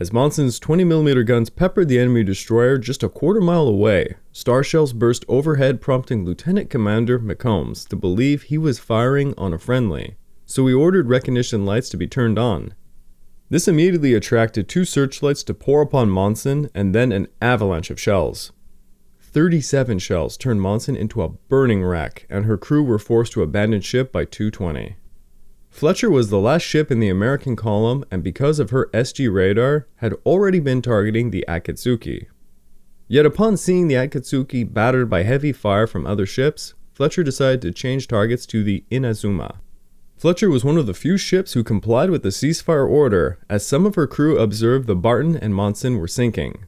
As 0.00 0.12
Monssen's 0.12 0.58
20mm 0.58 1.26
guns 1.26 1.50
peppered 1.50 1.88
the 1.88 1.98
enemy 1.98 2.24
destroyer 2.24 2.78
just 2.78 3.02
a 3.02 3.08
quarter 3.10 3.42
mile 3.42 3.68
away, 3.68 4.14
star 4.32 4.64
shells 4.64 4.94
burst 4.94 5.26
overhead, 5.28 5.82
prompting 5.82 6.24
Lieutenant 6.24 6.70
Commander 6.70 7.18
McCombs 7.18 7.86
to 7.88 7.96
believe 7.96 8.44
he 8.44 8.56
was 8.56 8.78
firing 8.78 9.34
on 9.36 9.52
a 9.52 9.58
friendly, 9.58 10.16
so 10.46 10.66
he 10.66 10.72
ordered 10.72 11.10
recognition 11.10 11.66
lights 11.66 11.90
to 11.90 11.98
be 11.98 12.06
turned 12.06 12.38
on. 12.38 12.72
This 13.50 13.68
immediately 13.68 14.14
attracted 14.14 14.70
two 14.70 14.86
searchlights 14.86 15.42
to 15.42 15.52
pour 15.52 15.82
upon 15.82 16.08
Monssen 16.08 16.70
and 16.74 16.94
then 16.94 17.12
an 17.12 17.28
avalanche 17.42 17.90
of 17.90 18.00
shells. 18.00 18.52
37 19.20 19.98
shells 19.98 20.38
turned 20.38 20.62
Monssen 20.62 20.96
into 20.96 21.20
a 21.20 21.28
burning 21.28 21.84
wreck, 21.84 22.26
and 22.30 22.46
her 22.46 22.56
crew 22.56 22.82
were 22.82 22.98
forced 22.98 23.32
to 23.32 23.42
abandon 23.42 23.82
ship 23.82 24.12
by 24.12 24.24
220. 24.24 24.96
Fletcher 25.70 26.10
was 26.10 26.28
the 26.28 26.38
last 26.40 26.62
ship 26.62 26.90
in 26.90 27.00
the 27.00 27.08
American 27.08 27.56
column 27.56 28.04
and 28.10 28.22
because 28.22 28.58
of 28.58 28.70
her 28.70 28.90
SG 28.92 29.32
radar 29.32 29.86
had 29.96 30.14
already 30.26 30.60
been 30.60 30.82
targeting 30.82 31.30
the 31.30 31.44
Akatsuki. 31.48 32.26
Yet 33.08 33.24
upon 33.24 33.56
seeing 33.56 33.88
the 33.88 33.94
Akatsuki 33.94 34.70
battered 34.70 35.08
by 35.08 35.22
heavy 35.22 35.52
fire 35.52 35.86
from 35.86 36.06
other 36.06 36.26
ships, 36.26 36.74
Fletcher 36.92 37.22
decided 37.22 37.62
to 37.62 37.72
change 37.72 38.08
targets 38.08 38.44
to 38.46 38.62
the 38.62 38.84
Inazuma. 38.90 39.56
Fletcher 40.18 40.50
was 40.50 40.64
one 40.64 40.76
of 40.76 40.86
the 40.86 40.92
few 40.92 41.16
ships 41.16 41.54
who 41.54 41.64
complied 41.64 42.10
with 42.10 42.22
the 42.22 42.28
ceasefire 42.28 42.86
order, 42.86 43.38
as 43.48 43.66
some 43.66 43.86
of 43.86 43.94
her 43.94 44.06
crew 44.06 44.38
observed 44.38 44.86
the 44.86 44.94
Barton 44.94 45.34
and 45.34 45.54
Monssen 45.54 45.98
were 45.98 46.06
sinking. 46.06 46.66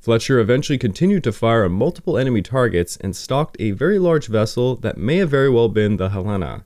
Fletcher 0.00 0.38
eventually 0.38 0.78
continued 0.78 1.24
to 1.24 1.32
fire 1.32 1.64
on 1.64 1.72
multiple 1.72 2.16
enemy 2.16 2.42
targets 2.42 2.96
and 2.98 3.16
stalked 3.16 3.56
a 3.58 3.72
very 3.72 3.98
large 3.98 4.28
vessel 4.28 4.76
that 4.76 4.96
may 4.96 5.16
have 5.16 5.28
very 5.28 5.50
well 5.50 5.68
been 5.68 5.96
the 5.96 6.10
Helena. 6.10 6.64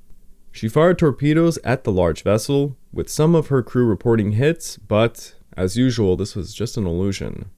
She 0.55 0.69
fired 0.69 1.01
torpedoes 1.01 1.59
at 1.65 1.83
the 1.83 1.91
large 1.91 2.23
vessel, 2.23 2.77
with 2.93 3.09
some 3.09 3.35
of 3.35 3.49
her 3.49 3.61
crew 3.61 3.85
reporting 3.87 4.33
hits, 4.33 4.77
but, 4.77 5.35
as 5.57 5.77
usual, 5.77 6.17
this 6.17 6.37
was 6.37 6.55
just 6.55 6.77
an 6.77 6.87
illusion. 6.87 7.51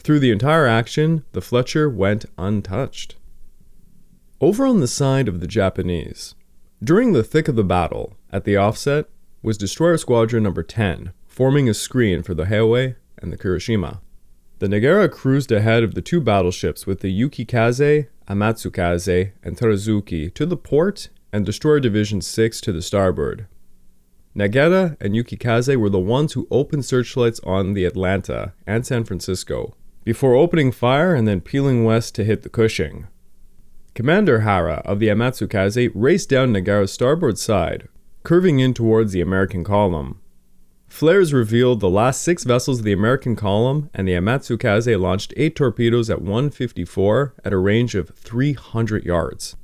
Through 0.00 0.18
the 0.18 0.30
entire 0.30 0.66
action, 0.66 1.24
the 1.32 1.40
Fletcher 1.40 1.88
went 1.88 2.26
untouched. 2.36 3.16
Over 4.38 4.66
on 4.66 4.80
the 4.80 4.86
side 4.86 5.28
of 5.28 5.40
the 5.40 5.46
Japanese, 5.46 6.34
during 6.84 7.14
the 7.14 7.24
thick 7.24 7.48
of 7.48 7.56
the 7.56 7.64
battle, 7.64 8.18
at 8.30 8.44
the 8.44 8.58
offset, 8.58 9.06
was 9.42 9.56
Destroyer 9.56 9.96
Squadron 9.96 10.42
Number 10.42 10.62
10, 10.62 11.14
forming 11.26 11.70
a 11.70 11.74
screen 11.74 12.22
for 12.22 12.34
the 12.34 12.44
Hiei 12.44 12.96
and 13.16 13.32
the 13.32 13.38
Kirishima. 13.38 14.00
The 14.58 14.68
Nagara 14.68 15.10
cruised 15.10 15.50
ahead 15.52 15.82
of 15.82 15.94
the 15.94 16.02
two 16.02 16.20
battleships 16.20 16.86
with 16.86 17.00
the 17.00 17.18
Yukikaze, 17.18 18.08
Amatsukaze, 18.28 19.32
and 19.42 19.56
Teruzuki 19.56 20.34
to 20.34 20.44
the 20.44 20.58
port 20.58 21.08
and 21.36 21.44
Destroyer 21.44 21.80
Division 21.80 22.22
6 22.22 22.62
to 22.62 22.72
the 22.72 22.80
starboard. 22.80 23.46
Nagara 24.34 24.96
and 25.02 25.12
Yukikaze 25.12 25.76
were 25.76 25.90
the 25.90 25.98
ones 25.98 26.32
who 26.32 26.48
opened 26.50 26.86
searchlights 26.86 27.40
on 27.44 27.74
the 27.74 27.84
Atlanta 27.84 28.54
and 28.66 28.86
San 28.86 29.04
Francisco, 29.04 29.76
before 30.02 30.34
opening 30.34 30.72
fire 30.72 31.14
and 31.14 31.28
then 31.28 31.42
peeling 31.42 31.84
west 31.84 32.14
to 32.14 32.24
hit 32.24 32.40
the 32.40 32.48
Cushing. 32.48 33.06
Commander 33.94 34.40
Hara 34.40 34.80
of 34.86 34.98
the 34.98 35.08
Amatsukaze 35.08 35.92
raced 35.94 36.30
down 36.30 36.54
Nagara's 36.54 36.90
starboard 36.90 37.36
side, 37.36 37.86
curving 38.22 38.58
in 38.58 38.72
towards 38.72 39.12
the 39.12 39.20
American 39.20 39.62
column. 39.62 40.22
Flares 40.88 41.34
revealed 41.34 41.80
the 41.80 41.90
last 41.90 42.22
six 42.22 42.44
vessels 42.44 42.78
of 42.78 42.86
the 42.86 42.94
American 42.94 43.36
column, 43.36 43.90
and 43.92 44.08
the 44.08 44.14
Amatsukaze 44.14 44.98
launched 44.98 45.34
eight 45.36 45.54
torpedoes 45.54 46.08
at 46.08 46.22
154 46.22 47.34
at 47.44 47.52
a 47.52 47.58
range 47.58 47.94
of 47.94 48.08
300 48.16 49.04
yards. 49.04 49.54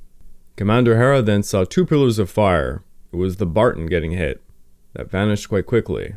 Commander 0.55 0.97
Hara 0.97 1.21
then 1.21 1.41
saw 1.43 1.63
two 1.63 1.85
pillars 1.85 2.19
of 2.19 2.29
fire. 2.29 2.83
It 3.11 3.15
was 3.15 3.37
the 3.37 3.45
Barton 3.45 3.87
getting 3.87 4.11
hit. 4.11 4.41
That 4.93 5.09
vanished 5.09 5.49
quite 5.49 5.65
quickly. 5.65 6.15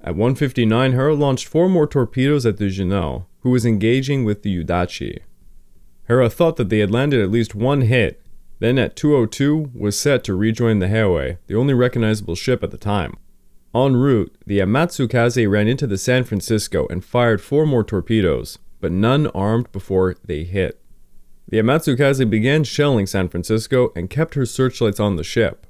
At 0.00 0.16
159, 0.16 0.92
Hara 0.92 1.14
launched 1.14 1.46
four 1.46 1.68
more 1.68 1.86
torpedoes 1.86 2.46
at 2.46 2.56
the 2.56 2.68
Juneau, 2.68 3.26
who 3.40 3.50
was 3.50 3.66
engaging 3.66 4.24
with 4.24 4.42
the 4.42 4.64
Yudachi. 4.64 5.20
Hara 6.04 6.28
thought 6.28 6.56
that 6.56 6.68
they 6.68 6.78
had 6.80 6.90
landed 6.90 7.20
at 7.20 7.30
least 7.30 7.54
one 7.54 7.82
hit, 7.82 8.20
then 8.58 8.78
at 8.78 8.96
202 8.96 9.70
was 9.74 9.98
set 9.98 10.24
to 10.24 10.34
rejoin 10.34 10.80
the 10.80 10.88
Hiei, 10.88 11.38
the 11.46 11.54
only 11.54 11.74
recognizable 11.74 12.34
ship 12.34 12.62
at 12.62 12.70
the 12.70 12.78
time. 12.78 13.16
En 13.74 13.94
route, 13.94 14.34
the 14.46 14.58
Amatsukaze 14.58 15.48
ran 15.48 15.68
into 15.68 15.86
the 15.86 15.96
San 15.96 16.24
Francisco 16.24 16.88
and 16.88 17.04
fired 17.04 17.40
four 17.40 17.66
more 17.66 17.84
torpedoes, 17.84 18.58
but 18.80 18.90
none 18.90 19.28
armed 19.28 19.70
before 19.70 20.16
they 20.24 20.42
hit. 20.42 20.80
The 21.50 21.58
Amatsukaze 21.58 22.30
began 22.30 22.62
shelling 22.62 23.08
San 23.08 23.28
Francisco 23.28 23.92
and 23.96 24.08
kept 24.08 24.34
her 24.34 24.46
searchlights 24.46 25.00
on 25.00 25.16
the 25.16 25.24
ship. 25.24 25.66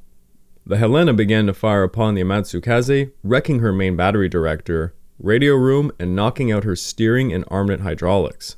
The 0.66 0.76
Helena 0.76 1.14
began 1.14 1.46
to 1.46 1.54
fire 1.54 1.82
upon 1.82 2.14
the 2.14 2.20
Amatsukaze, 2.20 3.12
wrecking 3.24 3.60
her 3.60 3.72
main 3.72 3.96
battery 3.96 4.28
director, 4.28 4.92
radio 5.18 5.54
room, 5.54 5.90
and 5.98 6.14
knocking 6.14 6.52
out 6.52 6.64
her 6.64 6.76
steering 6.76 7.32
and 7.32 7.46
armament 7.48 7.80
hydraulics. 7.80 8.56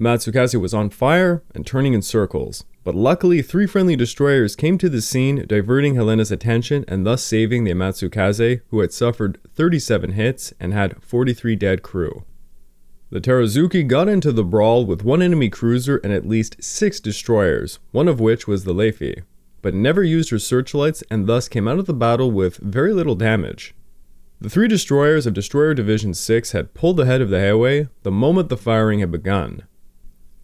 Matsukaze 0.00 0.60
was 0.60 0.74
on 0.74 0.90
fire 0.90 1.44
and 1.54 1.64
turning 1.64 1.94
in 1.94 2.02
circles, 2.02 2.64
but 2.82 2.96
luckily 2.96 3.42
three 3.42 3.68
friendly 3.68 3.94
destroyers 3.94 4.56
came 4.56 4.76
to 4.76 4.88
the 4.88 5.00
scene, 5.00 5.46
diverting 5.46 5.94
Helena's 5.94 6.32
attention 6.32 6.84
and 6.88 7.06
thus 7.06 7.22
saving 7.22 7.62
the 7.62 7.74
Matsukaze, 7.74 8.60
who 8.70 8.80
had 8.80 8.92
suffered 8.92 9.38
37 9.54 10.12
hits 10.12 10.52
and 10.58 10.74
had 10.74 11.00
43 11.00 11.54
dead 11.54 11.82
crew. 11.82 12.24
The 13.10 13.20
Teruzuki 13.20 13.86
got 13.86 14.08
into 14.08 14.32
the 14.32 14.44
brawl 14.44 14.84
with 14.84 15.04
one 15.04 15.22
enemy 15.22 15.48
cruiser 15.48 15.98
and 15.98 16.12
at 16.12 16.28
least 16.28 16.62
six 16.62 16.98
destroyers, 17.00 17.78
one 17.92 18.08
of 18.08 18.20
which 18.20 18.48
was 18.48 18.64
the 18.64 18.74
Laffey, 18.74 19.22
but 19.62 19.74
never 19.74 20.02
used 20.02 20.30
her 20.30 20.38
searchlights 20.38 21.02
and 21.10 21.26
thus 21.26 21.48
came 21.48 21.68
out 21.68 21.78
of 21.78 21.86
the 21.86 21.94
battle 21.94 22.30
with 22.30 22.56
very 22.56 22.92
little 22.92 23.14
damage. 23.14 23.74
The 24.40 24.50
three 24.50 24.68
destroyers 24.68 25.26
of 25.26 25.34
Destroyer 25.34 25.72
Division 25.72 26.14
6 26.14 26.52
had 26.52 26.74
pulled 26.74 27.00
ahead 27.00 27.20
of 27.20 27.30
the 27.30 27.36
Hiei 27.36 27.88
the 28.02 28.10
moment 28.10 28.48
the 28.48 28.56
firing 28.56 28.98
had 28.98 29.10
begun, 29.10 29.62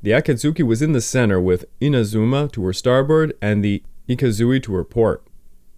the 0.02 0.10
Akatsuki 0.10 0.64
was 0.64 0.82
in 0.82 0.92
the 0.92 1.00
center 1.00 1.40
with 1.40 1.64
Inazuma 1.80 2.50
to 2.52 2.64
her 2.64 2.72
starboard 2.72 3.34
and 3.40 3.64
the 3.64 3.84
Ikazuchi 4.08 4.60
to 4.64 4.74
her 4.74 4.84
port. 4.84 5.22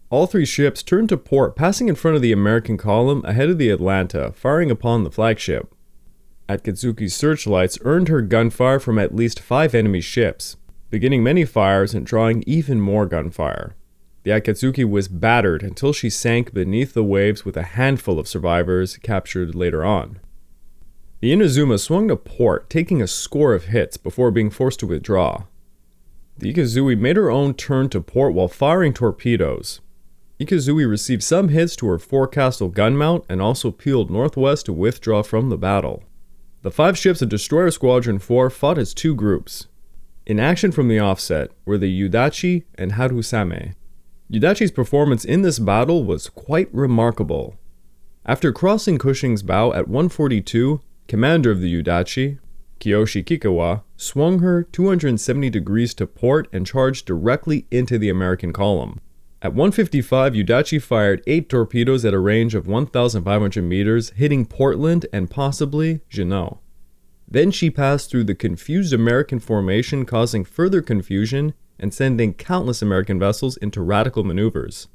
All 0.09 0.27
three 0.27 0.47
ships 0.47 0.83
turned 0.83 1.11
to 1.11 1.19
port, 1.19 1.55
passing 1.57 1.91
in 1.91 1.95
front 1.95 2.17
of 2.17 2.23
the 2.23 2.33
American 2.33 2.79
column 2.79 3.23
ahead 3.27 3.51
of 3.51 3.59
the 3.59 3.69
Atlanta, 3.69 4.33
firing 4.33 4.71
upon 4.71 5.05
the 5.05 5.11
flagship. 5.11 5.74
Akatsuki's 6.49 7.15
searchlights 7.15 7.79
earned 7.83 8.09
her 8.09 8.21
gunfire 8.21 8.79
from 8.79 8.99
at 8.99 9.15
least 9.15 9.41
five 9.41 9.75
enemy 9.75 10.01
ships, 10.01 10.57
beginning 10.91 11.23
many 11.23 11.45
fires 11.45 11.95
and 11.95 12.05
drawing 12.05 12.45
even 12.47 12.81
more 12.81 13.07
gunfire. 13.07 13.75
The 14.25 14.31
Akatsuki 14.31 14.89
was 14.89 15.09
battered 15.09 15.63
until 15.63 15.93
she 15.93 16.11
sank 16.11 16.53
beneath 16.53 16.95
the 16.95 17.05
waves 17.05 17.45
with 17.45 17.57
a 17.57 17.63
handful 17.63 18.19
of 18.19 18.29
survivors 18.29 18.97
captured 18.99 19.55
later 19.55 19.85
on. 19.85 20.21
The 21.21 21.33
Inazuma 21.33 21.81
swung 21.81 22.09
to 22.09 22.17
port, 22.17 22.69
taking 22.69 23.01
a 23.01 23.07
score 23.07 23.55
of 23.55 23.67
hits 23.67 23.97
before 23.97 24.31
being 24.31 24.51
forced 24.51 24.81
to 24.81 24.87
withdraw. 24.87 25.45
The 26.37 26.53
Ikazuchi 26.53 26.99
made 26.99 27.17
her 27.17 27.31
own 27.31 27.55
turn 27.55 27.89
to 27.91 28.01
port 28.01 28.35
while 28.35 28.49
firing 28.49 28.93
torpedoes. 28.93 29.81
Ikazuchi 30.39 30.89
received 30.89 31.23
some 31.23 31.49
hits 31.49 31.77
to 31.77 31.87
her 31.87 31.99
forecastle 31.99 32.69
gun 32.69 32.97
mount 32.97 33.25
and 33.29 33.41
also 33.41 33.71
peeled 33.71 34.11
northwest 34.11 34.67
to 34.67 34.73
withdraw 34.73 35.23
from 35.23 35.49
the 35.49 35.57
battle. 35.57 36.03
The 36.65 36.71
five 36.71 36.97
ships 36.97 37.21
of 37.21 37.29
Destroyer 37.29 37.71
Squadron 37.71 38.19
4 38.19 38.49
fought 38.49 38.79
as 38.79 38.95
two 38.95 39.15
groups. 39.15 39.67
In 40.25 40.41
action 40.41 40.73
from 40.73 40.89
the 40.89 40.99
offset 40.99 41.51
were 41.67 41.77
the 41.77 41.93
Yudachi 41.93 42.65
and 42.77 42.93
Harusame. 42.93 43.75
Yudachi's 44.33 44.71
performance 44.71 45.27
in 45.27 45.43
this 45.43 45.59
battle 45.59 46.05
was 46.05 46.31
quite 46.31 46.71
remarkable. 46.73 47.59
After 48.25 48.51
crossing 48.51 48.97
Cushing's 48.97 49.43
bow 49.43 49.75
at 49.75 49.89
142, 49.89 50.81
commander 51.07 51.51
of 51.51 51.61
the 51.61 51.71
Yudachi, 51.71 52.39
Kiyoshi 52.81 53.23
Kikkawa, 53.23 53.83
swung 53.99 54.39
her 54.39 54.63
270 54.63 55.51
degrees 55.51 55.93
to 55.93 56.07
port 56.07 56.49
and 56.51 56.67
charged 56.67 57.05
directly 57.05 57.67
into 57.71 57.99
the 57.99 58.09
American 58.09 58.55
column. 58.55 59.01
At 59.45 59.53
155, 59.53 60.33
Yudachi 60.33 60.81
fired 60.81 61.23
eight 61.27 61.51
torpedoes 61.51 62.03
at 62.07 62.15
a 62.15 62.19
range 62.19 62.55
of 62.55 62.67
1,500 62.67 63.63
meters, 63.63 64.09
hitting 64.17 64.47
Portland 64.47 65.05
and 65.13 65.31
possibly 65.31 66.01
Juneau. 66.09 66.61
Then 67.29 67.51
she 67.51 67.69
passed 67.69 68.11
through 68.11 68.25
the 68.25 68.35
confused 68.35 68.95
American 68.95 69.39
formation, 69.39 70.07
causing 70.07 70.47
further 70.47 70.81
confusion 70.81 71.53
and 71.79 71.93
sending 71.93 72.33
countless 72.33 72.81
American 72.81 73.19
vessels 73.19 73.59
into 73.59 73.83
radical 73.83 74.25
maneuvers. 74.25 74.89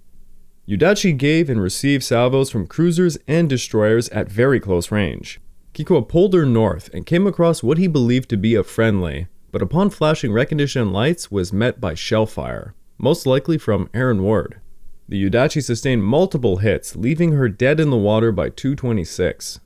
Yudachi 0.68 1.16
gave 1.16 1.48
and 1.48 1.62
received 1.62 2.04
salvos 2.04 2.50
from 2.50 2.66
cruisers 2.66 3.20
and 3.28 3.48
destroyers 3.48 4.10
at 4.10 4.32
very 4.32 4.60
close 4.60 4.90
range. 4.90 5.40
Kikkawa 5.76 6.10
pulled 6.10 6.34
her 6.34 6.48
north 6.48 6.90
and 6.92 7.06
came 7.06 7.28
across 7.28 7.62
what 7.62 7.78
he 7.78 7.86
believed 7.86 8.32
to 8.32 8.38
be 8.38 8.56
a 8.56 8.64
friendly, 8.64 9.28
but 9.52 9.62
upon 9.62 9.92
flashing 9.92 10.32
recognition 10.32 10.92
lights 10.92 11.30
was 11.30 11.54
met 11.54 11.80
by 11.80 11.94
shell 11.94 12.26
fire, 12.26 12.74
most 13.00 13.26
likely 13.26 13.58
from 13.58 13.90
Aaron 13.94 14.22
Ward. 14.22 14.60
The 15.08 15.24
Yudachi 15.24 15.64
sustained 15.64 16.04
multiple 16.04 16.58
hits, 16.58 16.96
leaving 16.96 17.32
her 17.32 17.50
dead 17.50 17.80
in 17.80 17.90
the 17.90 17.98
water 17.98 18.32
by 18.32 18.50
226. 18.50 19.60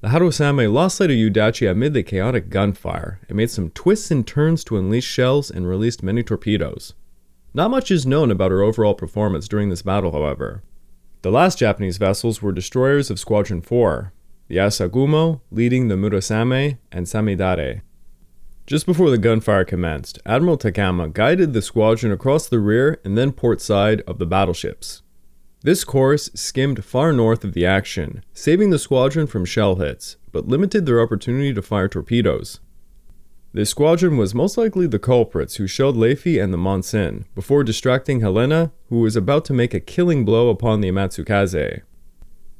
The 0.00 0.08
Harusame 0.08 0.72
lost 0.72 0.96
sight 0.96 1.10
of 1.10 1.16
Yudachi 1.16 1.70
amid 1.70 1.94
the 1.94 2.02
chaotic 2.02 2.50
gunfire 2.50 3.20
and 3.28 3.36
made 3.36 3.50
some 3.50 3.70
twists 3.70 4.10
and 4.10 4.26
turns 4.26 4.64
to 4.64 4.76
unleash 4.76 5.04
shells 5.04 5.48
and 5.48 5.68
released 5.68 6.02
many 6.02 6.24
torpedoes. 6.24 6.94
Not 7.54 7.70
much 7.70 7.92
is 7.92 8.04
known 8.04 8.32
about 8.32 8.50
her 8.50 8.62
overall 8.62 8.94
performance 8.94 9.46
during 9.46 9.68
this 9.68 9.82
battle, 9.82 10.10
however. 10.10 10.64
The 11.20 11.30
last 11.30 11.58
Japanese 11.58 11.98
vessels 11.98 12.42
were 12.42 12.50
destroyers 12.50 13.10
of 13.10 13.20
Squadron 13.20 13.60
4, 13.62 14.12
the 14.48 14.56
Asagumo 14.56 15.42
leading 15.52 15.86
the 15.86 15.94
Murasame 15.94 16.78
and 16.90 17.06
Samidare. 17.06 17.82
Just 18.72 18.86
before 18.86 19.10
the 19.10 19.18
gunfire 19.18 19.66
commenced, 19.66 20.18
Admiral 20.24 20.56
Takama 20.56 21.12
guided 21.12 21.52
the 21.52 21.60
squadron 21.60 22.10
across 22.10 22.48
the 22.48 22.58
rear 22.58 22.98
and 23.04 23.18
then 23.18 23.30
port 23.30 23.60
side 23.60 24.00
of 24.06 24.16
the 24.16 24.24
battleships. 24.24 25.02
This 25.60 25.84
course 25.84 26.30
skimmed 26.32 26.82
far 26.82 27.12
north 27.12 27.44
of 27.44 27.52
the 27.52 27.66
action, 27.66 28.24
saving 28.32 28.70
the 28.70 28.78
squadron 28.78 29.26
from 29.26 29.44
shell 29.44 29.74
hits, 29.74 30.16
but 30.32 30.48
limited 30.48 30.86
their 30.86 31.02
opportunity 31.02 31.52
to 31.52 31.60
fire 31.60 31.86
torpedoes. 31.86 32.60
This 33.52 33.68
squadron 33.68 34.16
was 34.16 34.34
most 34.34 34.56
likely 34.56 34.86
the 34.86 34.98
culprits 34.98 35.56
who 35.56 35.66
shelled 35.66 35.98
Laffey 35.98 36.42
and 36.42 36.50
the 36.50 36.56
Monssen, 36.56 37.26
before 37.34 37.64
distracting 37.64 38.20
Helena, 38.20 38.72
who 38.88 39.00
was 39.00 39.16
about 39.16 39.44
to 39.44 39.52
make 39.52 39.74
a 39.74 39.80
killing 39.80 40.24
blow 40.24 40.48
upon 40.48 40.80
the 40.80 40.88
Amatsukaze. 40.88 41.82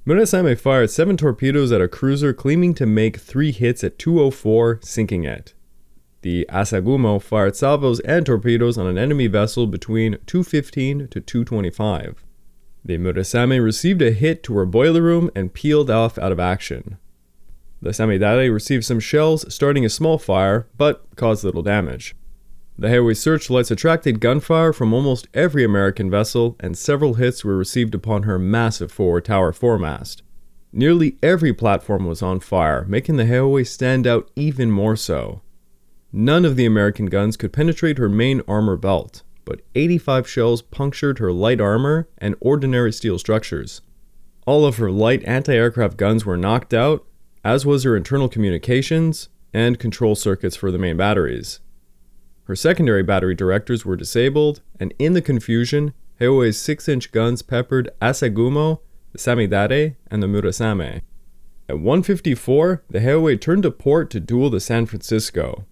Murasame 0.07 0.59
fired 0.59 0.91
seven 0.91 1.17
torpedoes 1.17 1.73
at 1.73 1.81
a 1.81 1.89
cruiser, 1.89 2.35
claiming 2.35 2.75
to 2.75 2.85
make 2.85 3.17
three 3.17 3.51
hits 3.51 3.83
at 3.83 3.99
204, 3.99 4.81
sinking 4.83 5.25
it. 5.25 5.55
The 6.23 6.47
Asagumo 6.49 7.21
fired 7.21 7.57
salvos 7.57 7.99
and 8.01 8.25
torpedoes 8.25 8.79
on 8.79 8.87
an 8.87 8.97
enemy 8.97 9.27
vessel 9.27 9.67
between 9.67 10.19
215 10.27 11.09
to 11.09 11.21
225. 11.21 12.25
The 12.85 12.99
Murasame 12.99 13.63
received 13.63 14.03
a 14.03 14.13
hit 14.13 14.45
to 14.45 14.55
her 14.55 14.67
boiler 14.67 15.03
room 15.03 15.31
and 15.35 15.53
peeled 15.53 15.91
off 15.91 16.19
out 16.19 16.33
of 16.33 16.39
action. 16.39 16.97
The 17.81 17.91
Samidare 17.91 18.53
received 18.53 18.85
some 18.85 19.01
shells, 19.01 19.53
starting 19.53 19.85
a 19.85 19.89
small 19.89 20.17
fire, 20.17 20.69
but 20.79 21.05
caused 21.17 21.43
little 21.43 21.63
damage. 21.63 22.15
The 22.79 22.89
Hiei 22.89 23.17
searchlights 23.17 23.73
attracted 23.73 24.21
gunfire 24.21 24.73
from 24.73 24.93
almost 24.93 25.27
every 25.35 25.65
American 25.65 26.09
vessel, 26.09 26.57
and 26.61 26.79
several 26.79 27.15
hits 27.15 27.45
were 27.45 27.57
received 27.57 27.95
upon 27.97 28.23
her 28.23 28.39
massive 28.39 28.93
forward 28.93 29.25
tower 29.25 29.53
foremast. 29.53 30.23
Nearly 30.73 31.19
every 31.21 31.53
platform 31.53 32.07
was 32.07 32.23
on 32.23 32.39
fire, 32.39 32.85
making 32.89 33.17
the 33.17 33.25
Hiei 33.25 33.67
stand 33.67 34.07
out 34.07 34.31
even 34.37 34.71
more 34.71 34.97
so. 34.97 35.43
None 36.13 36.45
of 36.45 36.57
the 36.57 36.67
American 36.67 37.07
guns 37.07 37.39
could 37.39 37.55
penetrate 37.55 37.97
her 37.97 38.09
main 38.09 38.43
armor 38.47 38.77
belt, 38.77 39.23
but 39.47 39.63
85 39.75 40.29
shells 40.29 40.61
punctured 40.61 41.19
her 41.19 41.33
light 41.33 41.61
armor 41.61 42.07
and 42.19 42.37
ordinary 42.41 42.93
steel 42.93 43.19
structures. 43.19 43.81
All 44.47 44.67
of 44.67 44.77
her 44.77 44.91
light 44.91 45.25
anti 45.25 45.55
aircraft 45.55 45.97
guns 45.97 46.27
were 46.27 46.37
knocked 46.37 46.75
out, 46.75 47.07
as 47.43 47.65
was 47.65 47.85
her 47.85 47.97
internal 47.97 48.29
communications 48.29 49.31
and 49.55 49.79
control 49.79 50.15
circuits 50.15 50.55
for 50.55 50.71
the 50.71 50.79
main 50.79 50.99
batteries. 50.99 51.61
Her 52.45 52.57
secondary 52.57 53.03
battery 53.03 53.35
directors 53.35 53.87
were 53.87 53.97
disabled, 53.97 54.61
and 54.79 54.93
in 54.99 55.15
the 55.15 55.23
confusion, 55.23 55.95
Hiei's 56.21 56.59
6 56.59 56.89
inch 56.89 57.13
guns 57.13 57.41
peppered 57.41 57.91
Asagumo, 58.03 58.81
the 59.13 59.19
Samidare, 59.19 59.97
and 60.11 60.23
the 60.23 60.27
Murasame. 60.27 61.03
At 61.69 61.79
154, 61.79 62.83
the 62.91 62.99
Hiei 62.99 63.41
turned 63.41 63.63
to 63.63 63.71
port 63.71 64.11
to 64.11 64.21
duel 64.21 64.51
the 64.51 64.61
San 64.61 64.85
Francisco. 64.87 65.65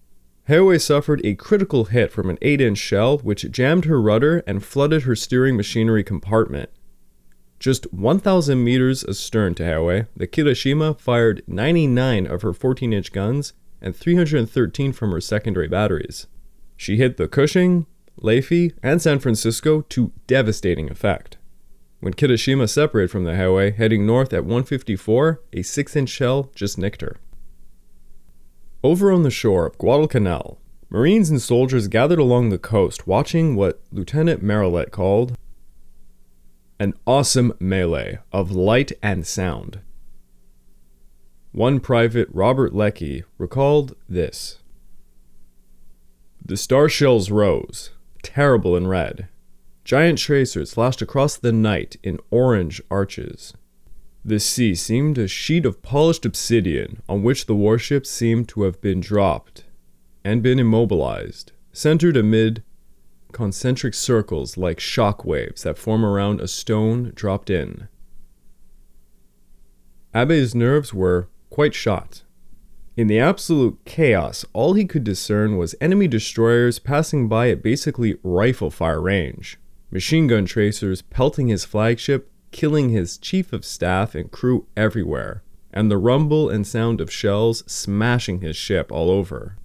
Hiei 0.51 0.81
suffered 0.81 1.21
a 1.23 1.35
critical 1.35 1.85
hit 1.85 2.11
from 2.11 2.29
an 2.29 2.37
8 2.41 2.59
inch 2.59 2.77
shell, 2.77 3.19
which 3.19 3.49
jammed 3.51 3.85
her 3.85 4.01
rudder 4.01 4.43
and 4.45 4.61
flooded 4.61 5.03
her 5.03 5.15
steering 5.15 5.55
machinery 5.55 6.03
compartment. 6.03 6.69
Just 7.57 7.93
1,000 7.93 8.61
meters 8.61 9.05
astern 9.05 9.55
to 9.55 9.63
Hiei, 9.63 10.07
the 10.13 10.27
Kirishima 10.27 10.99
fired 10.99 11.41
99 11.47 12.27
of 12.27 12.41
her 12.41 12.51
14 12.51 12.91
inch 12.91 13.13
guns 13.13 13.53
and 13.81 13.95
313 13.95 14.91
from 14.91 15.11
her 15.11 15.21
secondary 15.21 15.69
batteries. 15.69 16.27
She 16.75 16.97
hit 16.97 17.15
the 17.15 17.29
Cushing, 17.29 17.85
Laffey, 18.19 18.73
and 18.83 19.01
San 19.01 19.19
Francisco 19.19 19.83
to 19.83 20.11
devastating 20.27 20.91
effect. 20.91 21.37
When 22.01 22.13
Kirishima 22.13 22.67
separated 22.67 23.09
from 23.09 23.23
the 23.23 23.35
Hiei, 23.35 23.73
heading 23.73 24.05
north 24.05 24.33
at 24.33 24.43
154, 24.43 25.41
a 25.53 25.61
6 25.61 25.95
inch 25.95 26.09
shell 26.09 26.51
just 26.53 26.77
nicked 26.77 26.99
her. 26.99 27.21
Over 28.83 29.11
on 29.11 29.21
the 29.21 29.29
shore 29.29 29.67
of 29.67 29.77
Guadalcanal, 29.77 30.59
Marines 30.89 31.29
and 31.29 31.39
soldiers 31.39 31.87
gathered 31.87 32.17
along 32.17 32.49
the 32.49 32.57
coast 32.57 33.05
watching 33.05 33.55
what 33.55 33.79
Lieutenant 33.91 34.43
Marillet 34.43 34.91
called 34.91 35.37
an 36.79 36.95
awesome 37.05 37.53
melee 37.59 38.17
of 38.31 38.51
light 38.51 38.91
and 39.03 39.25
sound. 39.27 39.81
One 41.51 41.79
private, 41.79 42.27
Robert 42.31 42.73
Leckie, 42.73 43.23
recalled 43.37 43.95
this 44.09 44.57
The 46.43 46.57
star 46.57 46.89
shells 46.89 47.29
rose, 47.29 47.91
terrible 48.23 48.75
and 48.75 48.89
red. 48.89 49.27
Giant 49.83 50.17
tracers 50.17 50.73
flashed 50.73 51.03
across 51.03 51.37
the 51.37 51.51
night 51.51 51.97
in 52.01 52.19
orange 52.31 52.81
arches. 52.89 53.53
The 54.23 54.39
sea 54.39 54.75
seemed 54.75 55.17
a 55.17 55.27
sheet 55.27 55.65
of 55.65 55.81
polished 55.81 56.25
obsidian 56.25 57.01
on 57.09 57.23
which 57.23 57.47
the 57.47 57.55
warships 57.55 58.09
seemed 58.09 58.47
to 58.49 58.63
have 58.63 58.79
been 58.79 58.99
dropped 58.99 59.63
and 60.23 60.43
been 60.43 60.59
immobilized, 60.59 61.51
centered 61.73 62.15
amid 62.15 62.63
concentric 63.31 63.93
circles 63.93 64.57
like 64.57 64.79
shock 64.79 65.25
waves 65.25 65.63
that 65.63 65.77
form 65.77 66.05
around 66.05 66.39
a 66.39 66.47
stone 66.47 67.11
dropped 67.15 67.49
in. 67.49 67.87
Abe's 70.13 70.53
nerves 70.53 70.93
were 70.93 71.29
quite 71.49 71.73
shot. 71.73 72.23
In 72.97 73.07
the 73.07 73.19
absolute 73.19 73.79
chaos, 73.85 74.45
all 74.53 74.73
he 74.73 74.85
could 74.85 75.03
discern 75.03 75.57
was 75.57 75.73
enemy 75.79 76.07
destroyers 76.07 76.77
passing 76.77 77.27
by 77.27 77.49
at 77.49 77.63
basically 77.63 78.17
rifle 78.21 78.69
fire 78.69 79.01
range, 79.01 79.57
machine 79.89 80.27
gun 80.27 80.45
tracers 80.45 81.01
pelting 81.01 81.47
his 81.47 81.65
flagship, 81.65 82.30
killing 82.51 82.89
his 82.89 83.17
chief 83.17 83.51
of 83.53 83.65
staff 83.65 84.13
and 84.15 84.31
crew 84.31 84.65
everywhere, 84.77 85.43
and 85.73 85.89
the 85.89 85.97
rumble 85.97 86.49
and 86.49 86.67
sound 86.67 87.01
of 87.01 87.11
shells 87.11 87.63
smashing 87.65 88.41
his 88.41 88.55
ship 88.55 88.91
all 88.91 89.09
over. 89.09 89.57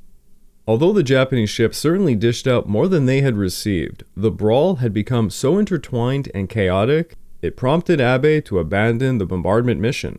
Although 0.68 0.93
the 0.93 1.03
Japanese 1.03 1.51
ship 1.51 1.74
certainly 1.74 2.14
dished 2.14 2.49
out 2.49 2.68
more 2.68 2.89
than 2.89 3.07
they 3.07 3.20
had 3.20 3.37
received, 3.37 4.03
the 4.16 4.32
brawl 4.32 4.76
had 4.76 4.93
become 4.93 5.30
so 5.30 5.59
intertwined 5.59 6.28
and 6.34 6.49
chaotic, 6.49 7.16
it 7.41 7.57
prompted 7.57 8.01
Abe 8.01 8.45
to 8.47 8.59
abandon 8.59 9.18
the 9.18 9.26
bombardment 9.26 9.80
mission. 9.80 10.18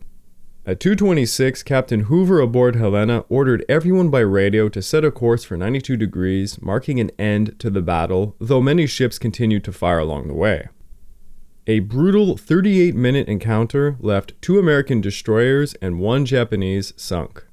At 0.64 0.80
2:26, 0.80 1.62
Captain 1.62 2.00
Hoover 2.00 2.40
aboard 2.40 2.76
Helena 2.76 3.24
ordered 3.28 3.64
everyone 3.68 4.10
by 4.10 4.20
radio 4.20 4.68
to 4.68 4.82
set 4.82 5.04
a 5.04 5.10
course 5.10 5.44
for 5.44 5.56
92 5.56 5.96
degrees, 5.96 6.60
marking 6.60 7.00
an 7.00 7.10
end 7.18 7.58
to 7.58 7.70
the 7.70 7.82
battle, 7.82 8.36
though 8.38 8.60
many 8.60 8.86
ships 8.86 9.18
continued 9.18 9.64
to 9.64 9.72
fire 9.72 9.98
along 9.98 10.28
the 10.28 10.34
way. 10.34 10.68
A 11.68 11.78
brutal 11.80 12.34
38-minute 12.34 13.28
encounter 13.28 13.96
left 14.00 14.34
two 14.40 14.58
American 14.58 15.00
destroyers 15.00 15.74
and 15.74 16.00
one 16.00 16.24
Japanese 16.24 16.92
sunk 16.96 17.44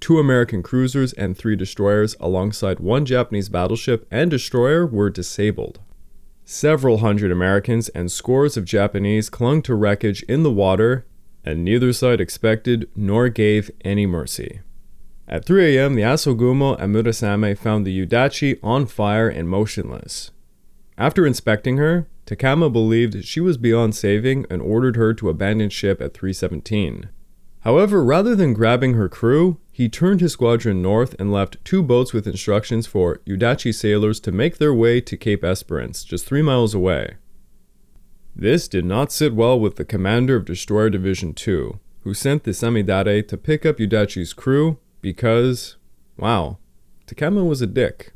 two 0.00 0.18
American 0.18 0.62
cruisers 0.62 1.12
and 1.14 1.36
three 1.36 1.56
destroyers, 1.56 2.14
alongside 2.20 2.78
one 2.80 3.04
Japanese 3.04 3.48
battleship 3.48 4.06
and 4.10 4.30
destroyer, 4.30 4.86
were 4.86 5.10
disabled. 5.10 5.80
Several 6.44 6.98
hundred 6.98 7.32
Americans 7.32 7.88
and 7.88 8.10
scores 8.12 8.56
of 8.56 8.64
Japanese 8.64 9.28
clung 9.28 9.62
to 9.62 9.74
wreckage 9.74 10.22
in 10.24 10.44
the 10.44 10.52
water, 10.52 11.06
and 11.44 11.64
neither 11.64 11.92
side 11.92 12.20
expected 12.20 12.88
nor 12.94 13.28
gave 13.28 13.70
any 13.84 14.06
mercy. 14.06 14.60
At 15.26 15.44
3 15.44 15.76
a.m., 15.76 15.94
the 15.94 16.02
Asagumo 16.02 16.80
and 16.80 16.94
Murasame 16.94 17.58
found 17.58 17.84
the 17.84 18.06
Yudachi 18.06 18.60
on 18.62 18.86
fire 18.86 19.28
and 19.28 19.48
motionless. 19.48 20.30
After 20.96 21.26
inspecting 21.26 21.78
her, 21.78 22.06
Takama 22.26 22.72
believed 22.72 23.24
she 23.24 23.40
was 23.40 23.56
beyond 23.56 23.94
saving 23.94 24.46
and 24.50 24.60
ordered 24.60 24.96
her 24.96 25.14
to 25.14 25.28
abandon 25.28 25.70
ship 25.70 26.00
at 26.00 26.12
317. 26.12 27.08
However, 27.60 28.04
rather 28.04 28.36
than 28.36 28.52
grabbing 28.52 28.94
her 28.94 29.08
crew, 29.08 29.58
he 29.72 29.88
turned 29.88 30.20
his 30.20 30.32
squadron 30.32 30.82
north 30.82 31.14
and 31.18 31.32
left 31.32 31.64
two 31.64 31.82
boats 31.82 32.12
with 32.12 32.26
instructions 32.26 32.86
for 32.86 33.20
Yudachi 33.26 33.74
sailors 33.74 34.20
to 34.20 34.32
make 34.32 34.58
their 34.58 34.74
way 34.74 35.00
to 35.00 35.16
Cape 35.16 35.44
Esperance, 35.44 36.04
just 36.04 36.26
three 36.26 36.42
miles 36.42 36.74
away. 36.74 37.16
This 38.34 38.68
did 38.68 38.84
not 38.84 39.12
sit 39.12 39.34
well 39.34 39.58
with 39.58 39.76
the 39.76 39.84
commander 39.84 40.36
of 40.36 40.44
Destroyer 40.44 40.90
Division 40.90 41.32
2, 41.32 41.78
who 42.02 42.14
sent 42.14 42.44
the 42.44 42.50
Samidare 42.50 43.26
to 43.26 43.36
pick 43.36 43.64
up 43.64 43.78
Yudachi's 43.78 44.32
crew 44.32 44.78
because, 45.00 45.76
wow, 46.16 46.58
Takama 47.06 47.48
was 47.48 47.62
a 47.62 47.66
dick. 47.66 48.12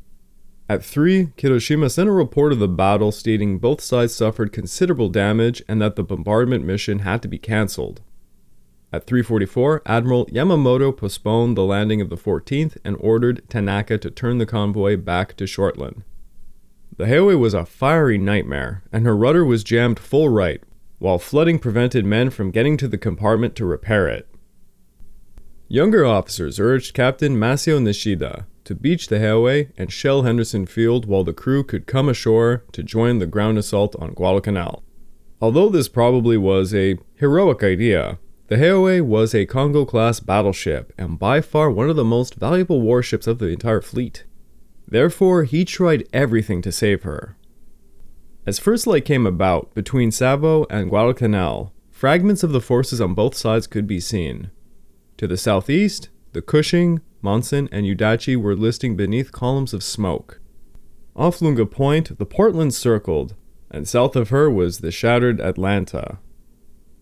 At 0.71 0.85
3, 0.85 1.33
Kirishima 1.37 1.91
sent 1.91 2.09
a 2.09 2.13
report 2.13 2.53
of 2.53 2.61
the 2.61 2.69
battle 2.69 3.11
stating 3.11 3.59
both 3.59 3.81
sides 3.81 4.15
suffered 4.15 4.53
considerable 4.53 5.09
damage 5.09 5.65
and 5.67 5.83
that 5.83 5.97
the 5.97 6.05
bombardment 6.05 6.65
mission 6.65 7.01
had 7.01 7.23
to 7.23 7.29
be 7.29 7.39
cancelled. 7.39 8.03
At 8.93 9.05
3:44, 9.05 9.83
Admiral 9.85 10.27
Yamamoto 10.27 10.97
postponed 10.97 11.57
the 11.57 11.65
landing 11.65 12.01
of 12.01 12.09
the 12.09 12.17
14th 12.17 12.77
and 12.85 12.97
ordered 13.01 13.43
Tanaka 13.49 13.99
to 13.99 14.13
turn 14.13 14.39
the 14.39 14.47
convoy 14.47 14.97
back 14.97 15.37
to 15.39 15.45
Shortland. 15.45 16.05
The 16.97 17.07
Hiei 17.07 17.37
was 17.37 17.53
a 17.53 17.67
fiery 17.67 18.17
nightmare, 18.17 18.85
and 18.93 19.05
her 19.05 19.17
rudder 19.17 19.45
was 19.45 19.65
jammed 19.65 19.99
full 19.99 20.29
right, 20.29 20.63
while 21.01 21.19
flooding 21.19 21.59
prevented 21.59 22.07
men 22.07 22.31
from 22.31 22.53
getting 22.53 22.77
to 22.77 22.87
the 22.87 22.97
compartment 22.97 23.57
to 23.57 23.65
repair 23.65 24.07
it. 24.07 24.29
Younger 25.67 26.05
officers 26.05 26.61
urged 26.61 26.95
Captain 26.95 27.37
Masao 27.37 27.83
Nishida 27.83 28.45
to 28.71 28.75
beach 28.77 29.09
the 29.09 29.17
Hiei 29.17 29.73
and 29.77 29.91
shell 29.91 30.23
Henderson 30.23 30.65
Field 30.65 31.05
while 31.05 31.25
the 31.25 31.33
crew 31.33 31.65
could 31.65 31.89
come 31.89 32.09
ashore 32.09 32.63
to 32.71 32.85
join 32.85 33.19
the 33.19 33.27
ground 33.27 33.59
assault 33.59 33.97
on 33.99 34.13
Guadalcanal. 34.13 34.85
Although 35.41 35.71
this 35.71 35.89
probably 35.89 36.37
was 36.37 36.73
a 36.73 36.97
heroic 37.17 37.65
idea, 37.65 38.21
the 38.47 38.59
Hiei 38.59 39.03
was 39.05 39.35
a 39.35 39.45
Kongo 39.45 39.85
class 39.85 40.21
battleship 40.21 40.93
and 40.97 41.19
by 41.19 41.41
far 41.41 41.69
one 41.69 41.91
of 41.91 41.97
the 41.97 42.05
most 42.05 42.37
valuable 42.37 42.81
warships 42.81 43.27
of 43.27 43.41
the 43.41 43.49
entire 43.49 43.81
fleet. 43.81 44.23
Therefore, 44.87 45.43
he 45.43 45.65
tried 45.65 46.07
everything 46.13 46.63
to 46.63 46.71
save 46.71 47.03
her. 47.03 47.37
As 48.47 48.61
First 48.61 48.87
Light 48.87 49.05
came 49.05 49.27
about 49.27 49.75
between 49.75 50.13
Savo 50.13 50.65
and 50.71 50.89
Guadalcanal, 50.89 51.73
fragments 51.91 52.45
of 52.45 52.53
the 52.53 52.61
forces 52.61 53.01
on 53.01 53.15
both 53.15 53.35
sides 53.35 53.67
could 53.67 53.89
be 53.89 53.99
seen. 53.99 54.53
To 55.17 55.27
the 55.27 55.37
southeast, 55.37 56.09
the 56.33 56.43
Cushing, 56.43 57.01
Monssen, 57.23 57.69
and 57.73 57.87
Yudachi 57.87 58.37
were 58.37 58.55
listing 58.55 58.97
beneath 58.97 59.33
columns 59.33 59.75
of 59.75 59.83
smoke. 59.83 60.41
Off 61.17 61.43
Lunga 61.43 61.67
Point, 61.67 62.19
the 62.19 62.27
Portland 62.27 62.73
circled, 62.75 63.35
and 63.71 63.87
south 63.87 64.17
of 64.17 64.31
her 64.31 64.51
was 64.51 64.79
the 64.79 64.91
shattered 64.91 65.41
Atlanta. 65.41 66.19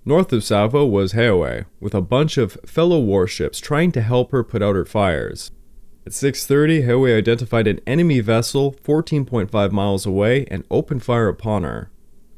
North 0.05 0.33
of 0.33 0.43
Savo 0.43 0.87
was 0.87 1.13
Hiei, 1.13 1.67
with 1.81 1.95
a 1.95 2.01
bunch 2.01 2.39
of 2.39 2.59
fellow 2.65 2.99
warships 2.99 3.61
trying 3.61 3.93
to 3.93 4.01
help 4.01 4.33
her 4.33 4.43
put 4.43 4.63
out 4.63 4.75
her 4.75 4.87
fires. 4.87 5.51
At 6.07 6.15
6:30, 6.15 6.87
Hiei 6.87 7.19
identified 7.19 7.67
an 7.67 7.81
enemy 7.87 8.21
vessel 8.21 8.75
14.5 8.83 9.73
miles 9.73 10.07
away 10.07 10.47
and 10.51 10.65
opened 10.71 11.03
fire 11.03 11.29
upon 11.29 11.65
her. 11.65 11.91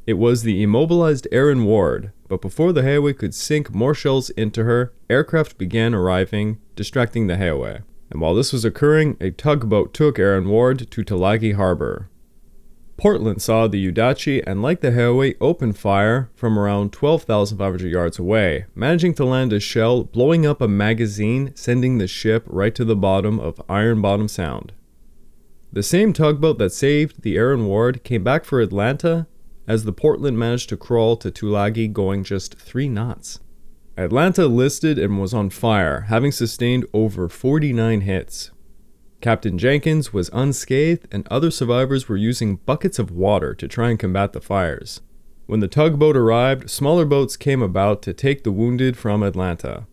It 0.07 0.15
was 0.15 0.43
the 0.43 0.61
immobilized 0.61 1.29
Aaron 1.31 1.65
Ward, 1.65 2.11
but 2.27 2.43
before 2.43 2.73
the 2.73 2.83
Hiei 2.83 3.17
could 3.17 3.33
sink 3.33 3.73
more 3.73 3.95
shells 3.95 4.31
into 4.31 4.65
her, 4.65 4.93
aircraft 5.09 5.57
began 5.57 5.95
arriving, 5.95 6.59
distracting 6.81 7.27
the 7.27 7.35
Hiei. 7.35 7.83
And 8.11 8.23
while 8.23 8.35
this 8.35 8.55
was 8.55 8.65
occurring, 8.65 9.19
a 9.21 9.31
tugboat 9.31 9.93
took 9.93 10.19
Aaron 10.19 10.49
Ward 10.49 10.91
to 10.91 11.05
Tulagi 11.05 11.55
Harbor. 11.55 12.09
Portland 12.97 13.43
saw 13.43 13.67
the 13.67 13.93
Yudachi 13.93 14.43
and, 14.47 14.63
like 14.63 14.81
the 14.81 14.93
Hiei, 14.93 15.37
open 15.43 15.75
fire 15.75 16.31
from 16.35 16.59
around 16.59 16.91
12,500 16.95 17.93
yards 17.93 18.19
away, 18.19 18.65
managing 18.75 19.13
to 19.17 19.27
land 19.27 19.53
a 19.53 19.61
shell, 19.61 20.05
blowing 20.05 20.47
up 20.47 20.63
a 20.63 20.69
magazine, 20.69 21.53
sending 21.55 21.99
the 21.99 22.07
ship 22.07 22.45
right 22.47 22.75
to 22.75 22.87
the 22.87 22.97
bottom 22.97 23.39
of 23.39 23.61
Iron 23.69 24.01
Bottom 24.01 24.27
Sound. 24.27 24.73
The 25.71 25.83
same 25.83 26.15
tugboat 26.15 26.57
that 26.57 26.73
saved 26.73 27.21
the 27.21 27.37
Aaron 27.37 27.67
Ward 27.67 28.05
came 28.05 28.25
back 28.25 28.47
for 28.47 28.63
Atlanta 28.63 29.27
as 29.69 29.85
the 29.85 29.93
Portland 29.93 30.39
managed 30.39 30.71
to 30.71 30.79
crawl 30.79 31.19
to 31.19 31.31
Tulagi 31.31 31.93
going 31.93 32.25
just 32.25 32.55
three 32.55 32.89
knots. 32.89 33.39
Atlanta 34.01 34.47
listed 34.47 34.99
and 34.99 35.21
was 35.21 35.35
on 35.35 35.51
fire, 35.51 36.07
having 36.09 36.33
sustained 36.33 36.87
over 36.95 37.29
49 37.29 38.01
hits. 38.01 38.51
Captain 39.21 39.59
Jenkins 39.59 40.11
was 40.11 40.31
unscathed, 40.33 41.07
and 41.13 41.29
other 41.29 41.51
survivors 41.51 42.09
were 42.09 42.17
using 42.17 42.57
buckets 42.57 42.99
of 42.99 43.11
water 43.11 43.53
to 43.53 43.69
try 43.69 43.91
and 43.91 43.99
combat 43.99 44.33
the 44.33 44.41
fires. 44.41 45.03
When 45.45 45.61
the 45.61 45.69
tugboat 45.69 46.17
arrived, 46.17 46.71
smaller 46.71 47.05
boats 47.05 47.37
came 47.37 47.61
about 47.61 48.01
to 48.05 48.15
take 48.15 48.43
the 48.43 48.51
wounded 48.51 48.97
from 48.97 49.23
Atlanta. 49.23 49.87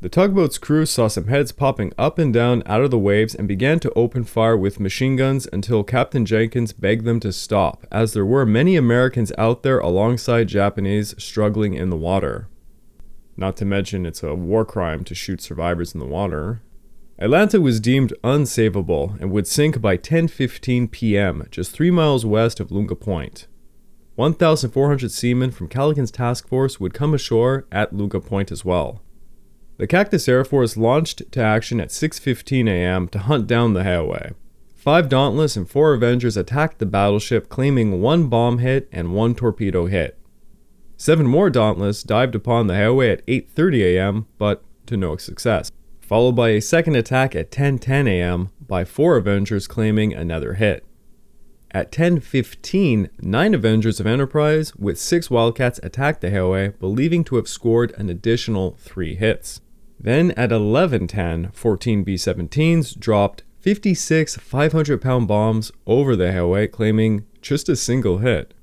The 0.00 0.08
tugboat's 0.08 0.56
crew 0.56 0.86
saw 0.86 1.08
some 1.08 1.26
heads 1.26 1.52
popping 1.52 1.92
up 1.98 2.18
and 2.18 2.32
down 2.32 2.62
out 2.64 2.80
of 2.80 2.90
the 2.90 2.98
waves 2.98 3.34
and 3.34 3.46
began 3.46 3.78
to 3.80 3.92
open 3.92 4.24
fire 4.24 4.56
with 4.56 4.80
machine 4.80 5.16
guns 5.16 5.46
until 5.52 5.84
Captain 5.84 6.24
Jenkins 6.24 6.72
begged 6.72 7.04
them 7.04 7.20
to 7.20 7.34
stop, 7.34 7.86
as 7.92 8.14
there 8.14 8.24
were 8.24 8.46
many 8.46 8.76
Americans 8.76 9.30
out 9.36 9.62
there 9.62 9.78
alongside 9.78 10.48
Japanese 10.48 11.14
struggling 11.22 11.74
in 11.74 11.90
the 11.90 11.96
water. 11.96 12.48
Not 13.42 13.56
to 13.56 13.64
mention, 13.64 14.06
it's 14.06 14.22
a 14.22 14.36
war 14.36 14.64
crime 14.64 15.02
to 15.02 15.16
shoot 15.16 15.40
survivors 15.40 15.94
in 15.94 15.98
the 15.98 16.06
water. 16.06 16.62
Atlanta 17.18 17.60
was 17.60 17.80
deemed 17.80 18.12
unsavable 18.22 19.20
and 19.20 19.32
would 19.32 19.48
sink 19.48 19.80
by 19.80 19.96
10:15 19.96 20.88
p.m. 20.92 21.48
just 21.50 21.72
3 21.72 21.90
miles 21.90 22.24
west 22.24 22.60
of 22.60 22.70
Lunga 22.70 22.94
Point. 22.94 23.48
1,400 24.14 25.10
seamen 25.10 25.50
from 25.50 25.66
Callaghan's 25.66 26.12
task 26.12 26.46
force 26.46 26.78
would 26.78 26.94
come 26.94 27.14
ashore 27.14 27.66
at 27.72 27.92
Lunga 27.92 28.20
Point 28.20 28.52
as 28.52 28.64
well. 28.64 29.02
The 29.76 29.88
Cactus 29.88 30.28
Air 30.28 30.44
Force 30.44 30.76
launched 30.76 31.32
to 31.32 31.42
action 31.42 31.80
at 31.80 31.88
6:15 31.88 32.68
a.m. 32.68 33.08
to 33.08 33.18
hunt 33.18 33.48
down 33.48 33.74
the 33.74 33.82
Hiei. 33.82 34.34
Five 34.76 35.08
Dauntless 35.08 35.56
and 35.56 35.68
four 35.68 35.94
Avengers 35.94 36.36
attacked 36.36 36.78
the 36.78 36.86
battleship, 36.86 37.48
claiming 37.48 38.00
one 38.00 38.28
bomb 38.28 38.58
hit 38.58 38.88
and 38.92 39.12
one 39.12 39.34
torpedo 39.34 39.86
hit. 39.86 40.16
Seven 41.02 41.26
more 41.26 41.50
Dauntless 41.50 42.04
dived 42.04 42.36
upon 42.36 42.68
the 42.68 42.74
Hiei 42.74 43.12
at 43.12 43.26
8:30 43.26 43.96
a.m., 43.96 44.26
but 44.38 44.62
to 44.86 44.96
no 44.96 45.16
success 45.16 45.72
followed 46.00 46.36
by 46.36 46.50
a 46.50 46.60
second 46.60 46.94
attack 46.94 47.34
at 47.34 47.50
10:10 47.50 48.06
a.m. 48.06 48.50
by 48.68 48.84
four 48.84 49.16
Avengers 49.16 49.66
claiming 49.66 50.14
another 50.14 50.54
hit. 50.54 50.86
At 51.72 51.90
10:15, 51.90 53.08
nine 53.20 53.52
Avengers 53.52 53.98
of 53.98 54.06
Enterprise 54.06 54.76
with 54.76 54.96
six 54.96 55.28
Wildcats 55.28 55.80
attacked 55.82 56.20
the 56.20 56.30
Hiei, 56.30 56.78
believing 56.78 57.24
to 57.24 57.34
have 57.34 57.48
scored 57.48 57.92
an 57.98 58.08
additional 58.08 58.76
three 58.78 59.16
hits. 59.16 59.60
Then 59.98 60.30
at 60.36 60.50
11:10, 60.50 61.52
14 61.52 62.04
B-17s 62.04 62.96
dropped 62.96 63.42
56 63.58 64.36
500-pound 64.36 65.26
bombs 65.26 65.72
over 65.84 66.14
the 66.14 66.30
Hiei, 66.30 66.70
claiming 66.70 67.24
just 67.40 67.68
a 67.68 67.74
single 67.74 68.18
hit. 68.18 68.54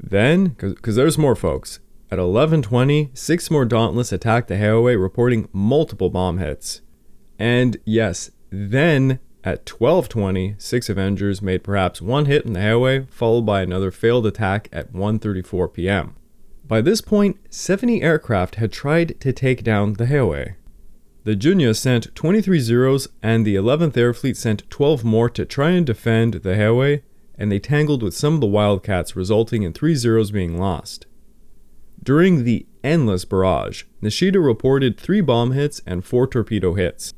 Then, 0.00 0.56
because 0.58 0.96
there's 0.96 1.16
more 1.16 1.36
folks, 1.36 1.78
at 2.10 2.18
11:20, 2.18 3.10
six 3.14 3.50
more 3.50 3.64
Dauntless 3.64 4.12
attacked 4.12 4.48
the 4.48 4.56
Hiei, 4.56 5.00
reporting 5.00 5.48
multiple 5.52 6.10
bomb 6.10 6.38
hits. 6.38 6.80
And 7.38 7.76
yes, 7.84 8.30
then 8.50 9.18
at 9.42 9.66
12:20, 9.66 10.54
six 10.58 10.88
Avengers 10.88 11.42
made 11.42 11.64
perhaps 11.64 12.00
one 12.00 12.26
hit 12.26 12.44
in 12.44 12.52
the 12.52 12.60
Hiei, 12.60 13.08
followed 13.10 13.46
by 13.46 13.62
another 13.62 13.90
failed 13.90 14.26
attack 14.26 14.68
at 14.72 14.92
1:34 14.92 15.72
p.m. 15.72 16.14
By 16.66 16.80
this 16.80 17.00
point, 17.00 17.36
70 17.50 18.00
aircraft 18.00 18.54
had 18.54 18.72
tried 18.72 19.20
to 19.20 19.32
take 19.32 19.62
down 19.62 19.94
the 19.94 20.06
Hiei. 20.06 20.54
The 21.24 21.36
Junyo 21.36 21.74
sent 21.74 22.14
23 22.14 22.58
Zeros, 22.60 23.08
and 23.22 23.46
the 23.46 23.54
11th 23.54 23.96
Air 23.96 24.12
Fleet 24.14 24.36
sent 24.36 24.68
12 24.70 25.04
more 25.04 25.30
to 25.30 25.44
try 25.44 25.70
and 25.70 25.84
defend 25.86 26.34
the 26.34 26.54
Hiei, 26.54 27.02
and 27.36 27.50
they 27.50 27.58
tangled 27.58 28.02
with 28.02 28.14
some 28.14 28.34
of 28.34 28.40
the 28.40 28.46
Wildcats, 28.46 29.16
resulting 29.16 29.62
in 29.62 29.72
three 29.72 29.94
Zeros 29.94 30.30
being 30.30 30.58
lost. 30.58 31.06
During 32.04 32.44
the 32.44 32.66
endless 32.82 33.24
barrage, 33.24 33.84
Nishida 34.02 34.38
reported 34.38 35.00
three 35.00 35.22
bomb 35.22 35.52
hits 35.52 35.80
and 35.86 36.04
four 36.04 36.26
torpedo 36.26 36.74
hits. 36.74 37.14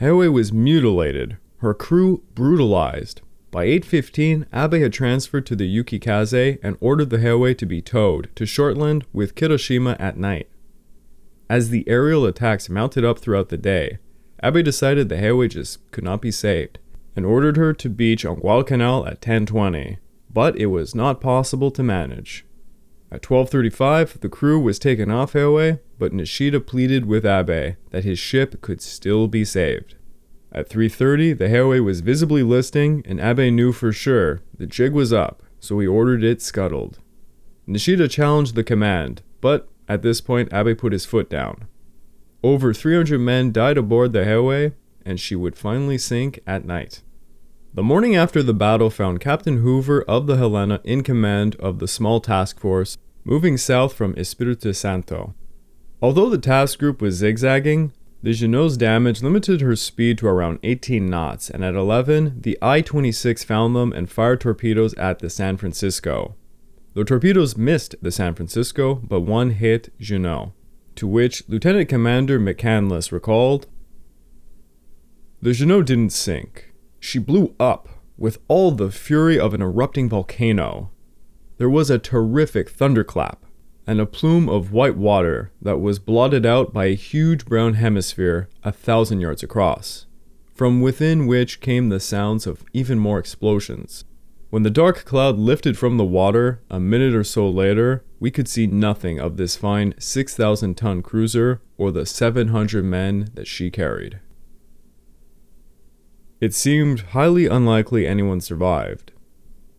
Hiei 0.00 0.32
was 0.32 0.54
mutilated, 0.54 1.36
her 1.58 1.74
crew 1.74 2.22
brutalized. 2.34 3.20
By 3.50 3.66
8:15, 3.66 4.46
Abe 4.54 4.80
had 4.80 4.94
transferred 4.94 5.44
to 5.44 5.54
the 5.54 5.68
Yukikaze 5.68 6.58
and 6.62 6.78
ordered 6.80 7.10
the 7.10 7.18
Hiei 7.18 7.54
to 7.58 7.66
be 7.66 7.82
towed 7.82 8.30
to 8.36 8.44
Shortland 8.44 9.02
with 9.12 9.34
Kirishima 9.34 9.96
at 10.00 10.16
night. 10.16 10.48
As 11.50 11.68
the 11.68 11.86
aerial 11.86 12.24
attacks 12.24 12.70
mounted 12.70 13.04
up 13.04 13.18
throughout 13.18 13.50
the 13.50 13.58
day, 13.58 13.98
Abe 14.42 14.64
decided 14.64 15.10
the 15.10 15.16
Hiei 15.16 15.50
just 15.50 15.90
could 15.90 16.04
not 16.04 16.22
be 16.22 16.30
saved 16.30 16.78
and 17.14 17.26
ordered 17.26 17.58
her 17.58 17.74
to 17.74 17.90
beach 17.90 18.24
on 18.24 18.40
Guadalcanal 18.40 19.06
at 19.06 19.20
10:20, 19.20 19.98
but 20.32 20.56
it 20.56 20.66
was 20.66 20.94
not 20.94 21.20
possible 21.20 21.70
to 21.70 21.82
manage. 21.82 22.46
At 23.12 23.20
12:35, 23.20 24.20
the 24.20 24.30
crew 24.30 24.58
was 24.58 24.78
taken 24.78 25.10
off 25.10 25.34
Hiei, 25.34 25.80
but 25.98 26.14
Nishida 26.14 26.64
pleaded 26.64 27.04
with 27.04 27.26
Abe 27.26 27.76
that 27.90 28.04
his 28.04 28.18
ship 28.18 28.62
could 28.62 28.80
still 28.80 29.28
be 29.28 29.44
saved. 29.44 29.96
At 30.50 30.70
3:30, 30.70 31.34
the 31.34 31.48
Hiei 31.48 31.84
was 31.84 32.00
visibly 32.00 32.42
listing, 32.42 33.02
and 33.04 33.20
Abe 33.20 33.52
knew 33.52 33.72
for 33.72 33.92
sure 33.92 34.40
the 34.56 34.66
jig 34.66 34.92
was 34.92 35.12
up, 35.12 35.42
so 35.60 35.78
he 35.78 35.86
ordered 35.86 36.24
it 36.24 36.40
scuttled. 36.40 37.00
Nishida 37.68 38.08
challenged 38.08 38.54
the 38.54 38.64
command, 38.64 39.20
but 39.42 39.68
at 39.86 40.00
this 40.00 40.22
point 40.22 40.50
Abe 40.50 40.78
put 40.78 40.94
his 40.94 41.04
foot 41.04 41.28
down. 41.28 41.66
Over 42.42 42.72
300 42.72 43.18
men 43.18 43.52
died 43.52 43.76
aboard 43.76 44.14
the 44.14 44.24
Hiei, 44.24 44.72
and 45.04 45.20
she 45.20 45.36
would 45.36 45.54
finally 45.54 45.98
sink 45.98 46.40
at 46.46 46.64
night. 46.64 47.02
The 47.74 47.82
morning 47.82 48.14
after 48.14 48.42
the 48.42 48.52
battle 48.52 48.90
found 48.90 49.20
Captain 49.20 49.62
Hoover 49.62 50.02
of 50.02 50.26
the 50.26 50.36
Helena 50.36 50.82
in 50.84 51.02
command 51.02 51.56
of 51.56 51.78
the 51.78 51.88
small 51.88 52.20
task 52.20 52.60
force 52.60 52.98
moving 53.24 53.56
south 53.56 53.94
from 53.94 54.14
Espiritu 54.18 54.74
Santo. 54.74 55.34
Although 56.02 56.28
the 56.28 56.36
task 56.36 56.78
group 56.78 57.00
was 57.00 57.14
zigzagging, 57.14 57.94
the 58.22 58.34
Juneau's 58.34 58.76
damage 58.76 59.22
limited 59.22 59.62
her 59.62 59.74
speed 59.74 60.18
to 60.18 60.26
around 60.26 60.58
18 60.62 61.08
knots, 61.08 61.48
and 61.48 61.64
at 61.64 61.74
11, 61.74 62.42
the 62.42 62.58
I 62.60 62.82
26 62.82 63.42
found 63.44 63.74
them 63.74 63.90
and 63.94 64.10
fired 64.10 64.42
torpedoes 64.42 64.92
at 64.94 65.20
the 65.20 65.30
San 65.30 65.56
Francisco. 65.56 66.34
The 66.92 67.04
torpedoes 67.04 67.56
missed 67.56 67.94
the 68.02 68.12
San 68.12 68.34
Francisco, 68.34 68.96
but 68.96 69.20
one 69.20 69.48
hit 69.48 69.98
Juneau, 69.98 70.52
to 70.96 71.06
which 71.08 71.42
Lieutenant 71.48 71.88
Commander 71.88 72.38
McCandless 72.38 73.10
recalled 73.10 73.66
The 75.40 75.54
Juneau 75.54 75.80
didn't 75.80 76.10
sink. 76.10 76.71
She 77.04 77.18
blew 77.18 77.52
up 77.58 77.88
with 78.16 78.38
all 78.46 78.70
the 78.70 78.92
fury 78.92 79.36
of 79.36 79.52
an 79.54 79.60
erupting 79.60 80.08
volcano. 80.08 80.92
There 81.58 81.68
was 81.68 81.90
a 81.90 81.98
terrific 81.98 82.70
thunderclap 82.70 83.44
and 83.88 84.00
a 84.00 84.06
plume 84.06 84.48
of 84.48 84.70
white 84.70 84.96
water 84.96 85.50
that 85.60 85.80
was 85.80 85.98
blotted 85.98 86.46
out 86.46 86.72
by 86.72 86.84
a 86.86 86.94
huge 86.94 87.44
brown 87.44 87.74
hemisphere 87.74 88.48
a 88.62 88.70
thousand 88.70 89.20
yards 89.20 89.42
across, 89.42 90.06
from 90.54 90.80
within 90.80 91.26
which 91.26 91.60
came 91.60 91.88
the 91.88 91.98
sounds 91.98 92.46
of 92.46 92.64
even 92.72 93.00
more 93.00 93.18
explosions. 93.18 94.04
When 94.50 94.62
the 94.62 94.70
dark 94.70 95.04
cloud 95.04 95.38
lifted 95.38 95.76
from 95.76 95.96
the 95.96 96.04
water 96.04 96.62
a 96.70 96.78
minute 96.78 97.16
or 97.16 97.24
so 97.24 97.50
later, 97.50 98.04
we 98.20 98.30
could 98.30 98.46
see 98.46 98.68
nothing 98.68 99.18
of 99.18 99.38
this 99.38 99.56
fine 99.56 99.94
6,000 99.98 100.76
ton 100.76 101.02
cruiser 101.02 101.62
or 101.76 101.90
the 101.90 102.06
700 102.06 102.84
men 102.84 103.30
that 103.34 103.48
she 103.48 103.72
carried. 103.72 104.20
It 106.42 106.54
seemed 106.54 107.02
highly 107.12 107.46
unlikely 107.46 108.04
anyone 108.04 108.40
survived. 108.40 109.12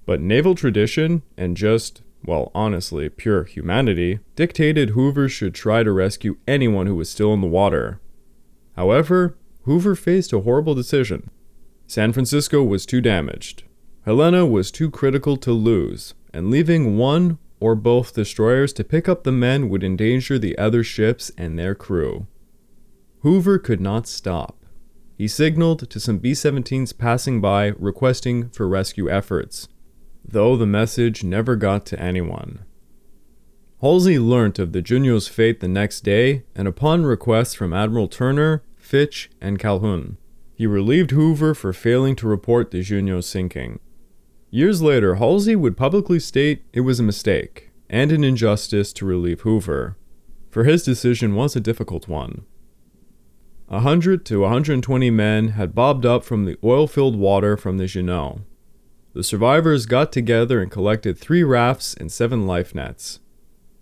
But 0.06 0.22
naval 0.22 0.56
tradition 0.56 1.22
and 1.36 1.58
just, 1.58 2.04
well, 2.24 2.54
honestly, 2.56 3.10
pure 3.10 3.44
humanity 3.44 4.22
dictated 4.38 4.92
Hoover 4.92 5.28
should 5.28 5.54
try 5.54 5.84
to 5.84 5.92
rescue 5.92 6.38
anyone 6.48 6.88
who 6.88 6.96
was 6.96 7.10
still 7.10 7.34
in 7.34 7.42
the 7.42 7.48
water. 7.48 8.00
However, 8.78 9.38
Hoover 9.64 9.94
faced 9.94 10.32
a 10.32 10.40
horrible 10.40 10.74
decision. 10.74 11.30
San 11.86 12.14
Francisco 12.14 12.64
was 12.64 12.86
too 12.86 13.02
damaged. 13.02 13.64
Helena 14.06 14.46
was 14.46 14.72
too 14.72 14.90
critical 14.90 15.36
to 15.36 15.52
lose, 15.52 16.14
and 16.34 16.50
leaving 16.50 16.98
one 16.98 17.40
or 17.60 17.76
both 17.76 18.16
destroyers 18.16 18.72
to 18.72 18.86
pick 18.86 19.10
up 19.10 19.26
the 19.26 19.34
men 19.34 19.68
would 19.68 19.84
endanger 19.84 20.40
the 20.40 20.58
other 20.58 20.82
ships 20.82 21.30
and 21.38 21.60
their 21.60 21.76
crew. 21.76 22.26
Hoover 23.20 23.60
could 23.60 23.82
not 23.82 24.08
stop. 24.08 24.63
He 25.18 25.28
signaled 25.28 25.90
to 25.90 26.00
some 26.00 26.18
B 26.18 26.32
17s 26.32 26.98
passing 26.98 27.40
by 27.40 27.74
requesting 27.78 28.50
for 28.50 28.68
rescue 28.68 29.10
efforts, 29.10 29.68
though 30.26 30.58
the 30.58 30.66
message 30.66 31.24
never 31.24 31.56
got 31.56 31.86
to 31.88 32.00
anyone. 32.00 32.66
Halsey 33.82 34.18
learnt 34.18 34.60
of 34.60 34.72
the 34.72 34.82
Juneau's 34.82 35.28
fate 35.28 35.60
the 35.60 35.68
next 35.68 36.02
day, 36.02 36.44
and 36.56 36.68
upon 36.68 37.06
request 37.06 37.58
from 37.58 37.74
Admiral 37.74 38.08
Turner, 38.08 38.64
Fitch, 38.78 39.30
and 39.42 39.60
Calhoun, 39.60 40.18
he 40.56 40.66
relieved 40.66 41.12
Hoover 41.12 41.54
for 41.54 41.74
failing 41.74 42.16
to 42.18 42.28
report 42.28 42.72
the 42.72 42.82
Juneau's 42.82 43.28
sinking. 43.28 43.80
Years 44.50 44.82
later, 44.82 45.16
Halsey 45.16 45.56
would 45.56 45.76
publicly 45.76 46.20
state 46.20 46.64
it 46.74 46.82
was 46.82 47.00
a 47.00 47.04
mistake 47.04 47.72
and 47.90 48.12
an 48.12 48.24
injustice 48.24 48.94
to 48.94 49.06
relieve 49.06 49.42
Hoover, 49.42 49.98
for 50.50 50.64
his 50.64 50.84
decision 50.84 51.36
was 51.36 51.56
a 51.56 51.60
difficult 51.60 52.08
one. 52.08 52.46
A 53.70 53.80
hundred 53.80 54.26
to 54.26 54.38
a 54.38 54.42
120 54.42 55.10
men 55.10 55.50
had 55.50 55.74
bobbed 55.74 56.06
up 56.06 56.24
from 56.24 56.46
the 56.46 56.58
oil 56.64 56.88
filled 56.88 57.16
water 57.16 57.58
from 57.58 57.78
the 57.78 57.88
Juneau. 57.88 58.42
The 59.14 59.24
survivors 59.24 59.86
got 59.86 60.12
together 60.12 60.62
and 60.62 60.72
collected 60.72 61.18
three 61.18 61.44
rafts 61.44 61.94
and 61.94 62.12
seven 62.12 62.46
life 62.46 62.74
nets. 62.76 63.20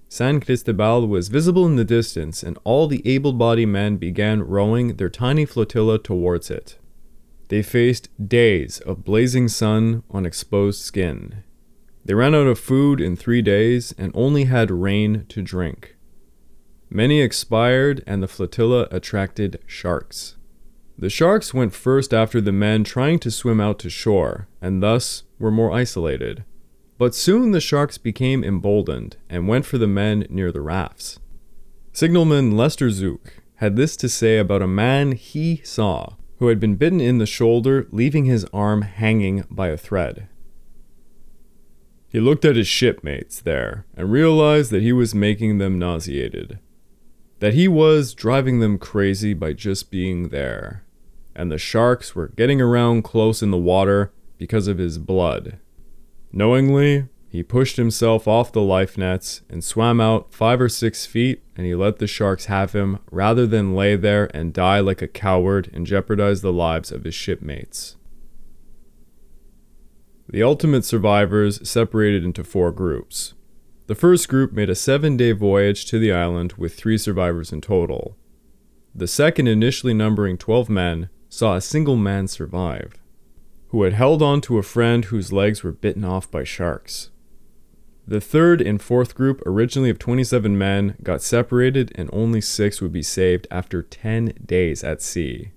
San 0.09 0.41
Cristobal 0.41 1.07
was 1.07 1.29
visible 1.29 1.65
in 1.65 1.77
the 1.77 1.85
distance, 1.85 2.43
and 2.43 2.59
all 2.65 2.87
the 2.87 3.01
able 3.07 3.31
bodied 3.31 3.69
men 3.69 3.95
began 3.95 4.43
rowing 4.43 4.97
their 4.97 5.09
tiny 5.09 5.45
flotilla 5.45 5.97
towards 5.97 6.51
it. 6.51 6.77
They 7.47 7.61
faced 7.61 8.09
days 8.27 8.79
of 8.81 9.05
blazing 9.05 9.47
sun 9.47 10.03
on 10.11 10.25
exposed 10.25 10.81
skin. 10.81 11.43
They 12.03 12.13
ran 12.13 12.35
out 12.35 12.47
of 12.47 12.59
food 12.59 12.99
in 12.99 13.15
three 13.15 13.41
days 13.41 13.93
and 13.97 14.11
only 14.13 14.45
had 14.45 14.69
rain 14.69 15.25
to 15.29 15.41
drink. 15.41 15.95
Many 16.93 17.21
expired, 17.21 18.03
and 18.05 18.21
the 18.21 18.27
flotilla 18.27 18.85
attracted 18.91 19.59
sharks. 19.65 20.35
The 20.97 21.09
sharks 21.09 21.53
went 21.53 21.73
first 21.73 22.13
after 22.13 22.41
the 22.41 22.51
men 22.51 22.83
trying 22.83 23.19
to 23.19 23.31
swim 23.31 23.61
out 23.61 23.79
to 23.79 23.89
shore, 23.89 24.49
and 24.61 24.83
thus 24.83 25.23
were 25.39 25.51
more 25.51 25.71
isolated. 25.71 26.43
But 26.97 27.15
soon 27.15 27.51
the 27.51 27.61
sharks 27.61 27.97
became 27.97 28.43
emboldened 28.43 29.15
and 29.29 29.47
went 29.47 29.65
for 29.65 29.77
the 29.77 29.87
men 29.87 30.27
near 30.29 30.51
the 30.51 30.59
rafts. 30.59 31.17
Signalman 31.93 32.57
Lester 32.57 32.89
Zook 32.89 33.37
had 33.55 33.77
this 33.77 33.95
to 33.95 34.09
say 34.09 34.37
about 34.37 34.61
a 34.61 34.67
man 34.67 35.13
he 35.13 35.61
saw 35.63 36.15
who 36.39 36.49
had 36.49 36.59
been 36.59 36.75
bitten 36.75 36.99
in 36.99 37.19
the 37.19 37.25
shoulder, 37.25 37.87
leaving 37.91 38.25
his 38.25 38.45
arm 38.51 38.81
hanging 38.81 39.45
by 39.49 39.69
a 39.69 39.77
thread. 39.77 40.27
He 42.09 42.19
looked 42.19 42.43
at 42.43 42.57
his 42.57 42.67
shipmates 42.67 43.39
there 43.39 43.85
and 43.95 44.11
realized 44.11 44.71
that 44.71 44.81
he 44.81 44.91
was 44.91 45.15
making 45.15 45.57
them 45.57 45.79
nauseated, 45.79 46.59
that 47.41 47.53
he 47.53 47.67
was 47.67 48.13
driving 48.13 48.61
them 48.61 48.79
crazy 48.79 49.33
by 49.33 49.53
just 49.53 49.91
being 49.91 50.29
there, 50.29 50.85
and 51.35 51.51
the 51.51 51.57
sharks 51.57 52.15
were 52.15 52.29
getting 52.29 52.61
around 52.61 53.03
close 53.03 53.43
in 53.43 53.51
the 53.51 53.57
water 53.57 54.13
because 54.37 54.67
of 54.67 54.79
his 54.79 54.97
blood 54.97 55.59
Knowingly, 56.33 57.07
he 57.29 57.43
pushed 57.43 57.77
himself 57.77 58.27
off 58.27 58.51
the 58.51 58.61
life 58.61 58.97
nets 58.97 59.41
and 59.49 59.63
swam 59.63 59.99
out 59.99 60.33
five 60.33 60.61
or 60.61 60.69
six 60.69 61.05
feet, 61.05 61.41
and 61.55 61.65
he 61.65 61.75
let 61.75 61.97
the 61.97 62.07
sharks 62.07 62.45
have 62.45 62.73
him 62.73 62.99
rather 63.09 63.45
than 63.45 63.75
lay 63.75 63.95
there 63.95 64.29
and 64.35 64.53
die 64.53 64.79
like 64.79 65.01
a 65.01 65.07
coward 65.07 65.69
and 65.73 65.85
jeopardize 65.85 66.41
the 66.41 66.53
lives 66.53 66.91
of 66.91 67.03
his 67.03 67.15
shipmates. 67.15 67.97
The 70.27 70.43
ultimate 70.43 70.85
survivors 70.85 71.67
separated 71.69 72.23
into 72.23 72.43
four 72.43 72.71
groups. 72.71 73.33
The 73.87 73.95
first 73.95 74.29
group 74.29 74.51
made 74.51 74.69
a 74.69 74.75
seven 74.75 75.17
day 75.17 75.31
voyage 75.31 75.85
to 75.85 75.99
the 75.99 76.11
island 76.11 76.53
with 76.53 76.75
three 76.75 76.97
survivors 76.97 77.51
in 77.51 77.61
total. 77.61 78.17
The 78.93 79.07
second, 79.07 79.47
initially 79.47 79.93
numbering 79.93 80.37
12 80.37 80.69
men, 80.69 81.09
saw 81.29 81.55
a 81.55 81.61
single 81.61 81.95
man 81.95 82.27
survive 82.27 83.01
who 83.71 83.83
had 83.83 83.93
held 83.93 84.21
on 84.21 84.41
to 84.41 84.57
a 84.57 84.63
friend 84.63 85.05
whose 85.05 85.31
legs 85.31 85.63
were 85.63 85.71
bitten 85.71 86.03
off 86.03 86.29
by 86.29 86.43
sharks. 86.43 87.09
The 88.05 88.19
third 88.19 88.59
and 88.59 88.81
fourth 88.81 89.15
group, 89.15 89.41
originally 89.45 89.89
of 89.89 89.97
27 89.97 90.57
men, 90.57 90.97
got 91.01 91.21
separated 91.21 91.89
and 91.95 92.09
only 92.11 92.41
six 92.41 92.81
would 92.81 92.91
be 92.91 93.01
saved 93.01 93.47
after 93.49 93.81
10 93.81 94.33
days 94.45 94.83
at 94.83 95.01
sea. 95.01 95.53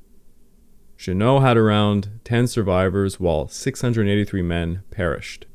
Juneau 0.96 1.40
had 1.40 1.56
around 1.56 2.20
10 2.22 2.46
survivors 2.46 3.18
while 3.18 3.48
683 3.48 4.42
men 4.42 4.84
perished. 4.92 5.46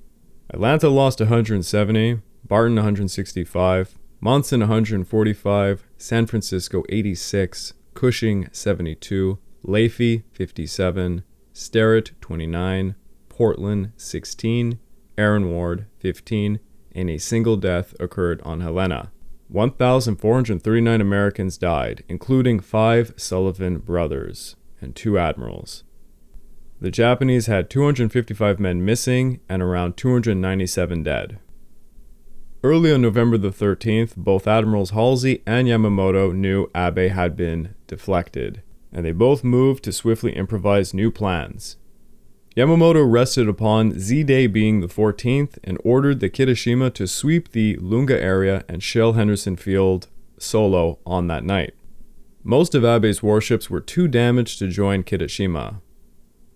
Atlanta 0.49 0.89
lost 0.89 1.21
170, 1.21 2.19
Barton 2.45 2.75
165, 2.75 3.97
Monssen 4.21 4.59
145, 4.59 5.87
San 5.97 6.25
Francisco 6.25 6.83
86, 6.89 7.73
Cushing 7.93 8.47
72, 8.51 9.37
Laffey 9.65 10.23
57, 10.31 11.23
Sterrett 11.53 12.11
29, 12.21 12.95
Portland 13.27 13.91
16, 13.97 14.79
Aaron 15.17 15.51
Ward 15.51 15.85
15, 15.99 16.59
and 16.93 17.09
a 17.09 17.17
single 17.17 17.57
death 17.57 17.93
occurred 17.99 18.41
on 18.43 18.61
Helena. 18.61 19.11
1,439 19.49 21.01
Americans 21.01 21.57
died, 21.57 22.03
including 22.07 22.59
five 22.59 23.13
Sullivan 23.17 23.79
brothers 23.79 24.55
and 24.79 24.95
two 24.95 25.17
admirals. 25.17 25.83
The 26.79 26.91
Japanese 26.91 27.47
had 27.47 27.69
255 27.69 28.59
men 28.59 28.85
missing 28.85 29.41
and 29.49 29.61
around 29.61 29.97
297 29.97 31.03
dead. 31.03 31.39
Early 32.61 32.91
on 32.91 33.01
November 33.01 33.37
the 33.37 33.51
13th, 33.51 34.17
both 34.17 34.45
Admirals 34.45 34.89
Halsey 34.89 35.41
and 35.45 35.67
Yamamoto 35.67 36.33
knew 36.33 36.69
Abe 36.75 37.09
had 37.09 37.37
been 37.37 37.73
deflected 37.87 38.61
and 38.91 39.05
they 39.05 39.13
both 39.13 39.43
moved 39.43 39.83
to 39.85 39.93
swiftly 39.93 40.35
improvise 40.35 40.93
new 40.93 41.11
plans. 41.11 41.77
Yamamoto 42.57 43.09
rested 43.09 43.47
upon 43.47 43.97
Z 43.97 44.23
Day 44.23 44.47
being 44.47 44.81
the 44.81 44.87
14th 44.87 45.57
and 45.63 45.77
ordered 45.85 46.19
the 46.19 46.29
Kirishima 46.29 46.93
to 46.95 47.07
sweep 47.07 47.51
the 47.51 47.77
Lunga 47.77 48.19
area 48.21 48.65
and 48.67 48.83
shell 48.83 49.13
Henderson 49.13 49.55
Field 49.55 50.07
solo 50.37 50.99
on 51.05 51.27
that 51.27 51.45
night. 51.45 51.73
Most 52.43 52.75
of 52.75 52.83
Abe's 52.83 53.23
warships 53.23 53.69
were 53.69 53.79
too 53.79 54.07
damaged 54.07 54.59
to 54.59 54.67
join 54.67 55.03
Kirishima. 55.03 55.81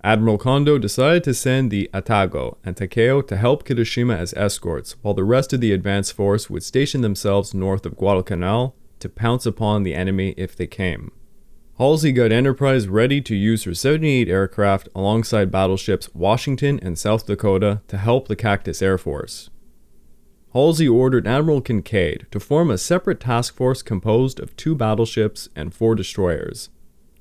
Admiral 0.05 0.37
Kondo 0.37 0.77
decided 0.77 1.23
to 1.23 1.33
send 1.33 1.71
the 1.71 1.89
Atago 1.93 2.57
and 2.65 2.75
Takao 2.75 3.25
to 3.25 3.37
help 3.37 3.63
Kirishima 3.63 4.17
as 4.17 4.33
escorts, 4.33 4.97
while 5.01 5.13
the 5.13 5.23
rest 5.23 5.53
of 5.53 5.61
the 5.61 5.71
advance 5.71 6.11
force 6.11 6.49
would 6.49 6.63
station 6.63 6.99
themselves 6.99 7.53
north 7.53 7.85
of 7.85 7.95
Guadalcanal 7.95 8.75
to 8.99 9.07
pounce 9.07 9.45
upon 9.45 9.83
the 9.83 9.95
enemy 9.95 10.33
if 10.35 10.57
they 10.57 10.67
came. 10.67 11.13
Halsey 11.77 12.11
got 12.11 12.33
Enterprise 12.33 12.89
ready 12.89 13.21
to 13.21 13.33
use 13.33 13.63
her 13.63 13.73
78 13.73 14.27
aircraft 14.27 14.89
alongside 14.93 15.51
battleships 15.51 16.13
Washington 16.13 16.81
and 16.83 16.99
South 16.99 17.25
Dakota 17.25 17.81
to 17.87 17.97
help 17.97 18.27
the 18.27 18.35
Cactus 18.35 18.81
Air 18.81 18.97
Force. 18.97 19.49
Halsey 20.51 20.87
ordered 20.87 21.25
Admiral 21.25 21.61
Kinkaid 21.61 22.29
to 22.29 22.41
form 22.41 22.69
a 22.69 22.77
separate 22.77 23.21
task 23.21 23.55
force 23.55 23.81
composed 23.81 24.41
of 24.41 24.55
two 24.57 24.75
battleships 24.75 25.47
and 25.55 25.73
four 25.73 25.95
destroyers, 25.95 26.69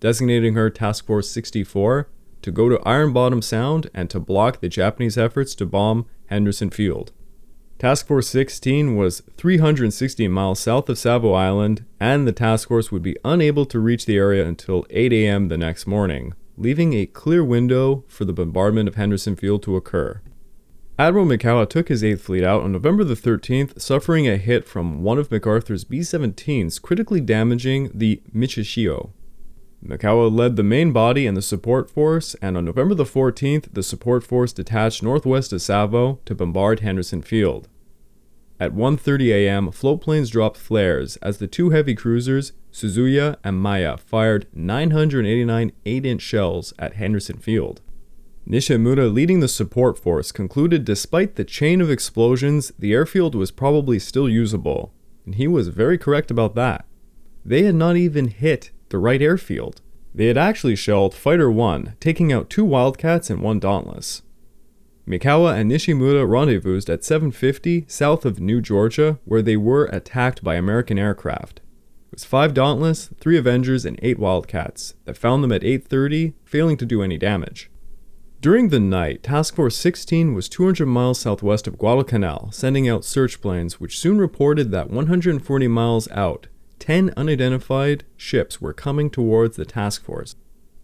designating 0.00 0.54
her 0.54 0.68
Task 0.68 1.06
Force 1.06 1.30
64 1.30 2.08
to 2.42 2.50
go 2.50 2.68
to 2.68 2.80
Iron 2.86 3.12
Bottom 3.12 3.42
Sound 3.42 3.88
and 3.94 4.10
to 4.10 4.20
block 4.20 4.60
the 4.60 4.68
Japanese 4.68 5.16
efforts 5.16 5.54
to 5.56 5.66
bomb 5.66 6.06
Henderson 6.26 6.70
Field. 6.70 7.12
Task 7.78 8.06
Force 8.06 8.28
16 8.28 8.94
was 8.94 9.22
360 9.36 10.28
miles 10.28 10.60
south 10.60 10.88
of 10.88 10.98
Savo 10.98 11.32
Island, 11.32 11.84
and 11.98 12.28
the 12.28 12.32
task 12.32 12.68
force 12.68 12.92
would 12.92 13.02
be 13.02 13.16
unable 13.24 13.66
to 13.66 13.80
reach 13.80 14.06
the 14.06 14.16
area 14.16 14.46
until 14.46 14.86
8 14.90 15.12
a.m. 15.12 15.48
the 15.48 15.58
next 15.58 15.86
morning, 15.86 16.32
leaving 16.56 16.94
a 16.94 17.06
clear 17.06 17.42
window 17.42 18.04
for 18.06 18.24
the 18.24 18.32
bombardment 18.32 18.88
of 18.88 18.94
Henderson 18.94 19.34
Field 19.34 19.64
to 19.64 19.74
occur. 19.74 20.20
Admiral 20.96 21.26
Mikawa 21.26 21.68
took 21.68 21.88
his 21.88 22.04
8th 22.04 22.20
Fleet 22.20 22.44
out 22.44 22.62
on 22.62 22.70
November 22.70 23.02
the 23.02 23.14
13th, 23.14 23.80
suffering 23.80 24.28
a 24.28 24.36
hit 24.36 24.68
from 24.68 25.02
one 25.02 25.18
of 25.18 25.32
MacArthur's 25.32 25.82
B 25.82 26.00
17s, 26.00 26.80
critically 26.80 27.20
damaging 27.20 27.90
the 27.92 28.22
Michishio. 28.32 29.10
Mikawa 29.84 30.30
led 30.32 30.54
the 30.56 30.62
main 30.62 30.92
body 30.92 31.26
and 31.26 31.36
the 31.36 31.42
support 31.42 31.90
force, 31.90 32.34
and 32.40 32.56
on 32.56 32.64
November 32.64 32.94
the 32.94 33.04
14th, 33.04 33.72
the 33.72 33.82
support 33.82 34.22
force 34.22 34.52
detached 34.52 35.02
northwest 35.02 35.52
of 35.52 35.60
Savo 35.60 36.20
to 36.24 36.34
bombard 36.34 36.80
Henderson 36.80 37.20
Field. 37.20 37.68
At 38.60 38.74
1:30 38.74 39.30
a.m., 39.30 39.66
floatplanes 39.72 40.30
dropped 40.30 40.56
flares 40.56 41.16
as 41.16 41.38
the 41.38 41.48
two 41.48 41.70
heavy 41.70 41.96
cruisers, 41.96 42.52
Suzuya 42.70 43.38
and 43.42 43.58
Maya, 43.58 43.96
fired 43.96 44.46
989 44.54 45.72
8-inch 45.84 46.22
shells 46.22 46.72
at 46.78 46.94
Henderson 46.94 47.38
Field. 47.38 47.80
Nishimura, 48.48 49.12
leading 49.12 49.40
the 49.40 49.48
support 49.48 49.98
force, 49.98 50.30
concluded 50.30 50.84
despite 50.84 51.34
the 51.34 51.44
chain 51.44 51.80
of 51.80 51.90
explosions, 51.90 52.72
the 52.78 52.92
airfield 52.92 53.34
was 53.34 53.50
probably 53.50 53.98
still 53.98 54.28
usable, 54.28 54.92
and 55.26 55.34
he 55.34 55.48
was 55.48 55.68
very 55.68 55.98
correct 55.98 56.30
about 56.30 56.54
that. 56.54 56.84
They 57.44 57.64
had 57.64 57.74
not 57.74 57.96
even 57.96 58.28
hit 58.28 58.70
the 58.92 58.98
right 58.98 59.20
airfield. 59.20 59.80
They 60.14 60.26
had 60.26 60.38
actually 60.38 60.76
shelled 60.76 61.14
Fighter 61.14 61.50
1, 61.50 61.96
taking 61.98 62.32
out 62.32 62.48
two 62.50 62.64
Wildcats 62.64 63.30
and 63.30 63.40
one 63.40 63.58
Dauntless. 63.58 64.22
Mikawa 65.08 65.58
and 65.58 65.70
Nishimura 65.70 66.28
rendezvoused 66.28 66.88
at 66.88 67.02
750 67.02 67.86
south 67.88 68.24
of 68.24 68.38
New 68.38 68.60
Georgia, 68.60 69.18
where 69.24 69.42
they 69.42 69.56
were 69.56 69.86
attacked 69.86 70.44
by 70.44 70.54
American 70.54 70.98
aircraft. 70.98 71.58
It 72.12 72.16
was 72.16 72.24
five 72.24 72.54
Dauntless, 72.54 73.10
three 73.18 73.36
Avengers, 73.36 73.84
and 73.84 73.98
eight 74.02 74.18
Wildcats 74.18 74.94
that 75.06 75.16
found 75.16 75.42
them 75.42 75.50
at 75.50 75.64
8:30, 75.64 76.34
failing 76.44 76.76
to 76.76 76.86
do 76.86 77.02
any 77.02 77.18
damage. 77.18 77.70
During 78.42 78.68
the 78.68 78.80
night, 78.80 79.22
Task 79.22 79.54
Force 79.54 79.76
16 79.76 80.34
was 80.34 80.48
200 80.48 80.84
miles 80.84 81.20
southwest 81.20 81.66
of 81.66 81.78
Guadalcanal, 81.78 82.50
sending 82.52 82.88
out 82.88 83.04
search 83.04 83.40
planes, 83.40 83.80
which 83.80 83.98
soon 83.98 84.18
reported 84.18 84.70
that 84.70 84.90
140 84.90 85.68
miles 85.68 86.08
out, 86.10 86.48
10 86.82 87.14
unidentified 87.16 88.02
ships 88.16 88.60
were 88.60 88.72
coming 88.72 89.08
towards 89.08 89.56
the 89.56 89.64
task 89.64 90.02
force. 90.02 90.34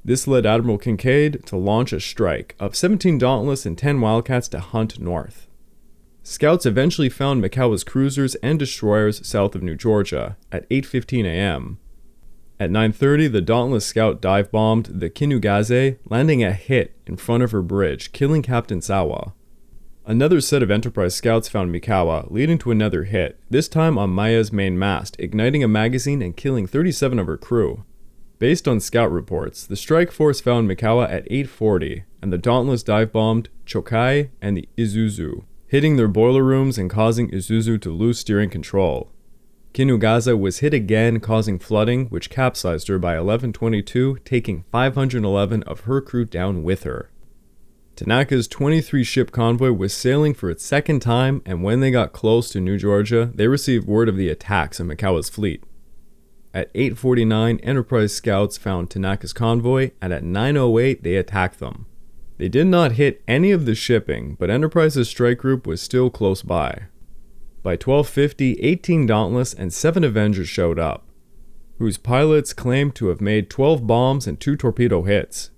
This 0.05 0.29
led 0.29 0.47
Admiral 0.47 0.79
Kinkaid 0.79 1.45
to 1.47 1.57
launch 1.57 1.93
a 1.93 1.99
strike 1.99 2.55
of 2.61 2.77
17 2.77 3.19
Dauntless 3.19 3.67
and 3.67 3.77
10 3.77 4.01
Wildcats 4.01 4.47
to 4.51 4.61
hunt 4.61 5.01
north. 5.01 5.49
Scouts 6.23 6.67
eventually 6.67 7.09
found 7.09 7.41
Mikawa's 7.41 7.83
cruisers 7.83 8.37
and 8.37 8.61
destroyers 8.61 9.27
south 9.27 9.57
of 9.57 9.63
New 9.65 9.75
Georgia 9.75 10.37
at 10.53 10.71
8:15 10.71 11.27
a.m. 11.27 11.79
At 12.61 12.71
9:30, 12.71 13.33
the 13.33 13.41
Dauntless 13.41 13.85
scout 13.85 14.21
dive 14.21 14.53
bombed 14.53 14.87
the 15.01 15.11
Kinugasa, 15.11 15.97
landing 16.09 16.45
a 16.45 16.53
hit 16.53 16.95
in 17.09 17.17
front 17.17 17.43
of 17.43 17.51
her 17.51 17.63
bridge, 17.63 18.13
killing 18.13 18.43
Captain 18.43 18.81
Sawa. 18.81 19.35
Another 20.09 20.41
set 20.41 20.63
of 20.63 20.71
Enterprise 20.71 21.15
scouts 21.15 21.49
found 21.49 21.71
Mikawa, 21.71 22.31
leading 22.31 22.57
to 22.61 22.71
another 22.71 23.05
hit, 23.05 23.39
this 23.51 23.69
time 23.69 23.99
on 23.99 24.09
Maya's 24.09 24.51
main 24.51 24.79
mast, 24.79 25.15
igniting 25.19 25.63
a 25.63 25.69
magazine 25.69 26.23
and 26.23 26.35
killing 26.35 26.67
37 26.67 27.19
of 27.19 27.27
her 27.27 27.37
crew. 27.37 27.85
Based 28.39 28.67
on 28.67 28.81
scout 28.81 29.13
reports, 29.13 29.67
the 29.67 29.77
strike 29.77 30.11
force 30.11 30.41
found 30.41 30.67
Mikawa 30.67 31.11
at 31.11 31.31
8:40, 31.31 32.05
and 32.23 32.33
the 32.33 32.39
Dauntless 32.39 32.83
dive 32.83 33.13
bombed 33.13 33.51
Chokai 33.67 34.31
and 34.41 34.57
the 34.57 34.67
Isuzu, 34.79 35.45
hitting 35.67 35.97
their 35.97 36.09
boiler 36.09 36.43
rooms 36.43 36.79
and 36.79 36.89
causing 36.89 37.31
Isuzu 37.31 37.79
to 37.79 37.93
lose 37.93 38.19
steering 38.19 38.49
control. 38.49 39.11
Kinugasa 39.75 40.39
was 40.39 40.61
hit 40.61 40.73
again, 40.73 41.21
causing 41.21 41.59
flooding, 41.59 42.07
which 42.07 42.31
capsized 42.31 42.89
her 42.89 42.99
by 42.99 43.21
1122, 43.21 44.21
taking 44.25 44.65
511 44.73 45.63
of 45.65 45.81
her 45.81 46.01
crew 46.01 46.25
down 46.25 46.63
with 46.63 46.85
her. 46.85 47.11
Tanaka's 47.99 48.47
23 48.47 49.03
ship 49.03 49.33
convoy 49.33 49.73
was 49.73 49.93
sailing 49.93 50.33
for 50.33 50.49
its 50.51 50.65
second 50.65 51.01
time, 51.01 51.43
and 51.45 51.65
when 51.65 51.81
they 51.81 51.91
got 51.91 52.13
close 52.13 52.49
to 52.51 52.61
New 52.61 52.79
Georgia, 52.79 53.33
they 53.35 53.49
received 53.49 53.89
word 53.89 54.09
of 54.09 54.17
the 54.17 54.29
attacks 54.29 54.79
on 54.79 54.87
Mikawa's 54.87 55.29
fleet. 55.29 55.65
At 56.55 56.71
8:49, 56.77 57.59
Enterprise 57.59 58.15
scouts 58.15 58.57
found 58.57 58.89
Tanaka's 58.89 59.33
convoy, 59.33 59.91
and 60.01 60.13
at 60.13 60.23
9:08 60.23 61.03
they 61.03 61.17
attacked 61.17 61.59
them. 61.59 61.87
They 62.37 62.49
did 62.49 62.69
not 62.69 62.93
hit 62.93 63.21
any 63.27 63.51
of 63.51 63.67
the 63.67 63.75
shipping, 63.75 64.37
but 64.39 64.49
Enterprise's 64.49 65.09
strike 65.09 65.39
group 65.39 65.67
was 65.67 65.83
still 65.83 66.09
close 66.09 66.43
by. 66.43 66.83
By 67.65 67.73
1250, 67.73 68.61
18 68.61 69.07
Dauntless 69.07 69.53
and 69.53 69.73
7 69.73 70.05
Avengers 70.05 70.49
showed 70.49 70.79
up, 70.79 71.05
whose 71.81 71.99
pilots 71.99 72.53
claimed 72.53 72.95
to 72.95 73.09
have 73.09 73.21
made 73.21 73.51
12 73.51 73.89
bombs 73.89 74.29
and 74.29 74.39
2 74.39 74.57
torpedo 74.57 75.03
hits. 75.03 75.51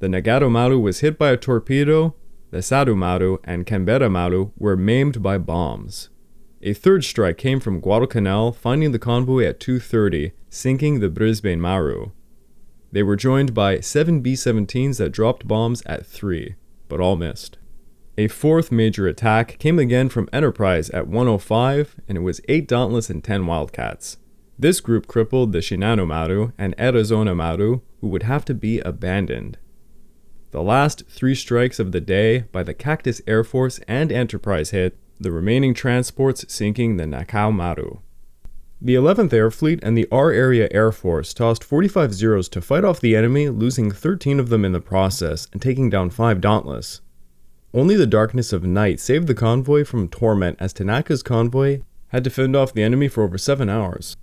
The 0.00 0.08
Nagato 0.08 0.50
Maru 0.50 0.78
was 0.78 1.00
hit 1.00 1.18
by 1.18 1.30
a 1.30 1.36
torpedo, 1.36 2.14
the 2.50 2.62
Sarumaru 2.62 3.38
and 3.44 3.66
Canberra 3.66 4.08
Maru 4.08 4.50
were 4.56 4.74
maimed 4.76 5.22
by 5.22 5.36
bombs. 5.36 6.08
A 6.62 6.72
third 6.72 7.04
strike 7.04 7.36
came 7.36 7.60
from 7.60 7.80
Guadalcanal, 7.80 8.52
finding 8.52 8.92
the 8.92 8.98
convoy 8.98 9.44
at 9.44 9.60
2.30, 9.60 10.32
sinking 10.48 11.00
the 11.00 11.10
Brisbane 11.10 11.60
Maru. 11.60 12.12
They 12.90 13.02
were 13.02 13.14
joined 13.14 13.52
by 13.52 13.80
seven 13.80 14.22
B 14.22 14.32
17s 14.32 14.96
that 14.96 15.12
dropped 15.12 15.46
bombs 15.46 15.82
at 15.84 16.06
3, 16.06 16.54
but 16.88 17.00
all 17.00 17.16
missed. 17.16 17.58
A 18.16 18.28
fourth 18.28 18.72
major 18.72 19.06
attack 19.06 19.58
came 19.58 19.78
again 19.78 20.08
from 20.08 20.30
Enterprise 20.32 20.88
at 20.90 21.08
105, 21.08 21.96
and 22.08 22.16
it 22.16 22.22
was 22.22 22.40
8 22.48 22.66
Dauntless 22.66 23.10
and 23.10 23.22
10 23.22 23.46
Wildcats. 23.46 24.16
This 24.58 24.80
group 24.80 25.06
crippled 25.06 25.52
the 25.52 25.58
Shinano 25.58 26.06
Maru 26.06 26.52
and 26.56 26.74
Arizona 26.80 27.34
Maru, 27.34 27.80
who 28.00 28.08
would 28.08 28.22
have 28.22 28.46
to 28.46 28.54
be 28.54 28.80
abandoned. 28.80 29.58
The 30.52 30.62
last 30.62 31.04
three 31.08 31.36
strikes 31.36 31.78
of 31.78 31.92
the 31.92 32.00
day 32.00 32.40
by 32.50 32.64
the 32.64 32.74
Cactus 32.74 33.22
Air 33.28 33.44
Force 33.44 33.78
and 33.86 34.10
Enterprise 34.10 34.70
hit, 34.70 34.98
the 35.20 35.30
remaining 35.30 35.74
transports 35.74 36.44
sinking 36.48 36.96
the 36.96 37.04
Nakao 37.04 37.54
Maru. 37.54 37.98
The 38.82 38.96
11th 38.96 39.32
Air 39.32 39.52
Fleet 39.52 39.78
and 39.82 39.96
the 39.96 40.08
R 40.10 40.32
Area 40.32 40.66
Air 40.72 40.90
Force 40.90 41.32
tossed 41.32 41.62
45 41.62 42.12
Zeros 42.12 42.48
to 42.48 42.60
fight 42.60 42.84
off 42.84 42.98
the 42.98 43.14
enemy, 43.14 43.48
losing 43.48 43.92
13 43.92 44.40
of 44.40 44.48
them 44.48 44.64
in 44.64 44.72
the 44.72 44.80
process 44.80 45.46
and 45.52 45.62
taking 45.62 45.88
down 45.88 46.10
5 46.10 46.40
Dauntless. 46.40 47.00
Only 47.72 47.94
the 47.94 48.06
darkness 48.06 48.52
of 48.52 48.64
night 48.64 48.98
saved 48.98 49.28
the 49.28 49.34
convoy 49.34 49.84
from 49.84 50.08
torment 50.08 50.56
as 50.58 50.72
Tanaka's 50.72 51.22
convoy 51.22 51.82
had 52.08 52.24
to 52.24 52.30
fend 52.30 52.56
off 52.56 52.72
the 52.72 52.82
enemy 52.82 53.06
for 53.06 53.22
over 53.22 53.38
7 53.38 53.68
hours. 53.68 54.16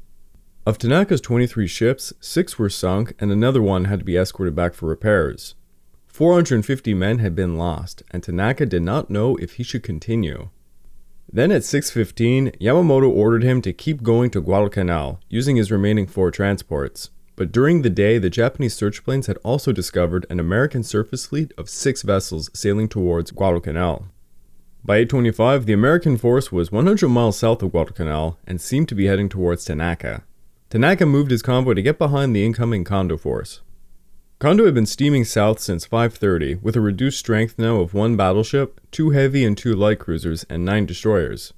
Of 0.65 0.77
Tanaka's 0.77 1.21
23 1.21 1.67
ships, 1.67 2.11
6 2.19 2.59
were 2.59 2.67
sunk 2.67 3.13
and 3.17 3.31
another 3.31 3.61
one 3.61 3.85
had 3.85 3.99
to 3.99 4.05
be 4.05 4.17
escorted 4.17 4.55
back 4.55 4.73
for 4.73 4.87
repairs. 4.87 5.55
450 6.17 6.95
men 6.95 7.19
had 7.19 7.35
been 7.35 7.59
lost, 7.59 8.01
and 8.09 8.23
Tanaka 8.23 8.65
did 8.65 8.81
not 8.81 9.11
know 9.11 9.35
if 9.35 9.53
he 9.53 9.63
should 9.63 9.83
continue. 9.83 10.49
Then 11.31 11.51
at 11.51 11.63
6:15, 11.63 12.53
Yamamoto 12.59 13.07
ordered 13.07 13.43
him 13.43 13.61
to 13.61 13.71
keep 13.71 14.01
going 14.01 14.31
to 14.31 14.41
Guadalcanal, 14.41 15.19
using 15.29 15.57
his 15.57 15.71
remaining 15.71 16.07
four 16.07 16.31
transports. 16.31 17.11
But 17.35 17.51
during 17.51 17.83
the 17.83 17.91
day, 17.91 18.17
the 18.17 18.31
Japanese 18.31 18.73
search 18.73 19.03
planes 19.03 19.27
had 19.27 19.37
also 19.43 19.71
discovered 19.71 20.25
an 20.27 20.39
American 20.39 20.81
surface 20.81 21.27
fleet 21.27 21.53
of 21.55 21.69
6 21.69 22.01
vessels 22.01 22.49
sailing 22.51 22.87
towards 22.87 23.29
Guadalcanal. 23.29 24.07
By 24.83 24.97
8:25, 24.97 25.67
the 25.67 25.73
American 25.73 26.17
force 26.17 26.51
was 26.51 26.71
100 26.71 27.09
miles 27.09 27.37
south 27.37 27.61
of 27.61 27.73
Guadalcanal 27.73 28.39
and 28.47 28.59
seemed 28.59 28.89
to 28.89 28.95
be 28.95 29.05
heading 29.05 29.29
towards 29.29 29.65
Tanaka. 29.65 30.23
Tanaka 30.71 31.05
moved 31.05 31.29
his 31.29 31.43
convoy 31.43 31.75
to 31.75 31.83
get 31.83 31.99
behind 31.99 32.35
the 32.35 32.43
incoming 32.43 32.83
Kondo 32.83 33.17
force. 33.17 33.61
Kondo 34.39 34.65
had 34.65 34.75
been 34.75 34.85
steaming 34.85 35.25
south 35.25 35.59
since 35.59 35.87
5:30 35.87 36.61
with 36.61 36.75
a 36.75 36.79
reduced 36.79 37.17
strength 37.17 37.57
now 37.57 37.77
of 37.77 37.95
one 37.95 38.15
battleship, 38.15 38.79
two 38.91 39.09
heavy 39.09 39.43
and 39.43 39.57
two 39.57 39.73
light 39.73 39.97
cruisers, 39.97 40.45
and 40.47 40.63
nine 40.63 40.85
destroyers. 40.85 41.53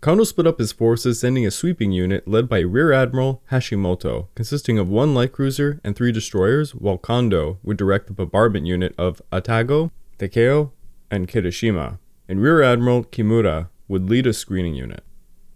Kondo 0.00 0.24
split 0.24 0.46
up 0.46 0.58
his 0.58 0.72
forces, 0.72 1.20
sending 1.20 1.46
a 1.46 1.50
sweeping 1.50 1.92
unit 1.92 2.26
led 2.26 2.48
by 2.48 2.60
Rear 2.60 2.90
Admiral 2.90 3.42
Hashimoto, 3.50 4.28
consisting 4.34 4.78
of 4.78 4.88
one 4.88 5.14
light 5.14 5.32
cruiser 5.32 5.78
and 5.84 5.94
three 5.94 6.10
destroyers, 6.10 6.74
while 6.74 6.96
Kondo 6.96 7.58
would 7.62 7.76
direct 7.76 8.06
the 8.06 8.14
bombardment 8.14 8.64
unit 8.64 8.94
of 8.96 9.20
Atago, 9.30 9.90
Takao, 10.18 10.70
and 11.10 11.28
Kirishima, 11.28 11.98
and 12.30 12.40
Rear 12.40 12.62
Admiral 12.62 13.04
Kimura 13.04 13.68
would 13.88 14.08
lead 14.08 14.26
a 14.26 14.32
screening 14.32 14.74
unit. 14.74 15.04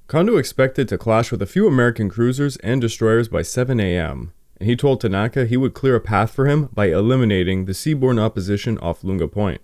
Kondo 0.09 0.37
expected 0.37 0.89
to 0.89 0.99
clash 0.99 1.33
with 1.33 1.41
a 1.41 1.47
few 1.47 1.67
American 1.67 2.11
cruisers 2.11 2.59
and 2.59 2.83
destroyers 2.83 3.29
by 3.29 3.41
7 3.41 3.81
a.m., 3.81 4.35
and 4.61 4.69
he 4.69 4.77
told 4.77 5.01
Tanaka 5.01 5.47
he 5.47 5.57
would 5.57 5.75
clear 5.75 5.97
a 5.97 6.01
path 6.01 6.31
for 6.31 6.47
him 6.47 6.67
by 6.67 6.87
eliminating 6.87 7.65
the 7.65 7.73
seaborne 7.73 8.21
opposition 8.21 8.79
off 8.79 9.03
Lunga 9.03 9.27
Point. 9.27 9.63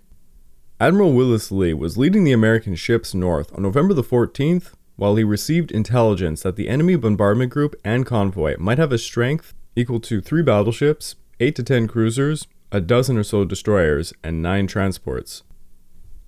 Admiral 0.79 1.13
Willis 1.13 1.51
Lee 1.51 1.73
was 1.73 1.97
leading 1.97 2.23
the 2.23 2.33
American 2.33 2.75
ships 2.75 3.13
north 3.13 3.55
on 3.55 3.63
November 3.63 3.93
the 3.93 4.03
14th 4.03 4.73
while 4.95 5.15
he 5.15 5.23
received 5.23 5.71
intelligence 5.71 6.41
that 6.41 6.55
the 6.55 6.67
enemy 6.67 6.95
bombardment 6.95 7.51
group 7.51 7.75
and 7.85 8.05
convoy 8.05 8.55
might 8.57 8.79
have 8.79 8.91
a 8.91 8.97
strength 8.97 9.53
equal 9.75 9.99
to 9.99 10.19
three 10.19 10.41
battleships, 10.41 11.15
8 11.39 11.55
to 11.55 11.63
10 11.63 11.87
cruisers, 11.87 12.47
a 12.71 12.81
dozen 12.81 13.17
or 13.17 13.23
so 13.23 13.45
destroyers, 13.45 14.11
and 14.23 14.41
nine 14.41 14.65
transports. 14.65 15.43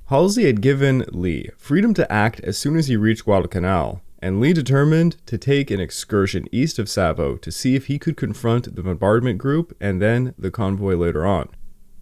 Halsey 0.06 0.46
had 0.46 0.62
given 0.62 1.06
Lee 1.10 1.50
freedom 1.58 1.94
to 1.96 2.12
act 2.12 2.40
as 2.42 2.58
soon 2.58 2.78
as 2.78 2.88
he 2.88 2.96
reached 2.96 3.26
Guadalcanal, 3.26 4.02
and 4.22 4.40
Lee 4.40 4.54
determined 4.54 5.16
to 5.26 5.38
take 5.38 5.72
an 5.72 5.80
excursion 5.80 6.48
east 6.52 6.78
of 6.78 6.90
Savo 6.90 7.38
to 7.38 7.52
see 7.52 7.76
if 7.76 7.88
he 7.88 7.98
could 7.98 8.18
confront 8.18 8.76
the 8.76 8.84
bombardment 8.84 9.38
group 9.38 9.76
and 9.80 10.02
then 10.02 10.34
the 10.38 10.52
convoy 10.52 10.96
later 10.96 11.26
on. 11.26 11.50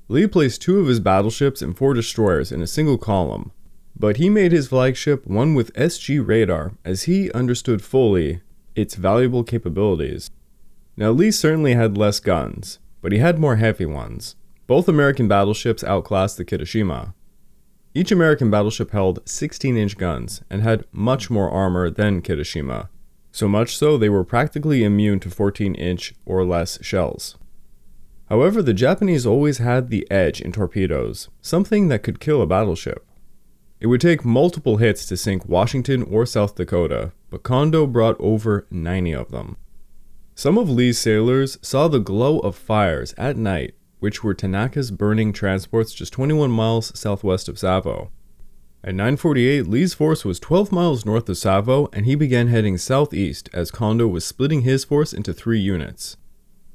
Lee 0.09 0.27
placed 0.27 0.61
two 0.61 0.79
of 0.79 0.87
his 0.87 0.99
battleships 0.99 1.61
and 1.61 1.77
four 1.77 1.93
destroyers 1.93 2.51
in 2.51 2.61
a 2.61 2.67
single 2.67 2.97
column, 2.97 3.51
but 3.95 4.17
he 4.17 4.29
made 4.29 4.51
his 4.51 4.69
flagship 4.69 5.27
one 5.27 5.53
with 5.53 5.73
SG 5.73 6.25
radar 6.25 6.73
as 6.85 7.03
he 7.03 7.31
understood 7.31 7.81
fully 7.81 8.41
its 8.75 8.95
valuable 8.95 9.43
capabilities. 9.43 10.29
Now, 10.95 11.11
Lee 11.11 11.31
certainly 11.31 11.73
had 11.73 11.97
less 11.97 12.19
guns, 12.19 12.79
but 13.01 13.11
he 13.11 13.17
had 13.19 13.37
more 13.37 13.57
heavy 13.57 13.85
ones. 13.85 14.35
Both 14.65 14.87
American 14.87 15.27
battleships 15.27 15.83
outclassed 15.83 16.37
the 16.37 16.45
Kirishima, 16.45 17.13
each 17.97 18.11
American 18.11 18.51
battleship 18.51 18.91
held 18.91 19.27
16 19.27 19.75
inch 19.75 19.97
guns 19.97 20.43
and 20.51 20.61
had 20.61 20.85
much 20.91 21.31
more 21.31 21.49
armor 21.49 21.89
than 21.89 22.21
Kirishima, 22.21 22.89
so 23.31 23.47
much 23.47 23.75
so 23.75 23.97
they 23.97 24.07
were 24.07 24.23
practically 24.23 24.83
immune 24.83 25.19
to 25.21 25.31
14 25.31 25.73
inch 25.73 26.13
or 26.23 26.45
less 26.45 26.77
shells. 26.83 27.37
However, 28.29 28.61
the 28.61 28.73
Japanese 28.73 29.25
always 29.25 29.57
had 29.57 29.89
the 29.89 30.05
edge 30.11 30.41
in 30.41 30.51
torpedoes, 30.51 31.29
something 31.41 31.87
that 31.87 32.03
could 32.03 32.19
kill 32.19 32.43
a 32.43 32.45
battleship. 32.45 33.03
It 33.79 33.87
would 33.87 34.01
take 34.01 34.23
multiple 34.23 34.77
hits 34.77 35.07
to 35.07 35.17
sink 35.17 35.47
Washington 35.47 36.03
or 36.03 36.27
South 36.27 36.53
Dakota, 36.53 37.13
but 37.31 37.41
Kondo 37.41 37.87
brought 37.87 38.19
over 38.19 38.67
90 38.69 39.13
of 39.13 39.31
them. 39.31 39.57
Some 40.35 40.59
of 40.59 40.69
Lee's 40.69 40.99
sailors 40.99 41.57
saw 41.63 41.87
the 41.87 41.99
glow 41.99 42.37
of 42.39 42.55
fires 42.55 43.15
at 43.17 43.37
night, 43.37 43.73
which 43.99 44.23
were 44.23 44.33
Tanaka's 44.33 44.91
burning 44.91 45.33
transports 45.33 45.93
just 45.93 46.13
21 46.13 46.51
miles 46.51 46.97
southwest 46.97 47.49
of 47.49 47.59
Savo. 47.59 48.11
At 48.83 48.95
9:48, 48.95 49.67
Lee's 49.67 49.93
force 49.93 50.23
was 50.23 50.39
12 50.39 50.71
miles 50.71 51.05
north 51.05 51.27
of 51.27 51.37
Savo, 51.37 51.89
and 51.91 52.05
he 52.05 52.15
began 52.15 52.47
heading 52.47 52.77
southeast 52.77 53.49
as 53.51 53.71
Kondo 53.71 54.07
was 54.07 54.23
splitting 54.23 54.61
his 54.61 54.83
force 54.83 55.13
into 55.13 55.33
three 55.33 55.59
units. 55.59 56.15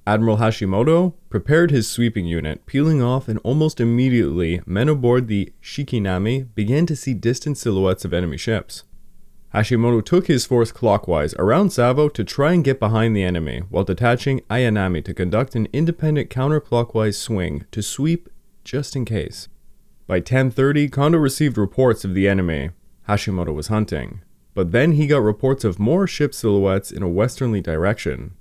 Admiral 0.04 0.38
Hashimoto 0.38 1.14
prepared 1.30 1.70
his 1.70 1.88
sweeping 1.88 2.26
unit, 2.26 2.66
peeling 2.66 3.00
off, 3.00 3.28
and 3.28 3.38
almost 3.44 3.80
immediately, 3.80 4.60
men 4.66 4.88
aboard 4.88 5.28
the 5.28 5.52
Shikinami 5.62 6.48
began 6.56 6.86
to 6.86 6.96
see 6.96 7.14
distant 7.14 7.56
silhouettes 7.56 8.04
of 8.04 8.12
enemy 8.12 8.36
ships. 8.36 8.82
Hashimoto 9.54 10.02
took 10.02 10.28
his 10.28 10.46
force 10.46 10.72
clockwise 10.72 11.34
around 11.34 11.70
Savo 11.70 12.08
to 12.08 12.24
try 12.24 12.54
and 12.54 12.64
get 12.64 12.80
behind 12.80 13.14
the 13.14 13.22
enemy, 13.22 13.62
while 13.68 13.84
detaching 13.84 14.40
Ayanami 14.48 15.04
to 15.04 15.12
conduct 15.12 15.54
an 15.54 15.68
independent 15.74 16.30
counterclockwise 16.30 17.16
swing 17.16 17.66
to 17.70 17.82
sweep 17.82 18.30
just 18.64 18.96
in 18.96 19.04
case. 19.04 19.48
By 20.06 20.20
10:30, 20.20 20.88
Kondo 20.90 21.18
received 21.18 21.58
reports 21.58 22.04
of 22.04 22.14
the 22.14 22.26
enemy 22.26 22.70
Hashimoto 23.08 23.52
was 23.52 23.68
hunting, 23.68 24.22
but 24.54 24.72
then 24.72 24.92
he 24.92 25.06
got 25.06 25.22
reports 25.22 25.64
of 25.64 25.78
more 25.78 26.06
ship 26.06 26.32
silhouettes 26.32 26.90
in 26.90 27.02
a 27.02 27.08
westerly 27.08 27.60
direction. 27.60 28.32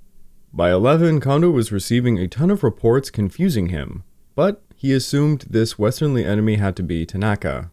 By 0.52 0.70
11, 0.70 1.20
Kondo 1.20 1.50
was 1.50 1.72
receiving 1.72 2.18
a 2.18 2.28
ton 2.28 2.50
of 2.50 2.62
reports 2.62 3.10
confusing 3.10 3.68
him, 3.68 4.02
but 4.34 4.62
he 4.76 4.92
assumed 4.92 5.46
this 5.50 5.78
westernly 5.78 6.24
enemy 6.24 6.56
had 6.56 6.74
to 6.76 6.82
be 6.82 7.04
Tanaka. 7.04 7.70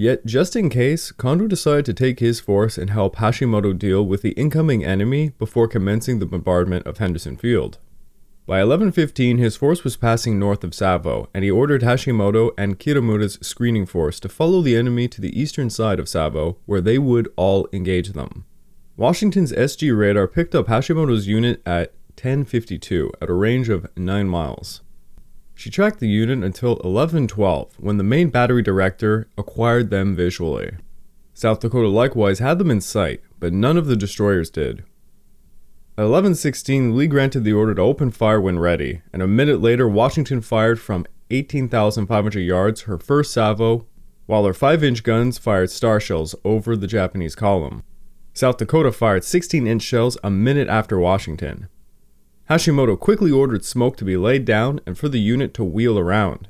Yet, 0.00 0.24
just 0.24 0.56
in 0.56 0.70
case, 0.70 1.12
Kondo 1.12 1.46
decided 1.46 1.84
to 1.84 1.92
take 1.92 2.20
his 2.20 2.40
force 2.40 2.78
and 2.78 2.88
help 2.88 3.16
Hashimoto 3.16 3.78
deal 3.78 4.02
with 4.02 4.22
the 4.22 4.30
incoming 4.30 4.82
enemy 4.82 5.32
before 5.38 5.68
commencing 5.68 6.18
the 6.18 6.24
bombardment 6.24 6.86
of 6.86 6.96
Henderson 6.96 7.36
Field. 7.36 7.76
By 8.46 8.62
11:15, 8.62 9.36
his 9.36 9.56
force 9.56 9.84
was 9.84 9.98
passing 9.98 10.38
north 10.38 10.64
of 10.64 10.72
Savo, 10.72 11.28
and 11.34 11.44
he 11.44 11.50
ordered 11.50 11.82
Hashimoto 11.82 12.52
and 12.56 12.78
Kitamura's 12.78 13.38
screening 13.42 13.84
force 13.84 14.18
to 14.20 14.30
follow 14.30 14.62
the 14.62 14.74
enemy 14.74 15.06
to 15.06 15.20
the 15.20 15.38
eastern 15.38 15.68
side 15.68 16.00
of 16.00 16.08
Savo, 16.08 16.56
where 16.64 16.80
they 16.80 16.96
would 16.96 17.28
all 17.36 17.68
engage 17.70 18.14
them. 18.14 18.46
Washington's 18.96 19.52
SG 19.52 19.92
radar 19.92 20.26
picked 20.26 20.54
up 20.54 20.68
Hashimoto's 20.68 21.28
unit 21.28 21.60
at 21.66 21.92
1052 22.16 23.12
at 23.20 23.28
a 23.28 23.34
range 23.34 23.68
of 23.68 23.86
9 23.98 24.26
miles. 24.30 24.80
She 25.60 25.68
tracked 25.68 26.00
the 26.00 26.08
unit 26.08 26.42
until 26.42 26.76
1112 26.76 27.74
when 27.78 27.98
the 27.98 28.02
main 28.02 28.30
battery 28.30 28.62
director 28.62 29.28
acquired 29.36 29.90
them 29.90 30.16
visually. 30.16 30.70
South 31.34 31.60
Dakota 31.60 31.88
likewise 31.88 32.38
had 32.38 32.58
them 32.58 32.70
in 32.70 32.80
sight, 32.80 33.20
but 33.38 33.52
none 33.52 33.76
of 33.76 33.84
the 33.84 33.94
destroyers 33.94 34.48
did. 34.48 34.78
At 35.98 36.08
1116, 36.08 36.96
Lee 36.96 37.06
granted 37.06 37.44
the 37.44 37.52
order 37.52 37.74
to 37.74 37.82
open 37.82 38.10
fire 38.10 38.40
when 38.40 38.58
ready, 38.58 39.02
and 39.12 39.20
a 39.20 39.26
minute 39.26 39.60
later, 39.60 39.86
Washington 39.86 40.40
fired 40.40 40.80
from 40.80 41.04
18,500 41.28 42.40
yards 42.40 42.80
her 42.82 42.96
first 42.96 43.30
salvo, 43.30 43.86
while 44.24 44.46
her 44.46 44.54
5 44.54 44.82
inch 44.82 45.02
guns 45.02 45.36
fired 45.36 45.70
star 45.70 46.00
shells 46.00 46.34
over 46.42 46.74
the 46.74 46.86
Japanese 46.86 47.34
column. 47.34 47.82
South 48.32 48.56
Dakota 48.56 48.92
fired 48.92 49.24
16 49.24 49.66
inch 49.66 49.82
shells 49.82 50.16
a 50.24 50.30
minute 50.30 50.68
after 50.68 50.98
Washington. 50.98 51.68
Hashimoto 52.50 52.98
quickly 52.98 53.30
ordered 53.30 53.64
smoke 53.64 53.96
to 53.98 54.04
be 54.04 54.16
laid 54.16 54.44
down 54.44 54.80
and 54.84 54.98
for 54.98 55.08
the 55.08 55.20
unit 55.20 55.54
to 55.54 55.62
wheel 55.62 55.96
around. 55.96 56.48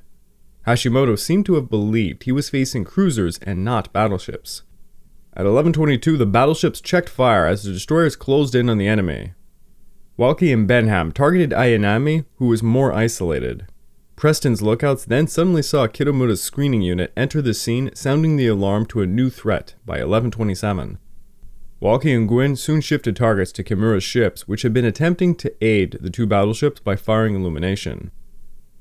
Hashimoto 0.66 1.18
seemed 1.18 1.44
to 1.44 1.57
have 1.57 1.68
believed 1.68 2.22
he 2.22 2.32
was 2.32 2.48
facing 2.48 2.84
cruisers 2.84 3.38
and 3.42 3.62
not 3.66 3.92
battleships. 3.92 4.62
At 5.36 5.44
11:22, 5.44 6.16
the 6.16 6.24
battleships 6.24 6.80
checked 6.80 7.11
fire 7.11 7.44
as 7.44 7.64
the 7.64 7.72
destroyers 7.72 8.16
closed 8.16 8.55
in 8.55 8.70
on 8.70 8.78
the 8.78 8.88
enemy. 8.88 9.34
Walke 10.18 10.51
and 10.51 10.66
Benham 10.66 11.12
targeted 11.12 11.51
Ayanami, 11.51 12.24
who 12.36 12.46
was 12.46 12.62
more 12.62 12.94
isolated. 12.94 13.66
Preston's 14.16 14.62
lookouts 14.62 15.05
then 15.05 15.26
suddenly 15.26 15.62
saw 15.62 15.86
Kitamura's 15.86 16.42
screening 16.42 16.80
unit 16.80 17.12
enter 17.14 17.42
the 17.42 17.53
scene, 17.53 17.90
sounding 17.94 18.36
the 18.36 18.46
alarm 18.46 18.86
to 18.86 19.03
a 19.03 19.07
new 19.07 19.28
threat 19.28 19.74
by 19.84 19.98
1127. 19.98 20.98
Walke 21.81 22.14
and 22.14 22.28
Gwin 22.28 22.57
soon 22.57 22.83
shifted 22.83 23.16
targets 23.16 23.53
to 23.53 23.64
Kimura's 23.64 24.05
ships, 24.05 24.47
which 24.47 24.62
had 24.62 24.74
been 24.74 24.85
attempting 24.85 25.35
to 25.37 25.55
aid 25.64 25.97
the 26.01 26.11
two 26.11 26.26
battleships 26.26 26.78
by 26.81 26.95
firing 26.95 27.35
illumination. 27.35 28.11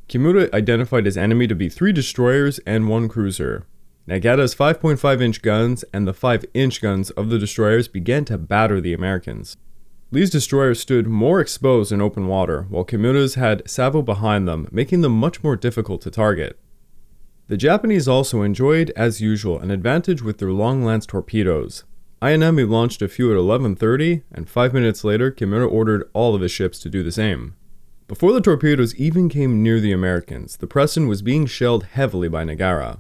Kimura 0.10 0.54
identified 0.54 1.06
his 1.06 1.18
enemy 1.18 1.48
to 1.48 1.56
be 1.56 1.70
three 1.70 1.94
destroyers 1.94 2.60
and 2.66 2.90
one 2.90 3.08
cruiser. 3.08 3.66
Nagara's 4.08 4.54
5.5 4.54 5.22
inch 5.22 5.42
guns 5.42 5.86
and 5.94 6.08
the 6.08 6.14
5 6.14 6.44
inch 6.54 6.82
guns 6.82 7.10
of 7.12 7.30
the 7.30 7.40
destroyers 7.40 7.88
began 7.88 8.26
to 8.26 8.38
batter 8.38 8.82
the 8.82 8.94
Americans. 8.94 9.56
Lee's 10.12 10.32
destroyers 10.32 10.80
stood 10.80 11.08
more 11.08 11.40
exposed 11.40 11.92
in 11.92 12.02
open 12.02 12.28
water, 12.28 12.66
while 12.70 12.84
Kimura's 12.84 13.36
had 13.36 13.70
Savo 13.70 14.02
behind 14.02 14.48
them, 14.48 14.68
making 14.72 15.02
them 15.02 15.18
much 15.18 15.44
more 15.44 15.56
difficult 15.56 16.02
to 16.02 16.12
target. 16.12 16.60
The 17.48 17.58
Japanese 17.58 18.08
also 18.08 18.42
enjoyed, 18.42 18.92
as 18.96 19.22
usual, 19.22 19.60
an 19.60 19.72
advantage 19.72 20.22
with 20.22 20.40
their 20.40 20.52
long 20.52 20.84
lance 20.84 21.06
torpedoes, 21.06 21.84
Ayanami 22.22 22.70
launched 22.70 23.02
a 23.02 23.08
few 23.08 23.32
at 23.32 23.38
11:30, 23.38 24.24
and 24.32 24.50
5 24.50 24.74
minutes 24.74 25.06
later, 25.06 25.32
Kimura 25.32 25.72
ordered 25.72 26.10
all 26.14 26.36
of 26.36 26.42
his 26.42 26.52
ships 26.52 26.78
to 26.80 26.90
do 26.90 27.02
the 27.02 27.14
same. 27.14 27.54
Before 28.10 28.34
the 28.34 28.42
torpedoes 28.42 28.94
even 28.96 29.30
came 29.30 29.64
near 29.64 29.80
the 29.80 29.94
Americans, 29.94 30.58
the 30.58 30.68
Preston 30.68 31.08
was 31.08 31.22
being 31.22 31.46
shelled 31.46 31.86
heavily 31.86 32.28
by 32.28 32.44
Nagara. 32.44 33.00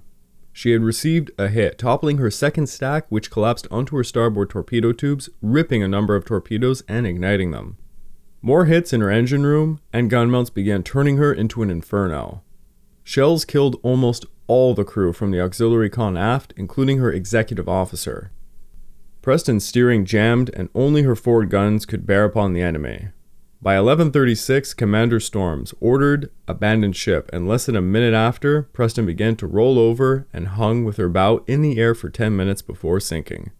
She 0.53 0.72
had 0.72 0.84
received 0.84 1.32
a 1.38 1.49
hit, 1.49 1.78
toppling 1.78 2.17
her 2.17 2.32
second 2.32 2.67
stack, 2.67 3.07
which 3.09 3.32
collapsed 3.32 3.67
onto 3.70 3.97
her 3.97 4.03
starboard 4.05 4.49
torpedo 4.49 4.93
tubes, 4.93 5.30
ripping 5.41 5.84
a 5.84 5.88
number 5.88 6.15
of 6.15 6.24
torpedoes 6.26 6.84
and 6.88 7.05
igniting 7.05 7.51
them. 7.51 7.76
More 8.41 8.65
hits 8.65 8.93
in 8.93 9.01
her 9.01 9.09
engine 9.09 9.45
room, 9.45 9.80
and 9.91 10.09
gun 10.09 10.32
mounts 10.32 10.49
began 10.49 10.82
turning 10.82 11.17
her 11.17 11.34
into 11.34 11.61
an 11.61 11.70
inferno. 11.70 12.41
Shells 13.03 13.43
killed 13.43 13.78
almost 13.84 14.26
all 14.47 14.74
the 14.74 14.86
crew 14.86 15.11
from 15.11 15.32
the 15.32 15.41
auxiliary 15.41 15.89
con 15.89 16.15
aft, 16.15 16.53
including 16.55 16.99
her 16.99 17.11
executive 17.11 17.67
officer. 17.67 18.32
Preston's 19.30 19.63
steering 19.63 20.05
jammed 20.05 20.49
and 20.55 20.69
only 20.73 21.03
her 21.03 21.15
forward 21.15 21.51
guns 21.51 21.86
could 21.86 22.07
bear 22.07 22.25
upon 22.25 22.53
the 22.53 22.63
enemy. 22.63 23.09
By 23.61 23.75
11:36, 23.75 24.73
Commander 24.73 25.19
Storms 25.19 25.71
ordered 25.80 26.32
abandon 26.47 26.93
ship, 26.93 27.30
and 27.32 27.47
less 27.47 27.67
than 27.67 27.75
a 27.75 27.80
minute 27.80 28.15
after, 28.15 28.63
Preston 28.73 29.05
began 29.05 29.36
to 29.36 29.45
roll 29.45 29.77
over 29.77 30.25
and 30.34 30.47
hung 30.47 30.84
with 30.84 30.97
her 30.97 31.09
bow 31.09 31.43
in 31.45 31.61
the 31.61 31.77
air 31.77 31.93
for 31.93 32.09
10 32.09 32.36
minutes 32.36 32.63
before 32.63 32.99
sinking. 32.99 33.51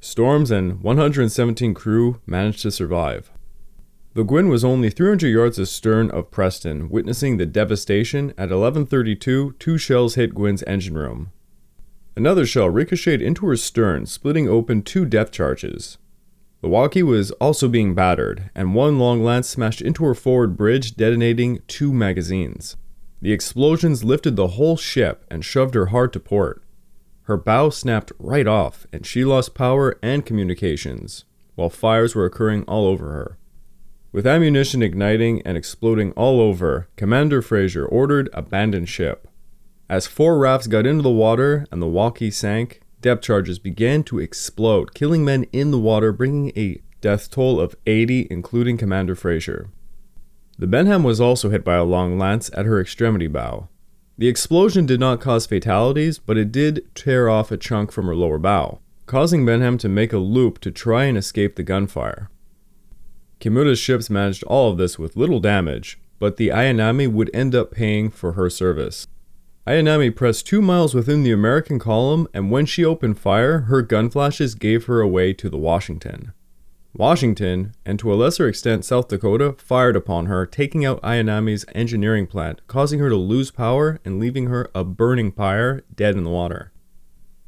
Storms 0.00 0.50
and 0.50 0.82
117 0.82 1.72
crew 1.72 2.20
managed 2.26 2.60
to 2.60 2.70
survive. 2.70 3.32
The 4.12 4.22
Gwin 4.22 4.50
was 4.50 4.66
only 4.66 4.90
300 4.90 5.28
yards 5.28 5.58
astern 5.58 6.10
of 6.10 6.30
Preston, 6.30 6.90
witnessing 6.90 7.38
the 7.38 7.46
devastation. 7.46 8.34
At 8.36 8.50
11:32, 8.50 9.54
two 9.58 9.78
shells 9.78 10.16
hit 10.16 10.34
Gwin's 10.34 10.62
engine 10.66 10.98
room. 10.98 11.30
Another 12.16 12.46
shell 12.46 12.70
ricocheted 12.70 13.22
into 13.22 13.46
her 13.46 13.56
stern, 13.56 14.06
splitting 14.06 14.48
open 14.48 14.82
two 14.82 15.04
depth 15.04 15.32
charges. 15.32 15.98
The 16.60 16.68
Walke 16.68 17.02
was 17.02 17.30
also 17.32 17.68
being 17.68 17.94
battered, 17.94 18.50
and 18.54 18.74
one 18.74 18.98
long 18.98 19.22
lance 19.22 19.48
smashed 19.48 19.82
into 19.82 20.04
her 20.04 20.14
forward 20.14 20.56
bridge, 20.56 20.96
detonating 20.96 21.60
two 21.66 21.92
magazines. 21.92 22.76
The 23.20 23.32
explosions 23.32 24.04
lifted 24.04 24.36
the 24.36 24.48
whole 24.48 24.76
ship 24.76 25.24
and 25.30 25.44
shoved 25.44 25.74
her 25.74 25.86
hard 25.86 26.12
to 26.12 26.20
port. 26.20 26.62
Her 27.22 27.36
bow 27.36 27.70
snapped 27.70 28.12
right 28.18 28.46
off, 28.46 28.86
and 28.92 29.04
she 29.04 29.24
lost 29.24 29.54
power 29.54 29.98
and 30.02 30.24
communications, 30.24 31.24
while 31.54 31.70
fires 31.70 32.14
were 32.14 32.26
occurring 32.26 32.64
all 32.64 32.86
over 32.86 33.10
her. 33.10 33.38
With 34.12 34.26
ammunition 34.26 34.82
igniting 34.82 35.42
and 35.42 35.56
exploding 35.56 36.12
all 36.12 36.40
over, 36.40 36.88
Commander 36.96 37.42
Fraser 37.42 37.84
ordered 37.84 38.28
abandon 38.32 38.84
ship. 38.84 39.26
As 39.94 40.08
four 40.08 40.38
rafts 40.38 40.66
got 40.66 40.86
into 40.86 41.04
the 41.04 41.08
water 41.08 41.68
and 41.70 41.80
the 41.80 41.86
Walke 41.86 42.32
sank, 42.32 42.80
depth 43.00 43.22
charges 43.22 43.60
began 43.60 44.02
to 44.02 44.18
explode, 44.18 44.92
killing 44.92 45.24
men 45.24 45.44
in 45.52 45.70
the 45.70 45.78
water, 45.78 46.10
bringing 46.10 46.50
a 46.56 46.82
death 47.00 47.30
toll 47.30 47.60
of 47.60 47.76
80, 47.86 48.26
including 48.28 48.76
Commander 48.76 49.14
Fraser. 49.14 49.70
The 50.58 50.66
Benham 50.66 51.04
was 51.04 51.20
also 51.20 51.48
hit 51.48 51.64
by 51.64 51.76
a 51.76 51.84
long 51.84 52.18
lance 52.18 52.50
at 52.54 52.66
her 52.66 52.80
extremity 52.80 53.28
bow. 53.28 53.68
The 54.18 54.26
explosion 54.26 54.84
did 54.84 54.98
not 54.98 55.20
cause 55.20 55.46
fatalities, 55.46 56.18
but 56.18 56.36
it 56.36 56.50
did 56.50 56.92
tear 56.96 57.28
off 57.28 57.52
a 57.52 57.56
chunk 57.56 57.92
from 57.92 58.06
her 58.06 58.16
lower 58.16 58.40
bow, 58.40 58.80
causing 59.06 59.46
Benham 59.46 59.78
to 59.78 59.88
make 59.88 60.12
a 60.12 60.18
loop 60.18 60.58
to 60.62 60.72
try 60.72 61.04
and 61.04 61.16
escape 61.16 61.54
the 61.54 61.62
gunfire. 61.62 62.28
Kimura's 63.38 63.78
ships 63.78 64.10
managed 64.10 64.42
all 64.42 64.72
of 64.72 64.76
this 64.76 64.98
with 64.98 65.16
little 65.16 65.38
damage, 65.38 66.00
but 66.18 66.36
the 66.36 66.48
Ayanami 66.48 67.06
would 67.06 67.30
end 67.32 67.54
up 67.54 67.70
paying 67.70 68.10
for 68.10 68.32
her 68.32 68.50
service. 68.50 69.06
Ayanami 69.66 70.14
pressed 70.14 70.46
two 70.46 70.60
miles 70.60 70.94
within 70.94 71.22
the 71.22 71.32
American 71.32 71.78
column, 71.78 72.28
and 72.34 72.50
when 72.50 72.66
she 72.66 72.84
opened 72.84 73.18
fire, 73.18 73.60
her 73.60 73.80
gun 73.80 74.10
flashes 74.10 74.54
gave 74.54 74.84
her 74.84 75.00
away 75.00 75.32
to 75.32 75.48
the 75.48 75.56
Washington. 75.56 76.32
Washington, 76.96 77.74
and 77.84 77.98
to 77.98 78.12
a 78.12 78.14
lesser 78.14 78.46
extent 78.46 78.84
South 78.84 79.08
Dakota, 79.08 79.54
fired 79.56 79.96
upon 79.96 80.26
her, 80.26 80.44
taking 80.44 80.84
out 80.84 81.00
Ayanami's 81.02 81.64
engineering 81.74 82.26
plant, 82.26 82.60
causing 82.66 83.00
her 83.00 83.08
to 83.08 83.16
lose 83.16 83.50
power 83.50 83.98
and 84.04 84.20
leaving 84.20 84.46
her 84.46 84.70
a 84.74 84.84
burning 84.84 85.32
pyre 85.32 85.82
dead 85.94 86.14
in 86.14 86.24
the 86.24 86.30
water. 86.30 86.70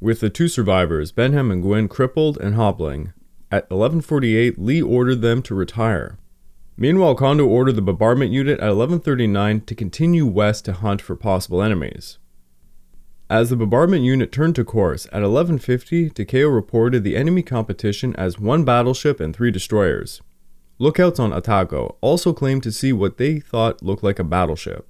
With 0.00 0.20
the 0.20 0.30
two 0.30 0.48
survivors, 0.48 1.12
Benham 1.12 1.50
and 1.50 1.62
Gwin 1.62 1.86
crippled 1.86 2.38
and 2.38 2.54
hobbling, 2.54 3.12
at 3.52 3.68
11:48 3.68 4.54
Lee 4.58 4.82
ordered 4.82 5.20
them 5.20 5.42
to 5.42 5.54
retire. 5.54 6.18
Meanwhile, 6.76 7.14
Kondo 7.14 7.46
ordered 7.46 7.76
the 7.76 7.82
bombardment 7.82 8.32
unit 8.32 8.60
at 8.60 8.76
1139 8.76 9.62
to 9.62 9.74
continue 9.74 10.26
west 10.26 10.66
to 10.66 10.74
hunt 10.74 11.00
for 11.00 11.16
possible 11.16 11.62
enemies. 11.62 12.18
As 13.30 13.50
the 13.50 13.56
bombardment 13.56 14.04
unit 14.04 14.30
turned 14.30 14.54
to 14.56 14.64
course 14.64 15.06
at 15.06 15.22
1150, 15.22 16.10
Takao 16.10 16.54
reported 16.54 17.02
the 17.02 17.16
enemy 17.16 17.42
competition 17.42 18.14
as 18.16 18.38
one 18.38 18.64
battleship 18.64 19.20
and 19.20 19.34
three 19.34 19.50
destroyers. 19.50 20.20
Lookouts 20.78 21.18
on 21.18 21.32
Atago 21.32 21.96
also 22.02 22.34
claimed 22.34 22.62
to 22.64 22.72
see 22.72 22.92
what 22.92 23.16
they 23.16 23.40
thought 23.40 23.82
looked 23.82 24.04
like 24.04 24.18
a 24.18 24.24
battleship. 24.24 24.86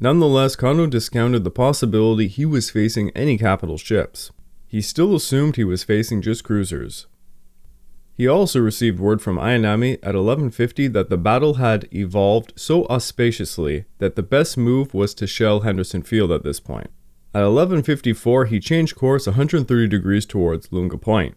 Nonetheless, 0.00 0.56
Kondo 0.56 0.86
discounted 0.86 1.44
the 1.44 1.50
possibility 1.50 2.26
he 2.26 2.44
was 2.44 2.70
facing 2.70 3.10
any 3.10 3.38
capital 3.38 3.78
ships. 3.78 4.32
He 4.66 4.82
still 4.82 5.14
assumed 5.14 5.54
he 5.54 5.64
was 5.64 5.84
facing 5.84 6.22
just 6.22 6.42
cruisers. 6.42 7.06
He 8.14 8.28
also 8.28 8.60
received 8.60 9.00
word 9.00 9.22
from 9.22 9.36
Ayanami 9.36 9.94
at 9.94 10.14
1150 10.14 10.88
that 10.88 11.08
the 11.08 11.16
battle 11.16 11.54
had 11.54 11.88
evolved 11.92 12.52
so 12.56 12.86
auspiciously 12.88 13.86
that 13.98 14.16
the 14.16 14.22
best 14.22 14.58
move 14.58 14.92
was 14.92 15.14
to 15.14 15.26
shell 15.26 15.60
Henderson 15.60 16.02
Field 16.02 16.30
at 16.30 16.44
this 16.44 16.60
point. 16.60 16.90
At 17.34 17.44
1154, 17.44 18.46
he 18.46 18.60
changed 18.60 18.96
course 18.96 19.26
130 19.26 19.88
degrees 19.88 20.26
towards 20.26 20.70
Lunga 20.70 20.98
Point. 20.98 21.34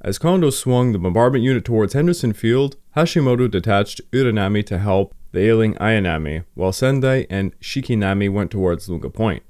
As 0.00 0.18
Kondo 0.18 0.50
swung 0.50 0.92
the 0.92 0.98
bombardment 0.98 1.44
unit 1.44 1.64
towards 1.64 1.92
Henderson 1.92 2.32
Field, 2.32 2.76
Hashimoto 2.96 3.50
detached 3.50 4.00
Uranami 4.12 4.64
to 4.66 4.78
help 4.78 5.14
the 5.32 5.40
ailing 5.40 5.74
Ayanami, 5.74 6.44
while 6.54 6.72
Sendai 6.72 7.26
and 7.28 7.58
Shikinami 7.60 8.30
went 8.32 8.50
towards 8.50 8.88
Lunga 8.88 9.10
Point. 9.10 9.42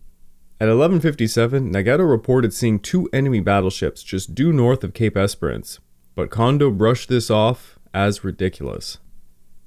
At 0.61 0.69
1157, 0.69 1.73
Nagara 1.73 2.09
reported 2.09 2.53
seeing 2.53 2.79
two 2.79 3.09
enemy 3.13 3.41
battleships 3.41 4.03
just 4.03 4.35
due 4.35 4.53
north 4.53 4.83
of 4.83 4.95
Cape 4.95 5.17
Esperance, 5.17 5.79
but 6.15 6.31
Kondo 6.31 6.71
brushed 6.71 7.09
this 7.09 7.31
off 7.31 7.79
as 7.93 8.25
ridiculous. 8.25 8.99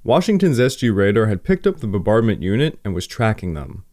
Washington's 0.04 0.58
SG 0.58 0.94
radar 0.94 1.26
had 1.26 1.44
picked 1.44 1.66
up 1.66 1.80
the 1.80 1.86
bombardment 1.86 2.42
unit 2.42 2.78
and 2.84 2.94
was 2.94 3.06
tracking 3.06 3.54
them. 3.54 3.84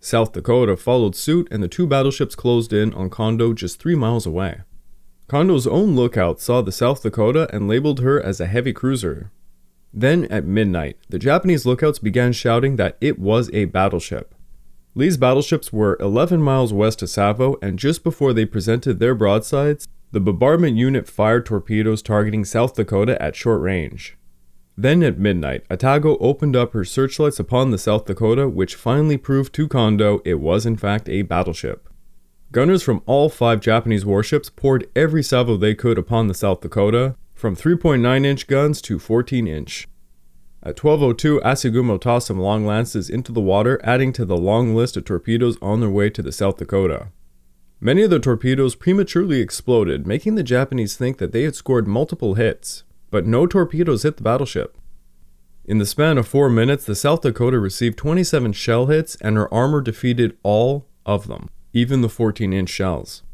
South 0.00 0.32
Dakota 0.32 0.76
followed 0.76 1.14
suit, 1.14 1.46
and 1.50 1.62
the 1.62 1.68
two 1.68 1.86
battleships 1.86 2.34
closed 2.34 2.72
in 2.72 2.92
on 2.94 3.08
Kondo 3.08 3.52
just 3.52 3.78
three 3.78 3.94
miles 3.94 4.26
away. 4.26 4.62
Kondo's 5.28 5.66
own 5.66 5.94
lookout 5.94 6.40
saw 6.40 6.60
the 6.60 6.72
South 6.72 7.02
Dakota 7.02 7.48
and 7.54 7.68
labeled 7.68 8.00
her 8.00 8.20
as 8.20 8.40
a 8.40 8.46
heavy 8.46 8.72
cruiser. 8.72 9.30
Then, 9.94 10.24
at 10.26 10.44
midnight, 10.44 10.96
the 11.08 11.18
Japanese 11.18 11.64
lookouts 11.64 11.98
began 11.98 12.32
shouting 12.32 12.76
that 12.76 12.96
it 13.00 13.18
was 13.18 13.48
a 13.52 13.66
battleship. 13.66 14.34
Lee's 14.94 15.16
battleships 15.16 15.72
were 15.72 15.96
11 16.00 16.42
miles 16.42 16.72
west 16.72 17.00
of 17.02 17.08
Savo, 17.08 17.56
and 17.62 17.78
just 17.78 18.02
before 18.02 18.32
they 18.32 18.44
presented 18.44 18.98
their 18.98 19.14
broadsides, 19.14 19.86
the 20.12 20.20
bombardment 20.20 20.76
unit 20.76 21.08
fired 21.08 21.46
torpedoes 21.46 22.02
targeting 22.02 22.44
South 22.44 22.74
Dakota 22.74 23.20
at 23.20 23.34
short 23.34 23.62
range. 23.62 24.16
Then 24.76 25.02
at 25.02 25.18
midnight, 25.18 25.66
Atago 25.68 26.16
opened 26.20 26.54
up 26.54 26.72
her 26.72 26.84
searchlights 26.84 27.38
upon 27.38 27.70
the 27.70 27.78
South 27.78 28.04
Dakota, 28.04 28.48
which 28.48 28.74
finally 28.74 29.16
proved 29.16 29.54
to 29.54 29.68
Kondo 29.68 30.20
it 30.24 30.34
was 30.34 30.64
in 30.66 30.76
fact 30.76 31.08
a 31.08 31.22
battleship. 31.22 31.88
Gunners 32.52 32.82
from 32.82 33.02
all 33.06 33.30
five 33.30 33.60
Japanese 33.60 34.04
warships 34.04 34.50
poured 34.50 34.86
every 34.94 35.22
salvo 35.22 35.56
they 35.56 35.74
could 35.74 35.96
upon 35.96 36.28
the 36.28 36.34
South 36.34 36.60
Dakota, 36.60 37.16
from 37.34 37.56
3.9 37.56 38.24
inch 38.26 38.46
guns 38.46 38.82
to 38.82 38.98
14 38.98 39.46
inch. 39.46 39.88
At 40.62 40.82
1202, 40.82 41.40
Asagumo 41.40 42.00
tossed 42.00 42.28
some 42.28 42.38
long 42.38 42.66
lances 42.66 43.10
into 43.10 43.32
the 43.32 43.40
water, 43.40 43.80
adding 43.82 44.12
to 44.12 44.24
the 44.24 44.36
long 44.36 44.74
list 44.74 44.96
of 44.96 45.04
torpedoes 45.06 45.56
on 45.60 45.80
their 45.80 45.90
way 45.90 46.08
to 46.10 46.22
the 46.22 46.30
South 46.30 46.58
Dakota. 46.58 47.08
Many 47.84 48.02
of 48.02 48.10
the 48.10 48.20
torpedoes 48.20 48.76
prematurely 48.76 49.40
exploded, 49.40 50.06
making 50.06 50.36
the 50.36 50.44
Japanese 50.44 50.96
think 50.96 51.18
that 51.18 51.32
they 51.32 51.42
had 51.42 51.56
scored 51.56 51.88
multiple 51.88 52.34
hits, 52.34 52.84
but 53.10 53.26
no 53.26 53.44
torpedoes 53.44 54.04
hit 54.04 54.18
the 54.18 54.22
battleship. 54.22 54.78
In 55.64 55.78
the 55.78 55.84
span 55.84 56.16
of 56.16 56.28
four 56.28 56.48
minutes, 56.48 56.84
the 56.84 56.94
South 56.94 57.22
Dakota 57.22 57.58
received 57.58 57.98
27 57.98 58.52
shell 58.52 58.86
hits, 58.86 59.16
and 59.16 59.36
her 59.36 59.52
armor 59.52 59.80
defeated 59.80 60.38
all 60.44 60.86
of 61.04 61.26
them, 61.26 61.48
even 61.72 62.02
the 62.02 62.08
14 62.08 62.52
inch 62.52 62.70
shells. 62.70 63.24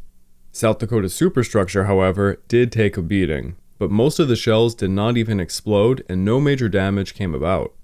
South 0.51 0.79
Dakota's 0.79 1.13
superstructure, 1.13 1.85
however, 1.85 2.41
did 2.49 2.73
take 2.73 2.97
a 2.97 3.03
beating, 3.03 3.55
but 3.79 3.91
most 3.91 4.19
of 4.19 4.29
the 4.29 4.35
shells 4.35 4.75
did 4.75 4.91
not 4.91 5.19
even 5.19 5.41
explode 5.41 6.03
and 6.09 6.25
no 6.25 6.41
major 6.41 6.71
damage 6.71 7.13
came 7.13 7.35
about. 7.35 7.75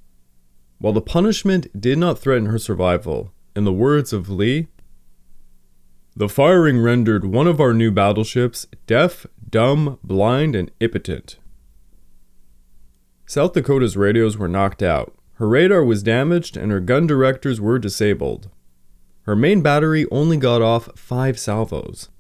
While 0.79 0.95
the 0.95 1.03
punishment 1.03 1.79
did 1.79 1.99
not 1.99 2.19
threaten 2.19 2.47
her 2.47 2.59
survival, 2.59 3.35
in 3.55 3.65
the 3.65 3.73
words 3.73 4.15
of 4.15 4.31
Lee, 4.31 4.69
the 6.17 6.29
firing 6.29 6.81
rendered 6.81 7.25
one 7.25 7.47
of 7.47 7.61
our 7.61 7.75
new 7.75 7.91
battleships 7.91 8.67
deaf, 8.87 9.27
dumb, 9.51 9.99
blind, 10.05 10.55
and 10.55 10.71
impotent. 10.81 11.39
South 13.27 13.53
Dakota's 13.53 13.97
radios 13.97 14.37
were 14.37 14.49
knocked 14.49 14.83
out. 14.83 15.15
Her 15.35 15.49
radar 15.49 15.85
was 15.85 16.03
damaged 16.03 16.57
and 16.57 16.71
her 16.71 16.81
gun 16.81 17.07
directors 17.07 17.61
were 17.61 17.79
disabled. 17.79 18.49
Her 19.23 19.35
main 19.35 19.63
battery 19.63 20.07
only 20.11 20.37
got 20.37 20.63
off 20.63 20.89
five 20.95 21.39
salvos. 21.39 22.11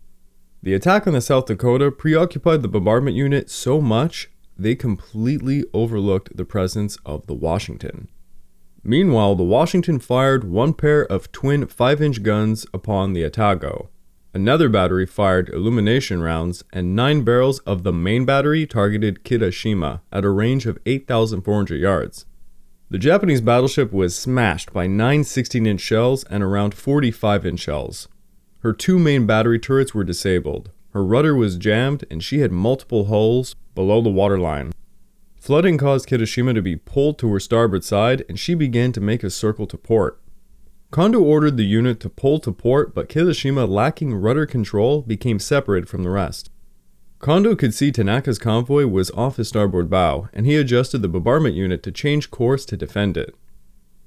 The 0.62 0.74
attack 0.74 1.06
on 1.06 1.12
the 1.12 1.20
South 1.20 1.46
Dakota 1.46 1.90
preoccupied 1.90 2.62
the 2.62 2.68
bombardment 2.68 3.16
unit 3.16 3.50
so 3.50 3.80
much 3.80 4.30
they 4.56 4.74
completely 4.74 5.64
overlooked 5.74 6.36
the 6.36 6.44
presence 6.44 6.96
of 7.04 7.26
the 7.26 7.34
Washington. 7.34 8.08
Meanwhile, 8.86 9.36
the 9.36 9.44
Washington 9.44 9.98
fired 9.98 10.44
one 10.44 10.74
pair 10.74 11.06
of 11.06 11.32
twin 11.32 11.66
5 11.66 12.02
inch 12.02 12.22
guns 12.22 12.66
upon 12.74 13.14
the 13.14 13.22
Atago. 13.22 13.88
Another 14.34 14.68
battery 14.68 15.06
fired 15.06 15.48
illumination 15.48 16.20
rounds, 16.20 16.64
and 16.70 16.94
nine 16.94 17.22
barrels 17.22 17.60
of 17.60 17.82
the 17.82 17.92
main 17.92 18.26
battery 18.26 18.66
targeted 18.66 19.24
Kirishima 19.24 20.02
at 20.12 20.24
a 20.24 20.28
range 20.28 20.66
of 20.66 20.78
8,400 20.84 21.80
yards. 21.80 22.26
The 22.90 22.98
Japanese 22.98 23.40
battleship 23.40 23.90
was 23.90 24.14
smashed 24.14 24.72
by 24.72 24.86
nine 24.86 25.24
16 25.24 25.64
inch 25.64 25.80
shells 25.80 26.24
and 26.24 26.42
around 26.42 26.74
45 26.74 27.46
inch 27.46 27.60
shells. 27.60 28.08
Her 28.58 28.74
two 28.74 28.98
main 28.98 29.24
battery 29.24 29.58
turrets 29.58 29.94
were 29.94 30.04
disabled, 30.04 30.70
her 30.90 31.04
rudder 31.04 31.34
was 31.34 31.56
jammed, 31.56 32.04
and 32.10 32.22
she 32.22 32.40
had 32.40 32.52
multiple 32.52 33.06
holes 33.06 33.56
below 33.74 34.00
the 34.00 34.10
waterline. 34.10 34.72
Flooding 35.44 35.76
caused 35.76 36.08
Kirishima 36.08 36.54
to 36.54 36.62
be 36.62 36.74
pulled 36.74 37.18
to 37.18 37.30
her 37.30 37.38
starboard 37.38 37.84
side, 37.84 38.24
and 38.30 38.40
she 38.40 38.54
began 38.54 38.92
to 38.92 39.00
make 39.02 39.22
a 39.22 39.28
circle 39.28 39.66
to 39.66 39.76
port. 39.76 40.18
Kondo 40.90 41.20
ordered 41.20 41.58
the 41.58 41.66
unit 41.66 42.00
to 42.00 42.08
pull 42.08 42.38
to 42.38 42.50
port, 42.50 42.94
but 42.94 43.10
Kirishima, 43.10 43.68
lacking 43.68 44.14
rudder 44.14 44.46
control, 44.46 45.02
became 45.02 45.38
separated 45.38 45.86
from 45.86 46.02
the 46.02 46.08
rest. 46.08 46.48
Kondo 47.18 47.54
could 47.54 47.74
see 47.74 47.92
Tanaka's 47.92 48.38
convoy 48.38 48.86
was 48.86 49.10
off 49.10 49.36
his 49.36 49.48
starboard 49.48 49.90
bow, 49.90 50.30
and 50.32 50.46
he 50.46 50.56
adjusted 50.56 51.02
the 51.02 51.08
bombardment 51.08 51.54
unit 51.54 51.82
to 51.82 51.92
change 51.92 52.30
course 52.30 52.64
to 52.64 52.74
defend 52.78 53.18
it. 53.18 53.34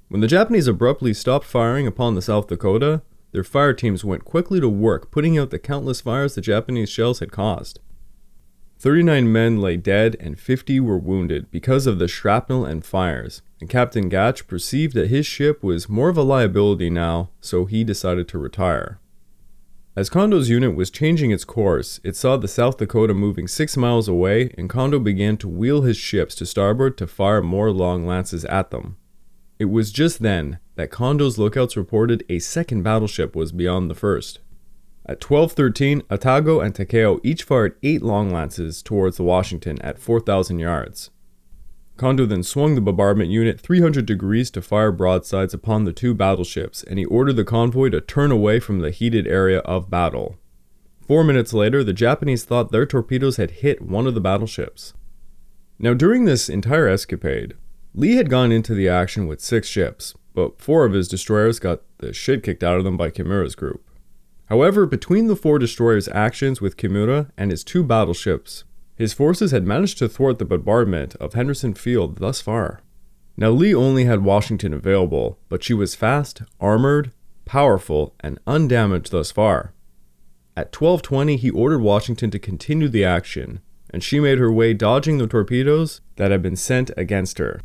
When 0.07 0.21
the 0.21 0.27
Japanese 0.27 0.67
abruptly 0.67 1.13
stopped 1.13 1.45
firing 1.45 1.85
upon 1.85 2.15
the 2.15 2.23
South 2.23 2.47
Dakota, 2.47 3.03
their 3.31 3.43
fire 3.43 3.73
teams 3.73 4.03
went 4.03 4.25
quickly 4.25 4.59
to 4.59 4.67
work 4.67 5.11
putting 5.11 5.37
out 5.37 5.51
the 5.51 5.59
countless 5.59 6.01
fires 6.01 6.33
the 6.33 6.41
Japanese 6.41 6.89
shells 6.89 7.19
had 7.19 7.31
caused. 7.31 7.79
39 8.79 9.31
men 9.31 9.59
lay 9.59 9.75
dead 9.75 10.15
and 10.19 10.39
50 10.39 10.79
were 10.81 10.99
wounded 10.99 11.49
because 11.49 11.87
of 11.87 11.97
the 11.97 12.07
shrapnel 12.07 12.63
and 12.63 12.85
fires, 12.85 13.41
and 13.59 13.69
Captain 13.69 14.07
Gatch 14.07 14.45
perceived 14.45 14.93
that 14.93 15.09
his 15.09 15.25
ship 15.25 15.63
was 15.63 15.89
more 15.89 16.09
of 16.09 16.17
a 16.17 16.21
liability 16.21 16.89
now, 16.89 17.29
so 17.41 17.65
he 17.65 17.83
decided 17.83 18.27
to 18.27 18.37
retire. 18.37 18.99
As 19.95 20.11
Kondo's 20.11 20.47
unit 20.47 20.75
was 20.75 20.91
changing 20.91 21.31
its 21.31 21.43
course, 21.43 21.99
it 22.03 22.15
saw 22.15 22.37
the 22.37 22.47
South 22.47 22.77
Dakota 22.77 23.15
moving 23.15 23.47
six 23.47 23.75
miles 23.75 24.07
away, 24.07 24.53
and 24.55 24.69
Kondo 24.69 24.99
began 24.99 25.37
to 25.37 25.47
wheel 25.47 25.81
his 25.81 25.97
ships 25.97 26.35
to 26.35 26.45
starboard 26.45 26.99
to 26.99 27.07
fire 27.07 27.41
more 27.41 27.71
long 27.71 28.05
lances 28.05 28.45
at 28.45 28.69
them. 28.69 28.97
It 29.57 29.71
was 29.71 29.91
just 29.91 30.21
then 30.21 30.59
that 30.75 30.91
Kondo's 30.91 31.39
lookouts 31.39 31.75
reported 31.75 32.23
a 32.29 32.37
second 32.37 32.83
battleship 32.83 33.35
was 33.35 33.51
beyond 33.51 33.89
the 33.89 33.95
first. 33.95 34.37
At 35.09 35.23
1213, 35.23 36.01
Atago 36.09 36.61
and 36.61 36.73
Takao 36.73 37.21
each 37.23 37.43
fired 37.43 37.77
eight 37.81 38.01
long 38.01 38.29
lances 38.29 38.83
towards 38.83 39.15
the 39.15 39.23
Washington 39.23 39.81
at 39.81 39.99
4,000 39.99 40.59
yards. 40.59 41.11
Kondo 41.95 42.25
then 42.25 42.43
swung 42.43 42.75
the 42.75 42.81
bombardment 42.81 43.29
unit 43.29 43.59
300 43.59 44.05
degrees 44.05 44.51
to 44.51 44.61
fire 44.61 44.91
broadsides 44.91 45.53
upon 45.53 45.85
the 45.85 45.93
two 45.93 46.13
battleships, 46.13 46.83
and 46.83 46.99
he 46.99 47.05
ordered 47.05 47.37
the 47.37 47.45
convoy 47.45 47.89
to 47.89 48.01
turn 48.01 48.31
away 48.31 48.59
from 48.59 48.79
the 48.79 48.91
heated 48.91 49.25
area 49.27 49.59
of 49.59 49.89
battle. 49.89 50.37
Four 51.07 51.23
minutes 51.23 51.53
later, 51.53 51.85
the 51.85 51.93
Japanese 51.93 52.43
thought 52.43 52.73
their 52.73 52.85
torpedoes 52.85 53.37
had 53.37 53.51
hit 53.51 53.81
one 53.81 54.07
of 54.07 54.13
the 54.13 54.21
battleships. 54.21 54.93
Now, 55.79 55.93
during 55.93 56.25
this 56.25 56.49
entire 56.49 56.89
escapade, 56.89 57.53
Lee 57.95 58.15
had 58.15 58.29
gone 58.29 58.51
into 58.51 58.75
the 58.75 58.89
action 58.89 59.25
with 59.25 59.39
six 59.39 59.69
ships, 59.69 60.13
but 60.33 60.59
four 60.61 60.85
of 60.85 60.91
his 60.91 61.07
destroyers 61.07 61.59
got 61.59 61.81
the 61.99 62.11
shit 62.11 62.43
kicked 62.43 62.63
out 62.63 62.77
of 62.77 62.83
them 62.83 62.97
by 62.97 63.09
Kimura's 63.09 63.55
group. 63.55 63.86
However, 64.47 64.85
between 64.85 65.27
the 65.27 65.35
four 65.35 65.59
destroyers' 65.59 66.07
actions 66.09 66.61
with 66.61 66.77
Kimura 66.77 67.29
and 67.37 67.51
his 67.51 67.63
two 67.63 67.83
battleships, 67.83 68.63
his 68.95 69.13
forces 69.13 69.51
had 69.51 69.67
managed 69.67 69.97
to 69.99 70.09
thwart 70.09 70.39
the 70.39 70.45
bombardment 70.45 71.15
of 71.15 71.33
Henderson 71.33 71.73
Field 71.73 72.17
thus 72.17 72.41
far. 72.41 72.81
Now, 73.35 73.51
Lee 73.51 73.75
only 73.75 74.05
had 74.05 74.23
Washington 74.23 74.73
available, 74.73 75.37
but 75.49 75.63
she 75.63 75.73
was 75.73 75.95
fast, 75.95 76.41
armored, 76.59 77.11
powerful, 77.45 78.15
and 78.21 78.39
undamaged 78.47 79.11
thus 79.11 79.31
far. 79.31 79.73
At 80.55 80.73
1220, 80.73 81.37
he 81.37 81.51
ordered 81.51 81.81
Washington 81.81 82.31
to 82.31 82.39
continue 82.39 82.87
the 82.87 83.03
action, 83.03 83.59
and 83.91 84.03
she 84.03 84.19
made 84.19 84.39
her 84.39 84.51
way 84.51 84.73
dodging 84.73 85.19
the 85.19 85.27
torpedoes 85.27 86.01
that 86.15 86.31
had 86.31 86.41
been 86.41 86.55
sent 86.55 86.89
against 86.97 87.37
her. 87.37 87.61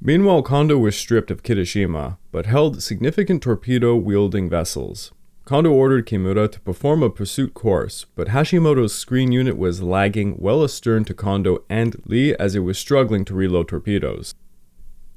Meanwhile, 0.00 0.42
Kondo 0.42 0.76
was 0.76 0.94
stripped 0.94 1.30
of 1.30 1.42
Kirishima, 1.42 2.18
but 2.30 2.44
held 2.44 2.82
significant 2.82 3.42
torpedo 3.42 3.96
wielding 3.96 4.50
vessels. 4.50 5.12
Kondo 5.46 5.70
ordered 5.70 6.06
Kimura 6.06 6.50
to 6.50 6.58
perform 6.58 7.04
a 7.04 7.08
pursuit 7.08 7.54
course, 7.54 8.04
but 8.16 8.30
Hashimoto's 8.30 8.92
screen 8.92 9.30
unit 9.30 9.56
was 9.56 9.80
lagging 9.80 10.34
well 10.38 10.64
astern 10.64 11.04
to 11.04 11.14
Kondo 11.14 11.62
and 11.70 12.02
Lee 12.04 12.34
as 12.34 12.56
it 12.56 12.64
was 12.64 12.80
struggling 12.80 13.24
to 13.26 13.34
reload 13.34 13.68
torpedoes. 13.68 14.34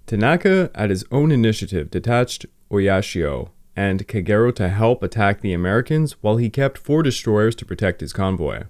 Tanaka, 0.06 0.70
at 0.76 0.92
his 0.92 1.04
own 1.12 1.32
initiative, 1.32 1.90
detached 1.90 2.46
Oyashio 2.72 3.50
and 3.76 4.08
Kagero 4.08 4.54
to 4.54 4.70
help 4.70 5.02
attack 5.02 5.42
the 5.42 5.52
Americans 5.52 6.12
while 6.22 6.38
he 6.38 6.52
kept 6.52 6.78
four 6.78 7.02
destroyers 7.02 7.56
to 7.56 7.66
protect 7.66 8.00
his 8.00 8.14
convoy. 8.14 8.66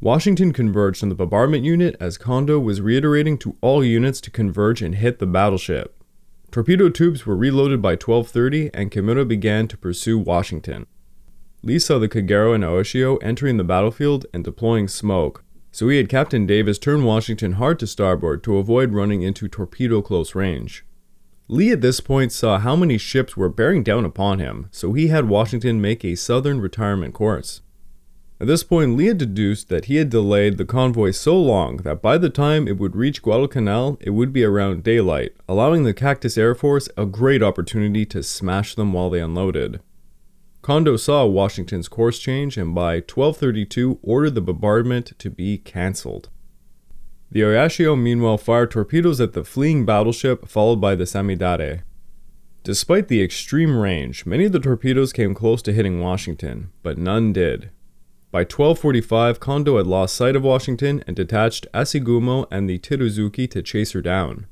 Washington 0.00 0.52
converged 0.52 1.04
on 1.04 1.08
the 1.08 1.14
bombardment 1.14 1.62
unit 1.62 1.94
as 2.00 2.18
Kondo 2.18 2.58
was 2.58 2.80
reiterating 2.80 3.38
to 3.38 3.56
all 3.60 3.84
units 3.84 4.20
to 4.22 4.30
converge 4.32 4.82
and 4.82 4.96
hit 4.96 5.20
the 5.20 5.26
battleship. 5.26 5.97
Torpedo 6.58 6.88
tubes 6.88 7.24
were 7.24 7.36
reloaded 7.36 7.80
by 7.80 7.94
12:30 7.94 8.70
and 8.74 8.90
Kimura 8.90 9.24
began 9.24 9.68
to 9.68 9.78
pursue 9.78 10.18
Washington. 10.18 10.86
Lee 11.62 11.78
saw 11.78 12.00
the 12.00 12.08
Kagero 12.08 12.52
and 12.52 12.64
Oyashio 12.64 13.16
entering 13.22 13.58
the 13.58 13.62
battlefield 13.62 14.26
and 14.34 14.42
deploying 14.42 14.88
smoke, 14.88 15.44
so 15.70 15.88
he 15.88 15.98
had 15.98 16.08
Captain 16.08 16.46
Davis 16.46 16.80
turn 16.80 17.04
Washington 17.04 17.52
hard 17.52 17.78
to 17.78 17.86
starboard 17.86 18.42
to 18.42 18.56
avoid 18.56 18.92
running 18.92 19.22
into 19.22 19.46
torpedo 19.46 20.02
close 20.02 20.34
range. 20.34 20.84
Lee 21.46 21.70
at 21.70 21.80
this 21.80 22.00
point 22.00 22.32
saw 22.32 22.58
how 22.58 22.74
many 22.74 22.98
ships 22.98 23.36
were 23.36 23.48
bearing 23.48 23.84
down 23.84 24.04
upon 24.04 24.40
him, 24.40 24.66
so 24.72 24.94
he 24.94 25.06
had 25.06 25.28
Washington 25.28 25.80
make 25.80 26.04
a 26.04 26.16
southern 26.16 26.60
retirement 26.60 27.14
course. 27.14 27.60
At 28.40 28.46
this 28.46 28.62
point, 28.62 28.96
Lee 28.96 29.06
had 29.06 29.18
deduced 29.18 29.68
that 29.68 29.86
he 29.86 29.96
had 29.96 30.10
delayed 30.10 30.58
the 30.58 30.64
convoy 30.64 31.10
so 31.10 31.40
long 31.40 31.78
that 31.78 32.00
by 32.00 32.18
the 32.18 32.30
time 32.30 32.68
it 32.68 32.78
would 32.78 32.94
reach 32.94 33.20
Guadalcanal, 33.20 33.98
it 34.00 34.10
would 34.10 34.32
be 34.32 34.44
around 34.44 34.84
daylight, 34.84 35.32
allowing 35.48 35.82
the 35.82 35.92
Cactus 35.92 36.38
Air 36.38 36.54
Force 36.54 36.88
a 36.96 37.04
great 37.04 37.42
opportunity 37.42 38.06
to 38.06 38.22
smash 38.22 38.76
them 38.76 38.92
while 38.92 39.10
they 39.10 39.20
unloaded. 39.20 39.80
Kondo 40.62 40.96
saw 40.96 41.24
Washington's 41.24 41.88
course 41.88 42.20
change 42.20 42.56
and 42.56 42.74
by 42.74 42.96
1232 42.96 43.98
ordered 44.02 44.36
the 44.36 44.40
bombardment 44.40 45.18
to 45.18 45.30
be 45.30 45.58
cancelled. 45.58 46.28
The 47.30 47.40
Oyashio 47.40 48.00
meanwhile 48.00 48.38
fired 48.38 48.70
torpedoes 48.70 49.20
at 49.20 49.32
the 49.32 49.44
fleeing 49.44 49.84
battleship 49.84 50.46
followed 50.48 50.80
by 50.80 50.94
the 50.94 51.04
Samidare. 51.04 51.82
Despite 52.62 53.08
the 53.08 53.22
extreme 53.22 53.76
range, 53.76 54.26
many 54.26 54.44
of 54.44 54.52
the 54.52 54.60
torpedoes 54.60 55.12
came 55.12 55.34
close 55.34 55.60
to 55.62 55.72
hitting 55.72 56.00
Washington, 56.00 56.70
but 56.82 56.98
none 56.98 57.32
did. 57.32 57.70
By 58.30 58.40
1245, 58.40 59.40
Kondo 59.40 59.78
had 59.78 59.86
lost 59.86 60.14
sight 60.14 60.36
of 60.36 60.42
Washington 60.42 61.02
and 61.06 61.16
detached 61.16 61.66
Asagumo 61.72 62.46
and 62.50 62.68
the 62.68 62.78
Teruzuki 62.78 63.50
to 63.50 63.62
chase 63.62 63.92
her 63.92 64.02
down. 64.02 64.46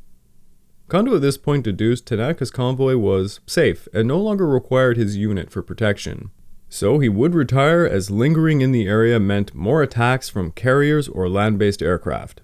Kondo 0.88 1.16
at 1.16 1.20
this 1.20 1.36
point 1.36 1.64
deduced 1.64 2.06
Tanaka's 2.06 2.50
convoy 2.50 2.96
was 2.96 3.40
safe 3.46 3.86
and 3.92 4.08
no 4.08 4.18
longer 4.18 4.46
required 4.46 4.96
his 4.96 5.18
unit 5.18 5.50
for 5.50 5.62
protection. 5.62 6.30
So 6.70 7.00
he 7.00 7.10
would 7.10 7.34
retire 7.34 7.84
as 7.84 8.10
lingering 8.10 8.62
in 8.62 8.72
the 8.72 8.86
area 8.86 9.20
meant 9.20 9.54
more 9.54 9.82
attacks 9.82 10.30
from 10.30 10.52
carriers 10.52 11.06
or 11.06 11.28
land 11.28 11.58
based 11.58 11.82
aircraft. 11.82 12.40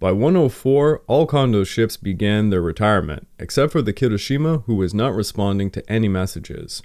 By 0.00 0.12
104, 0.12 1.02
all 1.06 1.26
Kondo's 1.26 1.68
ships 1.68 1.96
began 1.96 2.50
their 2.50 2.60
retirement, 2.60 3.28
except 3.38 3.72
for 3.72 3.82
the 3.82 3.94
Kirishima, 3.94 4.64
who 4.64 4.74
was 4.74 4.92
not 4.92 5.14
responding 5.14 5.70
to 5.70 5.90
any 5.90 6.08
messages. 6.08 6.82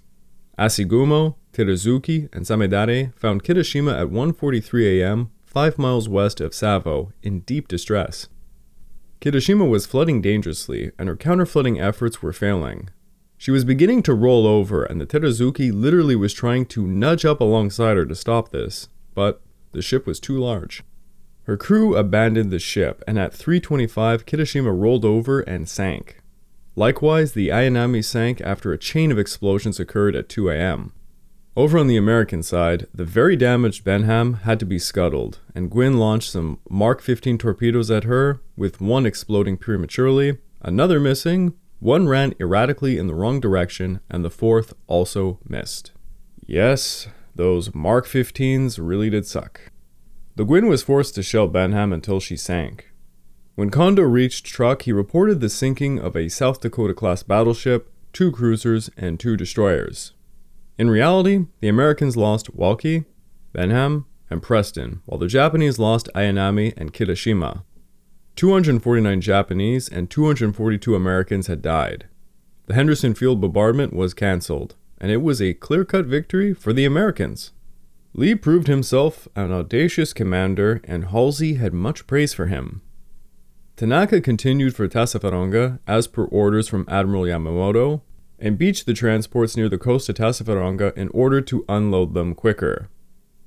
Asagumo, 0.57 1.35
Teruzuki, 1.53 2.29
and 2.33 2.45
Samidare 2.45 3.13
found 3.15 3.43
Kirishima 3.43 3.99
at 3.99 4.07
1:43 4.07 4.99
a.m., 4.99 5.31
5 5.45 5.77
miles 5.77 6.07
west 6.07 6.39
of 6.39 6.53
Savo, 6.53 7.11
in 7.23 7.41
deep 7.41 7.67
distress. 7.67 8.27
Kirishima 9.19 9.69
was 9.69 9.85
flooding 9.85 10.21
dangerously, 10.21 10.91
and 10.97 11.09
her 11.09 11.15
counter-flooding 11.15 11.79
efforts 11.79 12.21
were 12.21 12.33
failing. 12.33 12.89
She 13.37 13.51
was 13.51 13.65
beginning 13.65 14.03
to 14.03 14.13
roll 14.13 14.47
over, 14.47 14.83
and 14.83 15.01
the 15.01 15.05
Teruzuki 15.05 15.71
literally 15.73 16.15
was 16.15 16.33
trying 16.33 16.65
to 16.67 16.87
nudge 16.87 17.25
up 17.25 17.41
alongside 17.41 17.97
her 17.97 18.05
to 18.05 18.15
stop 18.15 18.51
this, 18.51 18.87
but 19.13 19.41
the 19.73 19.81
ship 19.81 20.05
was 20.05 20.19
too 20.19 20.39
large. 20.39 20.83
Her 21.43 21.57
crew 21.57 21.95
abandoned 21.95 22.51
the 22.51 22.59
ship, 22.59 23.03
and 23.07 23.17
at 23.17 23.33
3:25 23.33 24.25
Kirishima 24.25 24.71
rolled 24.71 25.03
over 25.03 25.41
and 25.41 25.67
sank. 25.67 26.20
Likewise, 26.75 27.33
the 27.33 27.49
Ayanami 27.49 28.03
sank 28.03 28.39
after 28.41 28.71
a 28.71 28.77
chain 28.77 29.11
of 29.11 29.19
explosions 29.19 29.79
occurred 29.79 30.15
at 30.15 30.29
2 30.29 30.49
a.m. 30.49 30.93
Over 31.55 31.77
on 31.77 31.87
the 31.87 31.97
American 31.97 32.43
side, 32.43 32.87
the 32.93 33.03
very 33.03 33.35
damaged 33.35 33.83
Benham 33.83 34.35
had 34.43 34.57
to 34.61 34.65
be 34.65 34.79
scuttled, 34.79 35.39
and 35.53 35.69
Gwin 35.69 35.97
launched 35.97 36.31
some 36.31 36.59
Mark 36.69 37.01
15 37.01 37.37
torpedoes 37.37 37.91
at 37.91 38.05
her, 38.05 38.39
with 38.55 38.79
one 38.79 39.05
exploding 39.05 39.57
prematurely, 39.57 40.37
another 40.61 40.97
missing, 40.97 41.53
one 41.79 42.07
ran 42.07 42.33
erratically 42.39 42.97
in 42.97 43.07
the 43.07 43.15
wrong 43.15 43.41
direction, 43.41 43.99
and 44.09 44.23
the 44.23 44.29
fourth 44.29 44.73
also 44.87 45.39
missed. 45.45 45.91
Yes, 46.45 47.07
those 47.35 47.75
Mark 47.75 48.05
15s 48.05 48.79
really 48.81 49.09
did 49.09 49.25
suck. 49.25 49.71
The 50.37 50.45
Gwin 50.45 50.67
was 50.67 50.83
forced 50.83 51.15
to 51.15 51.23
shell 51.23 51.47
Benham 51.47 51.91
until 51.91 52.21
she 52.21 52.37
sank. 52.37 52.90
When 53.55 53.69
Kondo 53.69 54.03
reached 54.03 54.45
Truk, 54.45 54.83
he 54.83 54.93
reported 54.93 55.39
the 55.39 55.49
sinking 55.49 55.99
of 55.99 56.15
a 56.15 56.29
South 56.29 56.61
Dakota 56.61 56.93
class 56.93 57.21
battleship, 57.21 57.91
two 58.13 58.31
cruisers, 58.31 58.89
and 58.95 59.19
two 59.19 59.35
destroyers. 59.35 60.13
In 60.77 60.89
reality, 60.89 61.45
the 61.59 61.67
Americans 61.67 62.15
lost 62.15 62.55
Walke, 62.55 63.05
Benham, 63.53 64.05
and 64.29 64.41
Preston, 64.41 65.01
while 65.05 65.19
the 65.19 65.27
Japanese 65.27 65.77
lost 65.77 66.09
Ayanami 66.15 66.73
and 66.77 66.93
Kirishima. 66.93 67.63
249 68.37 69.19
Japanese 69.19 69.89
and 69.89 70.09
242 70.09 70.95
Americans 70.95 71.47
had 71.47 71.61
died. 71.61 72.07
The 72.67 72.73
Henderson 72.73 73.13
Field 73.13 73.41
bombardment 73.41 73.93
was 73.93 74.13
cancelled, 74.13 74.75
and 74.99 75.11
it 75.11 75.21
was 75.21 75.41
a 75.41 75.53
clear 75.53 75.83
cut 75.83 76.05
victory 76.05 76.53
for 76.53 76.71
the 76.71 76.85
Americans. 76.85 77.51
Lee 78.13 78.35
proved 78.35 78.67
himself 78.67 79.27
an 79.35 79.51
audacious 79.51 80.13
commander, 80.13 80.79
and 80.85 81.05
Halsey 81.05 81.55
had 81.55 81.73
much 81.73 82.07
praise 82.07 82.33
for 82.33 82.45
him. 82.47 82.81
Tanaka 83.81 84.21
continued 84.21 84.75
for 84.75 84.87
Tassafaronga, 84.87 85.79
as 85.87 86.05
per 86.05 86.25
orders 86.25 86.67
from 86.67 86.85
Admiral 86.87 87.23
Yamamoto, 87.23 88.01
and 88.37 88.55
beached 88.55 88.85
the 88.85 88.93
transports 88.93 89.57
near 89.57 89.69
the 89.69 89.79
coast 89.79 90.07
of 90.07 90.17
Tassafaronga 90.17 90.95
in 90.95 91.07
order 91.07 91.41
to 91.41 91.65
unload 91.67 92.13
them 92.13 92.35
quicker. 92.35 92.89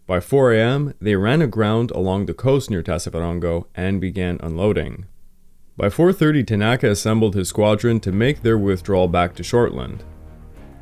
By 0.09 0.19
4 0.19 0.55
a.m., 0.55 0.94
they 1.01 1.15
ran 1.15 1.40
aground 1.40 1.93
along 1.93 2.27
the 2.27 2.35
coast 2.35 2.69
near 2.69 2.82
Tassafaronga 2.82 3.66
and 3.77 4.01
began 4.01 4.40
unloading. 4.43 5.06
By 5.77 5.89
4:30, 5.89 6.44
Tanaka 6.44 6.90
assembled 6.90 7.36
his 7.36 7.48
squadron 7.48 8.01
to 8.01 8.11
make 8.11 8.43
their 8.43 8.59
withdrawal 8.59 9.06
back 9.06 9.36
to 9.36 9.44
Shortland. 9.44 10.01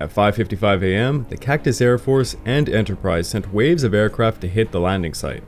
At 0.00 0.14
5:55 0.14 0.82
a.m., 0.82 1.26
the 1.28 1.36
Cactus 1.36 1.82
Air 1.82 1.98
Force 1.98 2.36
and 2.46 2.70
Enterprise 2.70 3.28
sent 3.28 3.52
waves 3.52 3.84
of 3.84 3.92
aircraft 3.92 4.40
to 4.40 4.48
hit 4.48 4.72
the 4.72 4.80
landing 4.80 5.12
site. 5.12 5.44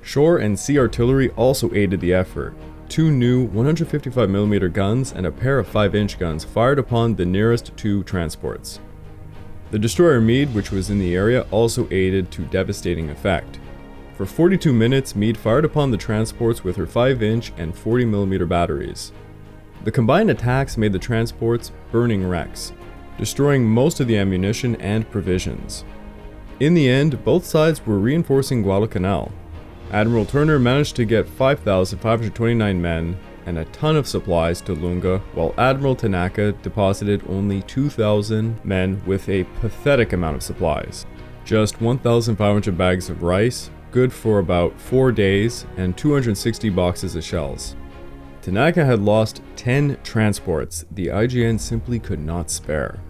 Shore 0.00 0.38
and 0.38 0.58
sea 0.58 0.78
artillery 0.78 1.28
also 1.32 1.70
aided 1.74 2.00
the 2.00 2.14
effort, 2.14 2.54
two 2.90 3.12
new 3.12 3.46
155mm 3.50 4.72
guns 4.72 5.12
and 5.12 5.24
a 5.24 5.30
pair 5.30 5.60
of 5.60 5.68
5 5.68 5.94
inch 5.94 6.18
guns 6.18 6.42
fired 6.42 6.78
upon 6.78 7.14
the 7.14 7.24
nearest 7.24 7.70
two 7.76 8.02
transports. 8.02 8.80
The 9.70 9.78
destroyer 9.78 10.20
Meade, 10.20 10.52
which 10.52 10.72
was 10.72 10.90
in 10.90 10.98
the 10.98 11.14
area, 11.14 11.46
also 11.52 11.86
aided 11.92 12.32
to 12.32 12.42
devastating 12.46 13.08
effect. 13.08 13.60
For 14.16 14.26
42 14.26 14.72
minutes, 14.72 15.14
Meade 15.14 15.38
fired 15.38 15.64
upon 15.64 15.92
the 15.92 15.96
transports 15.96 16.64
with 16.64 16.74
her 16.74 16.86
5 16.86 17.22
inch 17.22 17.52
and 17.56 17.72
40mm 17.72 18.48
batteries. 18.48 19.12
The 19.84 19.92
combined 19.92 20.30
attacks 20.30 20.76
made 20.76 20.92
the 20.92 20.98
transports 20.98 21.70
burning 21.92 22.28
wrecks, 22.28 22.72
destroying 23.16 23.64
most 23.64 24.00
of 24.00 24.08
the 24.08 24.18
ammunition 24.18 24.74
and 24.76 25.08
provisions. 25.08 25.84
In 26.58 26.74
the 26.74 26.88
end, 26.88 27.24
both 27.24 27.46
sides 27.46 27.86
were 27.86 28.00
reinforcing 28.00 28.62
Guadalcanal, 28.62 29.30
Admiral 29.92 30.24
Turner 30.24 30.60
managed 30.60 30.94
to 30.96 31.04
get 31.04 31.28
5,529 31.28 32.80
men 32.80 33.18
and 33.46 33.58
a 33.58 33.64
ton 33.66 33.96
of 33.96 34.06
supplies 34.06 34.60
to 34.60 34.74
Lunga, 34.74 35.18
while 35.34 35.54
Admiral 35.58 35.96
Tanaka 35.96 36.52
deposited 36.62 37.24
only 37.28 37.62
2,000 37.62 38.64
men 38.64 39.02
with 39.04 39.28
a 39.28 39.44
pathetic 39.60 40.12
amount 40.12 40.36
of 40.36 40.42
supplies. 40.44 41.06
Just 41.44 41.80
1,500 41.80 42.78
bags 42.78 43.10
of 43.10 43.24
rice, 43.24 43.70
good 43.90 44.12
for 44.12 44.38
about 44.38 44.78
4 44.80 45.10
days, 45.10 45.66
and 45.76 45.96
260 45.96 46.70
boxes 46.70 47.16
of 47.16 47.24
shells. 47.24 47.74
Tanaka 48.42 48.84
had 48.84 49.00
lost 49.00 49.42
10 49.56 49.98
transports 50.04 50.84
the 50.92 51.08
IJN 51.08 51.58
simply 51.58 51.98
could 51.98 52.20
not 52.20 52.50
spare. 52.50 53.00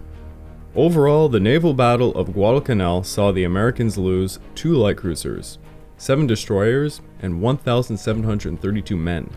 Overall, 0.74 1.28
the 1.28 1.40
naval 1.40 1.74
battle 1.74 2.15
of 2.15 2.32
Guadalcanal 2.32 3.02
saw 3.02 3.32
the 3.32 3.44
Americans 3.44 3.98
lose 3.98 4.39
two 4.55 4.74
light 4.74 4.97
cruisers, 4.97 5.59
7 6.01 6.27
destroyers, 6.27 7.02
and 7.20 7.43
1,732 7.43 8.97
men. 8.97 9.28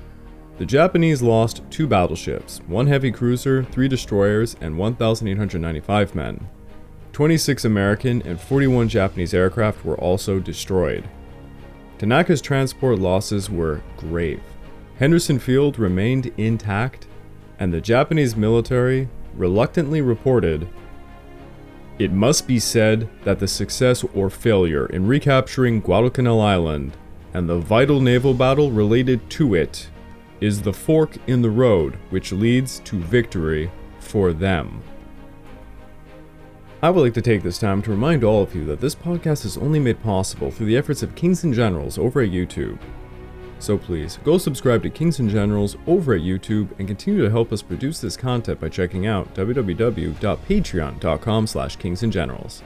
The 0.58 0.66
Japanese 0.66 1.22
lost 1.22 1.62
two 1.70 1.88
battleships, 1.88 2.62
one 2.68 2.88
heavy 2.88 3.12
cruiser, 3.12 3.66
three 3.66 3.90
destroyers, 3.90 4.56
and 4.62 4.78
1,895 4.78 6.16
men. 6.16 6.48
26 7.12 7.66
American 7.66 8.22
and 8.22 8.40
41 8.40 8.88
Japanese 8.88 9.34
aircraft 9.34 9.84
were 9.84 9.98
also 9.98 10.40
destroyed. 10.40 11.04
Tanaka's 11.98 12.42
transport 12.42 12.98
losses 12.98 13.50
were 13.50 13.82
grave. 13.98 14.42
Henderson 15.00 15.40
Field 15.40 15.78
remained 15.78 16.32
intact, 16.38 17.08
and 17.60 17.74
the 17.74 17.82
Japanese 17.82 18.38
military 18.38 19.10
reluctantly 19.36 20.00
reported 20.00 20.70
It 22.00 22.12
must 22.12 22.48
be 22.48 22.60
said 22.60 23.08
that 23.24 23.40
the 23.40 23.48
success 23.48 24.04
or 24.16 24.30
failure 24.30 24.88
in 24.88 25.06
recapturing 25.06 25.80
Guadalcanal 25.80 26.42
Island 26.42 26.98
and 27.34 27.48
the 27.48 27.60
vital 27.60 28.00
naval 28.00 28.34
battle 28.34 28.72
related 28.72 29.30
to 29.32 29.54
it 29.54 29.90
is 30.42 30.62
the 30.62 30.74
fork 30.74 31.18
in 31.28 31.42
the 31.42 31.50
road 31.50 31.96
which 32.10 32.32
leads 32.32 32.80
to 32.80 32.98
victory 32.98 33.72
for 34.00 34.34
them. 34.34 34.82
I 36.82 36.90
would 36.90 37.02
like 37.02 37.14
to 37.14 37.22
take 37.22 37.44
this 37.44 37.60
time 37.60 37.82
to 37.84 37.92
remind 37.92 38.24
all 38.24 38.44
of 38.44 38.54
you 38.54 38.66
that 38.66 38.82
this 38.82 38.96
podcast 38.96 39.46
is 39.46 39.58
only 39.58 39.80
made 39.80 40.04
possible 40.04 40.52
through 40.52 40.66
the 40.66 40.76
efforts 40.76 41.02
of 41.02 41.16
Kings 41.16 41.44
and 41.44 41.54
Generals 41.54 41.98
over 41.98 42.22
at 42.22 42.32
YouTube. 42.32 42.78
So 43.64 43.78
please, 43.78 44.20
go 44.26 44.38
subscribe 44.38 44.84
to 44.84 44.90
Kings 44.90 45.20
and 45.20 45.30
Generals 45.30 45.78
over 45.88 46.16
at 46.16 46.20
YouTube 46.20 46.78
and 46.80 46.86
continue 46.86 47.24
to 47.24 47.30
help 47.30 47.54
us 47.54 47.62
produce 47.62 48.02
this 48.02 48.18
content 48.18 48.60
by 48.60 48.68
checking 48.68 49.08
out 49.08 49.34
www.patreon.com 49.36 51.48
slash 51.48 51.78
kingsandgenerals. 51.78 52.62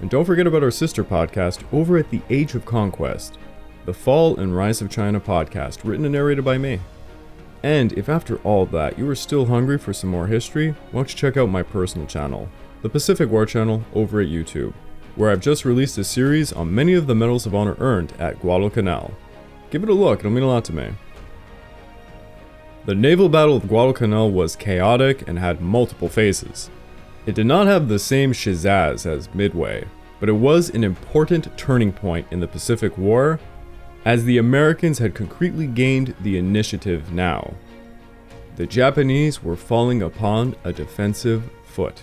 And 0.00 0.08
don't 0.08 0.24
forget 0.24 0.46
about 0.46 0.62
our 0.62 0.70
sister 0.70 1.02
podcast 1.02 1.64
over 1.72 1.98
at 1.98 2.10
The 2.10 2.22
Age 2.30 2.54
of 2.54 2.64
Conquest, 2.64 3.38
the 3.86 3.92
Fall 3.92 4.38
and 4.38 4.56
Rise 4.56 4.80
of 4.80 4.88
China 4.88 5.18
podcast, 5.18 5.82
written 5.82 6.04
and 6.04 6.12
narrated 6.12 6.44
by 6.44 6.58
me. 6.58 6.78
And 7.64 7.92
if 7.94 8.08
after 8.08 8.36
all 8.42 8.66
that 8.66 8.96
you 8.96 9.10
are 9.10 9.16
still 9.16 9.46
hungry 9.46 9.78
for 9.78 9.92
some 9.92 10.10
more 10.10 10.28
history, 10.28 10.76
why 10.92 11.00
don't 11.00 11.10
you 11.10 11.16
check 11.16 11.36
out 11.36 11.48
my 11.48 11.64
personal 11.64 12.06
channel, 12.06 12.48
the 12.82 12.88
Pacific 12.88 13.28
War 13.28 13.46
Channel 13.46 13.82
over 13.92 14.20
at 14.20 14.28
YouTube, 14.28 14.74
where 15.16 15.32
I've 15.32 15.40
just 15.40 15.64
released 15.64 15.98
a 15.98 16.04
series 16.04 16.52
on 16.52 16.72
many 16.72 16.94
of 16.94 17.08
the 17.08 17.16
medals 17.16 17.46
of 17.46 17.54
honor 17.56 17.74
earned 17.80 18.12
at 18.20 18.38
Guadalcanal. 18.38 19.12
Give 19.70 19.82
it 19.82 19.88
a 19.88 19.94
look, 19.94 20.20
it'll 20.20 20.30
mean 20.30 20.44
a 20.44 20.48
lot 20.48 20.64
to 20.66 20.74
me. 20.74 20.90
The 22.86 22.94
naval 22.94 23.28
battle 23.28 23.56
of 23.56 23.68
Guadalcanal 23.68 24.30
was 24.30 24.56
chaotic 24.56 25.26
and 25.26 25.38
had 25.38 25.60
multiple 25.60 26.08
phases. 26.08 26.70
It 27.26 27.34
did 27.34 27.46
not 27.46 27.66
have 27.66 27.88
the 27.88 27.98
same 27.98 28.32
shizazz 28.32 29.06
as 29.06 29.34
Midway, 29.34 29.86
but 30.20 30.28
it 30.28 30.32
was 30.32 30.68
an 30.70 30.84
important 30.84 31.56
turning 31.56 31.92
point 31.92 32.26
in 32.30 32.40
the 32.40 32.46
Pacific 32.46 32.98
War, 32.98 33.40
as 34.04 34.24
the 34.24 34.36
Americans 34.36 34.98
had 34.98 35.14
concretely 35.14 35.66
gained 35.66 36.14
the 36.20 36.36
initiative 36.36 37.10
now. 37.12 37.54
The 38.56 38.66
Japanese 38.66 39.42
were 39.42 39.56
falling 39.56 40.02
upon 40.02 40.54
a 40.64 40.72
defensive 40.72 41.50
foot. 41.64 42.02